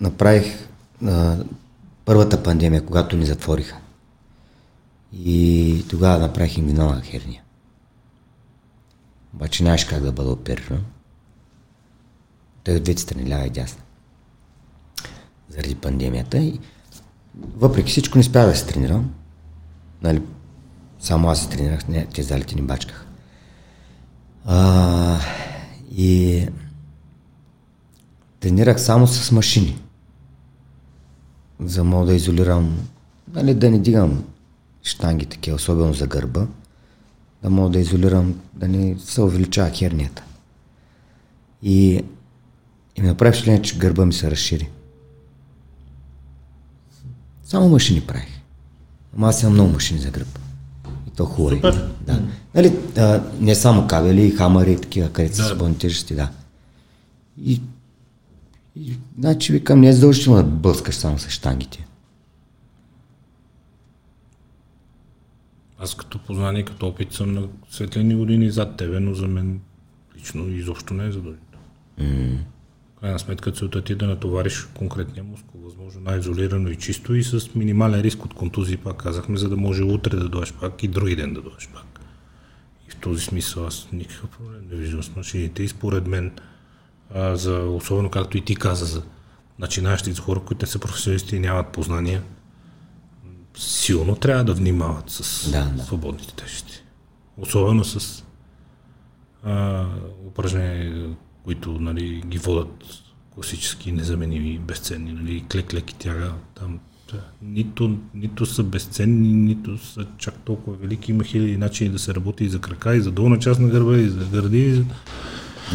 [0.00, 0.68] направих
[1.06, 1.36] а,
[2.04, 3.76] първата пандемия, когато ни затвориха.
[5.12, 7.42] И тогава направих ингвинална херния.
[9.34, 10.84] Обаче нямаш как да бъда опериран.
[12.64, 13.82] Той от двете страни, лява и дясна.
[15.48, 16.38] Заради пандемията.
[16.38, 16.60] И
[17.56, 19.14] въпреки всичко не спя да се тренирам.
[20.02, 20.22] Нали,
[21.00, 23.06] само аз се тренирах, не, те залите ни бачках.
[24.44, 25.20] А,
[25.96, 26.46] и
[28.40, 29.82] тренирах само с машини.
[31.60, 32.88] За мога да изолирам,
[33.34, 34.24] нали, да не дигам
[34.82, 36.46] штанги такива, особено за гърба,
[37.42, 40.22] да мога да изолирам, да не се увеличава хернията.
[41.62, 42.04] И,
[42.96, 44.70] и ми направи впечатление, че гърба ми се разшири.
[47.44, 48.40] Само машини правих.
[49.16, 50.38] Ама аз имам много машини за гръб.
[51.18, 51.56] И то хубаво.
[51.56, 51.90] Супер.
[52.06, 52.22] Да.
[52.54, 55.42] Нали, а, не само кабели, хамари и такива, където Да.
[55.44, 56.30] свободни тежести, да.
[57.44, 57.60] И,
[58.76, 61.86] и значи викам, не е задължително да блъскаш само с штангите.
[65.78, 69.60] Аз като познание, като опит съм на светлини години зад тебе, но за мен
[70.16, 71.64] лично изобщо не е задължително.
[72.00, 72.36] Mm.
[73.00, 77.54] Крайна сметка целта ти е да натовариш конкретния мускул, възможно най-изолирано и чисто и с
[77.54, 81.16] минимален риск от контузии, пак казахме, за да може утре да дойдеш пак и други
[81.16, 82.00] ден да дойдеш пак.
[82.88, 86.32] И в този смисъл аз никакъв проблем не виждам с машините и според мен,
[87.14, 89.02] а, за, особено както и ти каза, за
[89.58, 92.22] начинаещи за хора, които не са професионалисти и нямат познания,
[93.56, 95.82] силно трябва да внимават с Да, да.
[95.82, 96.82] свободните тежести.
[97.36, 98.24] Особено с
[99.44, 99.86] а,
[100.26, 101.16] упражнения,
[101.48, 102.84] които нали, ги водят
[103.34, 106.32] класически незаменими, безценни, нали, клек-клек и тяга.
[106.54, 106.78] Там,
[107.12, 111.10] да, нито, нито са безценни, нито са чак толкова велики.
[111.10, 113.96] Има хиляди начини да се работи и за крака, и за долна част на гърба,
[113.96, 114.58] и за гърди.
[114.58, 114.84] И за...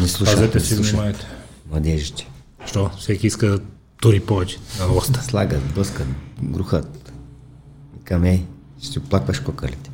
[0.00, 1.26] Не слушат, Пазете си, внимайте.
[1.70, 2.28] Младежите.
[2.66, 2.90] Що?
[2.98, 3.58] Всеки иска да
[4.00, 5.22] тури повече на лоста.
[5.22, 6.06] Слагат, блъскат,
[6.42, 7.12] грухат.
[7.98, 8.42] Викам, ей,
[8.82, 9.90] ще оплакваш кокалите.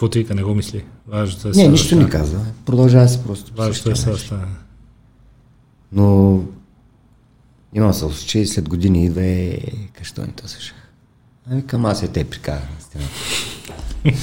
[0.00, 0.84] Какво ти вика, не го мисли?
[1.06, 2.02] Важното е Не, сега да нищо стане.
[2.04, 2.46] не казва.
[2.66, 3.52] Продължава се просто.
[3.54, 4.46] Важното е сега да стане.
[5.92, 6.40] Но
[7.74, 9.58] имам се че и след години идва е,
[9.92, 10.76] какво ни то слушах.
[11.50, 12.68] А викам, аз я те прикарам.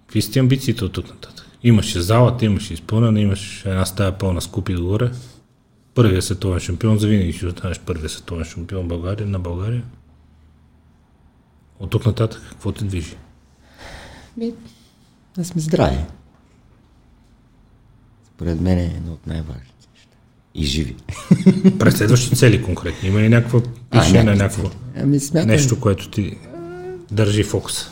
[0.00, 1.46] Какви са ти амбициите от тук нататък?
[1.62, 5.10] Имаше залата, имаше изпълнена, имаш една стая пълна с купи догоре.
[5.96, 9.84] Първият световен шампион, завинаги ще останеш първият световен шампион България, на България.
[11.78, 13.16] От тук нататък, какво те движи?
[14.36, 14.52] Ми,
[15.36, 15.98] да сме здрави.
[18.26, 20.16] Според мен е едно от най-важните неща.
[20.54, 20.96] И живи.
[21.78, 23.08] Преследващи цели конкретни.
[23.08, 23.60] Има ли някаква
[23.90, 26.38] пише на някакво Ами смятам, нещо, което ти
[27.10, 27.90] държи фокуса?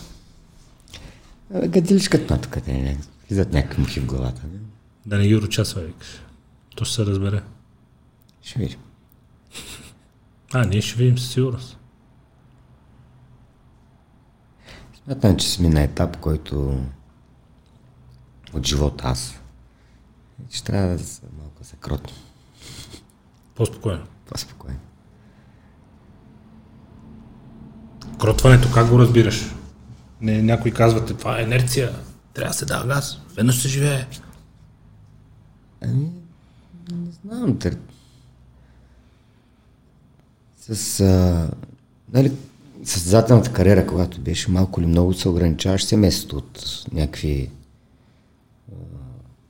[1.55, 2.99] Абе, гадиличката на тук, те не
[3.29, 4.43] влизат някакви мухи в главата.
[4.53, 4.59] Не?
[5.07, 6.09] Да не ги урочасва, викаш.
[6.77, 7.43] То ще се разбере.
[8.45, 8.79] Ще видим.
[10.53, 11.79] А, ние ще видим със сигурност.
[15.05, 16.81] Смятам, че сме на етап, който
[18.55, 19.41] от живота аз
[20.51, 22.17] ще трябва да се малко се кротно.
[23.55, 24.07] По-спокойно.
[24.27, 24.79] По-спокойно.
[28.21, 29.55] Кротването, как го разбираш?
[30.21, 31.93] Не, някой казвате, това е инерция,
[32.35, 34.07] трябва да се дава газ, веднъж се живее.
[35.83, 36.11] Ами,
[36.93, 37.59] не знам.
[37.59, 37.77] Тър...
[40.73, 41.51] С, а,
[42.13, 42.33] нали,
[42.85, 47.51] състезателната кариера, когато беше малко или много, се ограничаваш семейството от някакви
[48.73, 48.75] а,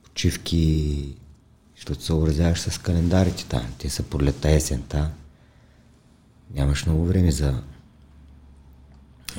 [0.03, 1.15] почивки,
[1.75, 3.65] защото се образяваш с календарите там.
[3.77, 5.11] Те са пролета есента.
[6.53, 7.61] Нямаш много време за,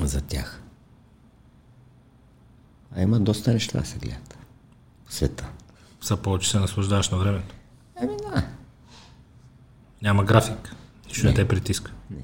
[0.01, 0.61] за тях.
[2.95, 4.37] А има доста неща да се гледат
[5.07, 5.49] в света.
[6.01, 7.55] Са повече се наслаждаваш на времето.
[7.95, 8.47] Ами да.
[10.01, 10.76] Няма график.
[11.07, 11.91] Нищо не, те притиска.
[12.11, 12.21] Не.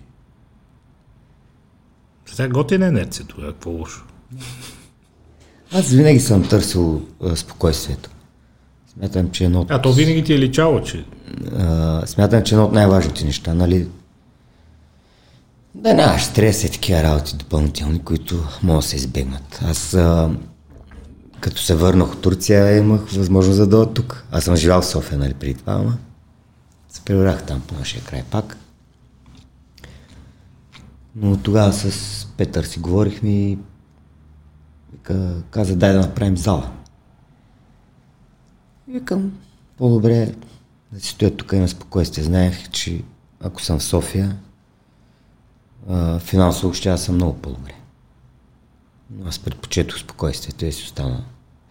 [2.26, 4.06] Сега готина инерция тогава, какво лошо.
[5.74, 8.10] Аз винаги съм търсил а, спокойствието.
[8.94, 9.72] Смятам, че едно от...
[9.72, 11.06] А то винаги ти е личало, че...
[11.58, 13.88] А, смятам, че едно от най-важните неща, нали?
[15.76, 19.60] Да нямаш стрес и такива работи допълнителни, които могат да се избегнат.
[19.62, 20.30] Аз а,
[21.40, 24.26] като се върнах от Турция, имах възможност да дойда тук.
[24.32, 25.98] Аз съм живял в София, нали, преди това, ама
[26.90, 28.58] се прибрах там по нашия край пак.
[31.16, 33.58] Но тогава с Петър си говорихме и
[35.50, 36.72] каза, дай да направим зала.
[38.88, 39.40] И викам,
[39.78, 40.36] по-добре
[40.92, 42.24] да си стоя тук и на спокойствие.
[42.24, 43.04] Знаех, че
[43.40, 44.38] ако съм в София,
[46.20, 47.76] финансово ще аз съм много по-добре.
[49.12, 51.26] Но аз предпочетох спокойствието и си остана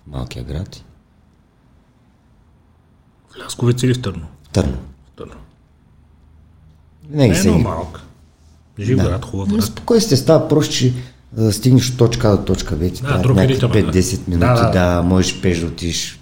[0.04, 0.84] в малкия град.
[3.28, 4.26] В Лясковец или в Търно?
[4.42, 4.78] В Търно.
[5.06, 5.40] В Търно.
[7.08, 8.00] Не, не е много малък.
[8.78, 9.04] Жив да.
[9.04, 9.64] град, хубав град.
[9.64, 10.92] Спокойствие става просто, че
[11.32, 13.02] да стигнеш от точка до точка вече.
[13.02, 14.70] Да, друг 5-10 минути, да, да.
[14.70, 16.20] да, можеш пеш да отидеш,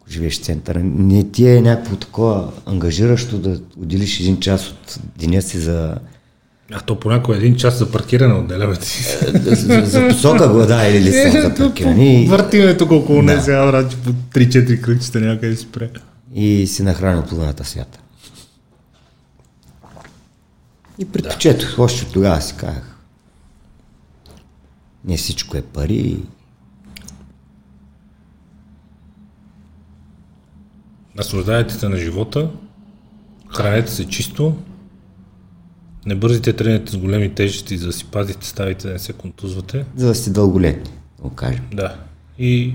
[0.00, 0.80] ако живееш в центъра.
[0.84, 5.94] Не ти е някакво такова ангажиращо да отделиш един час от деня си за
[6.72, 9.04] а то понякога един час за паркиране отделяме ти.
[9.50, 12.26] Е, за, за посока го, да, или ли са за паркиране.
[12.28, 15.90] Въртиме тук около не сега, врачи по 3-4 кръчета някъде спре.
[16.34, 17.99] И си нахранил половината свята.
[21.00, 21.82] И предпочетох, да.
[21.82, 22.98] още тогава си казах.
[25.04, 26.22] Не всичко е пари.
[31.14, 32.50] Наслаждайте се на живота,
[33.48, 34.56] хранете се чисто,
[36.06, 39.84] не бързите тренете с големи тежести, за да си пазите ставите, да не се контузвате.
[39.96, 40.90] За да сте дълголетни,
[41.20, 41.64] го кажем.
[41.72, 41.96] Да.
[42.38, 42.74] И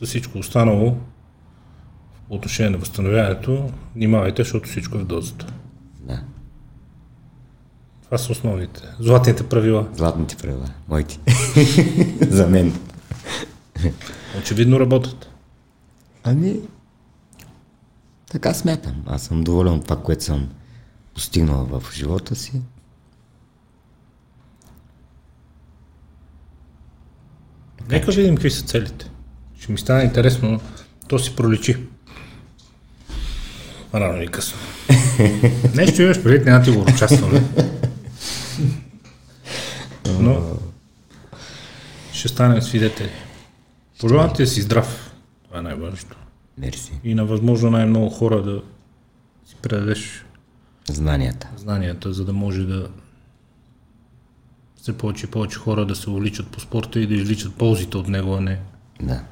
[0.00, 0.96] за всичко останало,
[2.28, 5.46] по отношение на възстановяването, внимавайте, защото всичко е в дозата.
[8.06, 8.82] Това са основните.
[9.00, 9.88] Златните правила.
[9.94, 10.66] Златните правила.
[10.88, 11.18] Моите.
[12.30, 12.78] за мен.
[14.38, 15.30] Очевидно работят.
[16.24, 16.60] Ами,
[18.30, 19.02] така смятам.
[19.06, 20.48] Аз съм доволен от това, което съм
[21.14, 22.60] постигнал в живота си.
[27.88, 29.10] Нека видим какви са целите.
[29.60, 30.60] Ще ми стане интересно,
[31.08, 31.76] то си проличи.
[33.94, 34.58] Рано и късно.
[35.74, 37.42] Нещо имаш преди, няма ти го участваме.
[40.20, 40.56] Но
[42.12, 43.10] ще станем свидетели.
[44.00, 45.14] Пожелавам ти да си здрав.
[45.44, 46.16] Това е най-важното.
[46.58, 46.92] Мерси.
[47.04, 48.62] И на възможно най-много хора да
[49.46, 50.26] си предадеш
[50.90, 51.48] Знанията.
[51.56, 52.88] Знанията, за да може да
[54.76, 58.08] все повече и повече хора да се увличат по спорта и да изличат ползите от
[58.08, 58.60] него, а не
[59.00, 59.24] да.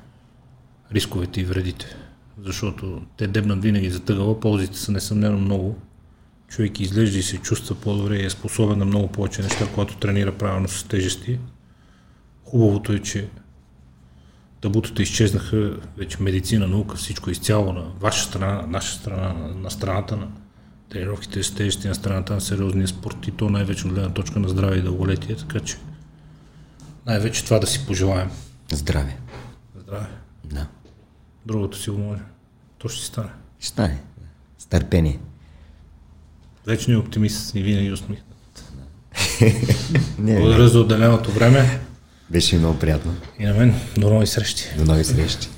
[0.93, 1.87] рисковете и вредите.
[2.43, 5.79] Защото те дебнат винаги за тъгала, ползите са несъмнено много.
[6.49, 10.33] Човек изглежда и се чувства по-добре и е способен на много повече неща, когато тренира
[10.33, 11.39] правилно с тежести.
[12.45, 13.29] Хубавото е, че
[14.61, 20.17] табутата изчезнаха, вече медицина, наука, всичко изцяло на ваша страна, на наша страна, на страната
[20.17, 20.29] на
[20.89, 24.49] тренировките с тежести на страната на сериозния спорт и то най-вече от гледна точка на
[24.49, 25.77] здраве и дълголетие, така че
[27.07, 28.31] най-вече това да си пожелаем.
[28.73, 29.17] Здраве.
[29.77, 30.07] Здраве.
[30.45, 30.67] Да.
[31.47, 32.23] Другото си го може.
[32.79, 33.31] То ще стане.
[33.59, 34.03] Ще стане.
[34.59, 35.19] С търпение.
[36.67, 38.65] Вечният оптимист и винаги усмихнат.
[40.19, 41.81] Благодаря за отделеното време.
[42.31, 43.15] Беше много приятно.
[43.39, 43.75] И на мен.
[43.99, 44.65] До нови срещи.
[44.79, 45.49] До нови срещи.